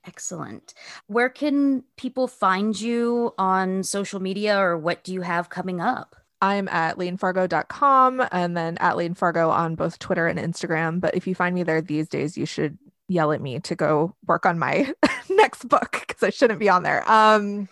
Excellent. 0.06 0.74
Where 1.08 1.30
can 1.30 1.84
people 1.98 2.28
find 2.28 2.80
you 2.80 3.34
on 3.38 3.84
social 3.84 4.20
media 4.20 4.58
or 4.58 4.78
what 4.78 5.04
do 5.04 5.14
you 5.14 5.22
have 5.22 5.50
coming 5.50 5.82
up? 5.82 6.16
I'm 6.42 6.68
at 6.70 6.98
laynefargo.com 6.98 8.28
and 8.32 8.58
then 8.58 8.78
at 8.80 8.96
laynefargo 8.96 9.50
on 9.50 9.76
both 9.76 10.00
Twitter 10.00 10.28
and 10.28 10.40
Instagram. 10.40 11.00
But 11.00 11.16
if 11.16 11.28
you 11.28 11.36
find 11.36 11.54
me 11.54 11.64
there 11.64 11.82
these 11.82 12.10
days, 12.10 12.38
you 12.38 12.46
should 12.46 12.78
yell 13.08 13.32
at 13.32 13.42
me 13.42 13.60
to 13.60 13.76
go 13.76 14.16
work 14.26 14.46
on 14.46 14.58
my 14.58 14.92
next 15.30 15.68
book 15.68 16.04
because 16.08 16.24
I 16.24 16.30
shouldn't 16.30 16.60
be 16.60 16.70
on 16.70 16.84
there. 16.84 17.10
Um, 17.10 17.68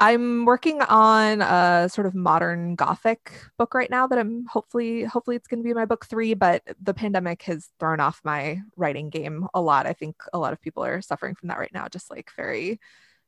I'm 0.00 0.46
working 0.46 0.82
on 0.82 1.42
a 1.42 1.88
sort 1.88 2.06
of 2.06 2.14
modern 2.14 2.74
gothic 2.74 3.30
book 3.56 3.74
right 3.74 3.90
now 3.90 4.06
that 4.08 4.18
I'm 4.18 4.46
hopefully 4.46 5.04
hopefully 5.04 5.36
it's 5.36 5.46
going 5.46 5.62
to 5.62 5.64
be 5.64 5.74
my 5.74 5.84
book 5.84 6.06
3 6.06 6.34
but 6.34 6.62
the 6.80 6.92
pandemic 6.92 7.42
has 7.42 7.68
thrown 7.78 8.00
off 8.00 8.20
my 8.24 8.62
writing 8.76 9.10
game 9.10 9.46
a 9.54 9.60
lot. 9.60 9.86
I 9.86 9.92
think 9.92 10.16
a 10.32 10.40
lot 10.40 10.52
of 10.52 10.60
people 10.60 10.84
are 10.84 11.02
suffering 11.02 11.36
from 11.36 11.50
that 11.50 11.58
right 11.58 11.72
now 11.72 11.86
just 11.86 12.10
like 12.10 12.30
very 12.36 12.80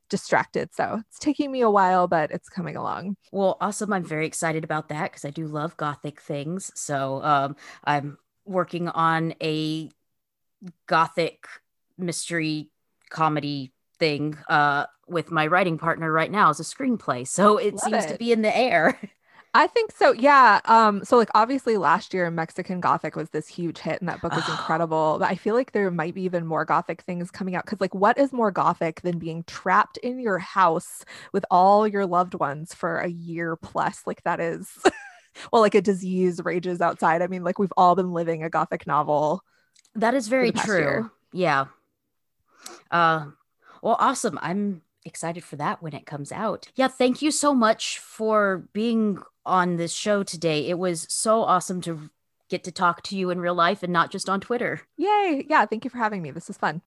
distracted. 0.09 0.69
So 0.73 1.01
it's 1.07 1.19
taking 1.19 1.51
me 1.51 1.61
a 1.61 1.69
while, 1.69 2.07
but 2.07 2.31
it's 2.31 2.49
coming 2.49 2.75
along. 2.75 3.17
Well, 3.31 3.57
awesome. 3.61 3.93
I'm 3.93 4.03
very 4.03 4.25
excited 4.25 4.63
about 4.63 4.89
that 4.89 5.11
because 5.11 5.25
I 5.25 5.29
do 5.31 5.47
love 5.47 5.75
gothic 5.77 6.19
things. 6.19 6.71
So 6.75 7.21
um, 7.23 7.55
I'm 7.83 8.17
working 8.45 8.89
on 8.89 9.33
a 9.41 9.89
gothic 10.87 11.47
mystery 11.97 12.69
comedy 13.09 13.71
thing 13.97 14.37
uh, 14.49 14.85
with 15.07 15.31
my 15.31 15.47
writing 15.47 15.77
partner 15.77 16.11
right 16.11 16.31
now 16.31 16.49
as 16.49 16.59
a 16.59 16.63
screenplay. 16.63 17.27
So 17.27 17.57
it 17.57 17.75
Love 17.75 17.83
seems 17.83 18.05
it. 18.05 18.09
to 18.09 18.17
be 18.17 18.31
in 18.31 18.41
the 18.41 18.55
air. 18.55 18.99
I 19.55 19.67
think 19.67 19.93
so. 19.93 20.11
Yeah. 20.11 20.59
Um, 20.65 21.05
so 21.05 21.15
like 21.15 21.29
obviously 21.33 21.77
last 21.77 22.13
year 22.13 22.29
Mexican 22.29 22.81
Gothic 22.81 23.15
was 23.15 23.29
this 23.29 23.47
huge 23.47 23.79
hit 23.79 24.01
and 24.01 24.09
that 24.09 24.21
book 24.21 24.33
was 24.33 24.47
incredible. 24.49 25.15
But 25.17 25.29
I 25.31 25.35
feel 25.35 25.55
like 25.55 25.71
there 25.71 25.89
might 25.89 26.13
be 26.13 26.23
even 26.23 26.45
more 26.45 26.65
gothic 26.65 27.03
things 27.03 27.31
coming 27.31 27.55
out. 27.55 27.65
Cause 27.65 27.79
like 27.79 27.95
what 27.95 28.17
is 28.17 28.33
more 28.33 28.51
gothic 28.51 28.99
than 28.99 29.17
being 29.17 29.45
trapped 29.45 29.95
in 29.99 30.19
your 30.19 30.39
house 30.39 31.05
with 31.31 31.45
all 31.49 31.87
your 31.87 32.05
loved 32.05 32.33
ones 32.33 32.73
for 32.73 32.97
a 32.97 33.07
year 33.07 33.55
plus? 33.55 34.01
Like 34.05 34.21
that 34.23 34.41
is 34.41 34.77
well, 35.53 35.61
like 35.61 35.75
a 35.75 35.81
disease 35.81 36.43
rages 36.43 36.81
outside. 36.81 37.21
I 37.21 37.27
mean, 37.27 37.45
like 37.45 37.57
we've 37.57 37.73
all 37.77 37.95
been 37.95 38.11
living 38.11 38.43
a 38.43 38.49
gothic 38.49 38.85
novel. 38.85 39.41
That 39.95 40.15
is 40.15 40.27
very 40.27 40.51
true. 40.51 40.79
Year. 40.79 41.11
Yeah. 41.31 41.65
Uh 42.91 43.27
well, 43.81 43.95
awesome. 43.99 44.37
I'm 44.41 44.81
excited 45.05 45.43
for 45.43 45.55
that 45.55 45.81
when 45.81 45.93
it 45.93 46.05
comes 46.05 46.31
out. 46.31 46.67
Yeah, 46.75 46.87
thank 46.87 47.21
you 47.21 47.31
so 47.31 47.53
much 47.53 47.99
for 47.99 48.67
being 48.73 49.19
on 49.45 49.77
this 49.77 49.93
show 49.93 50.23
today. 50.23 50.67
It 50.67 50.79
was 50.79 51.05
so 51.09 51.43
awesome 51.43 51.79
to 51.81 52.09
get 52.49 52.63
to 52.63 52.71
talk 52.71 53.01
to 53.03 53.15
you 53.15 53.29
in 53.29 53.39
real 53.39 53.55
life 53.55 53.83
and 53.83 53.93
not 53.93 54.11
just 54.11 54.29
on 54.29 54.41
Twitter. 54.41 54.81
Yay. 54.97 55.45
Yeah, 55.49 55.65
thank 55.65 55.83
you 55.83 55.89
for 55.89 55.97
having 55.97 56.21
me. 56.21 56.31
This 56.31 56.49
is 56.49 56.57
fun. 56.57 56.81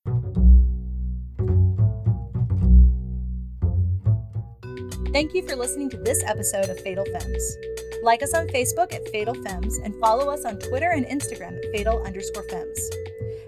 Thank 5.13 5.35
you 5.35 5.47
for 5.49 5.57
listening 5.57 5.89
to 5.91 5.97
this 5.97 6.23
episode 6.25 6.69
of 6.69 6.79
Fatal 6.81 7.05
Femmes. 7.07 7.57
Like 8.03 8.23
us 8.23 8.35
on 8.35 8.47
Facebook 8.49 8.95
at 8.95 9.09
Fatal 9.09 9.35
Femmes 9.35 9.79
and 9.79 9.95
follow 10.01 10.31
us 10.31 10.45
on 10.45 10.59
Twitter 10.59 10.91
and 10.91 11.07
Instagram 11.07 11.57
at 11.57 11.73
Fatal 11.73 12.05
underscore 12.05 12.45
Femmes. 12.45 12.91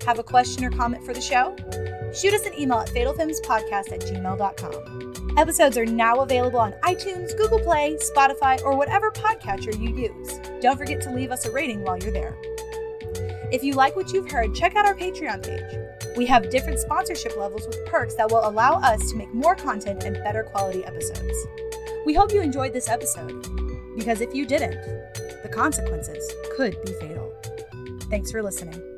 Have 0.07 0.19
a 0.19 0.23
question 0.23 0.65
or 0.65 0.71
comment 0.71 1.05
for 1.05 1.13
the 1.13 1.21
show? 1.21 1.55
Shoot 2.15 2.35
us 2.35 2.47
an 2.47 2.59
email 2.59 2.79
at 2.79 2.89
fatalfemmespodcast 2.89 3.93
at 3.93 4.01
gmail.com. 4.01 5.37
Episodes 5.37 5.77
are 5.77 5.87
now 5.87 6.21
available 6.21 6.59
on 6.59 6.73
iTunes, 6.83 7.37
Google 7.37 7.61
Play, 7.61 7.97
Spotify, 8.15 8.61
or 8.63 8.77
whatever 8.77 9.11
podcatcher 9.13 9.79
you 9.79 9.95
use. 9.95 10.41
Don't 10.61 10.77
forget 10.77 11.01
to 11.03 11.11
leave 11.13 11.31
us 11.31 11.45
a 11.47 11.51
rating 11.53 11.83
while 11.83 11.99
you're 11.99 12.13
there. 12.13 12.37
If 13.53 13.63
you 13.63 13.75
like 13.75 13.95
what 13.95 14.13
you've 14.13 14.31
heard, 14.31 14.55
check 14.55 14.75
out 14.77 14.87
our 14.87 14.95
Patreon 14.95 15.45
page. 15.45 16.17
We 16.17 16.27
have 16.27 16.51
different 16.51 16.79
sponsorship 16.79 17.37
levels 17.37 17.67
with 17.67 17.85
perks 17.87 18.15
that 18.15 18.31
will 18.31 18.49
allow 18.49 18.81
us 18.81 19.11
to 19.11 19.17
make 19.17 19.33
more 19.33 19.55
content 19.55 20.05
and 20.05 20.15
better 20.17 20.43
quality 20.43 20.85
episodes. 20.85 21.47
We 22.05 22.15
hope 22.15 22.33
you 22.33 22.41
enjoyed 22.41 22.73
this 22.73 22.89
episode, 22.89 23.47
because 23.97 24.21
if 24.21 24.35
you 24.35 24.47
didn't, 24.47 24.83
the 25.43 25.51
consequences 25.53 26.33
could 26.57 26.77
be 26.85 26.93
fatal. 26.95 27.33
Thanks 28.09 28.33
for 28.33 28.43
listening. 28.43 28.90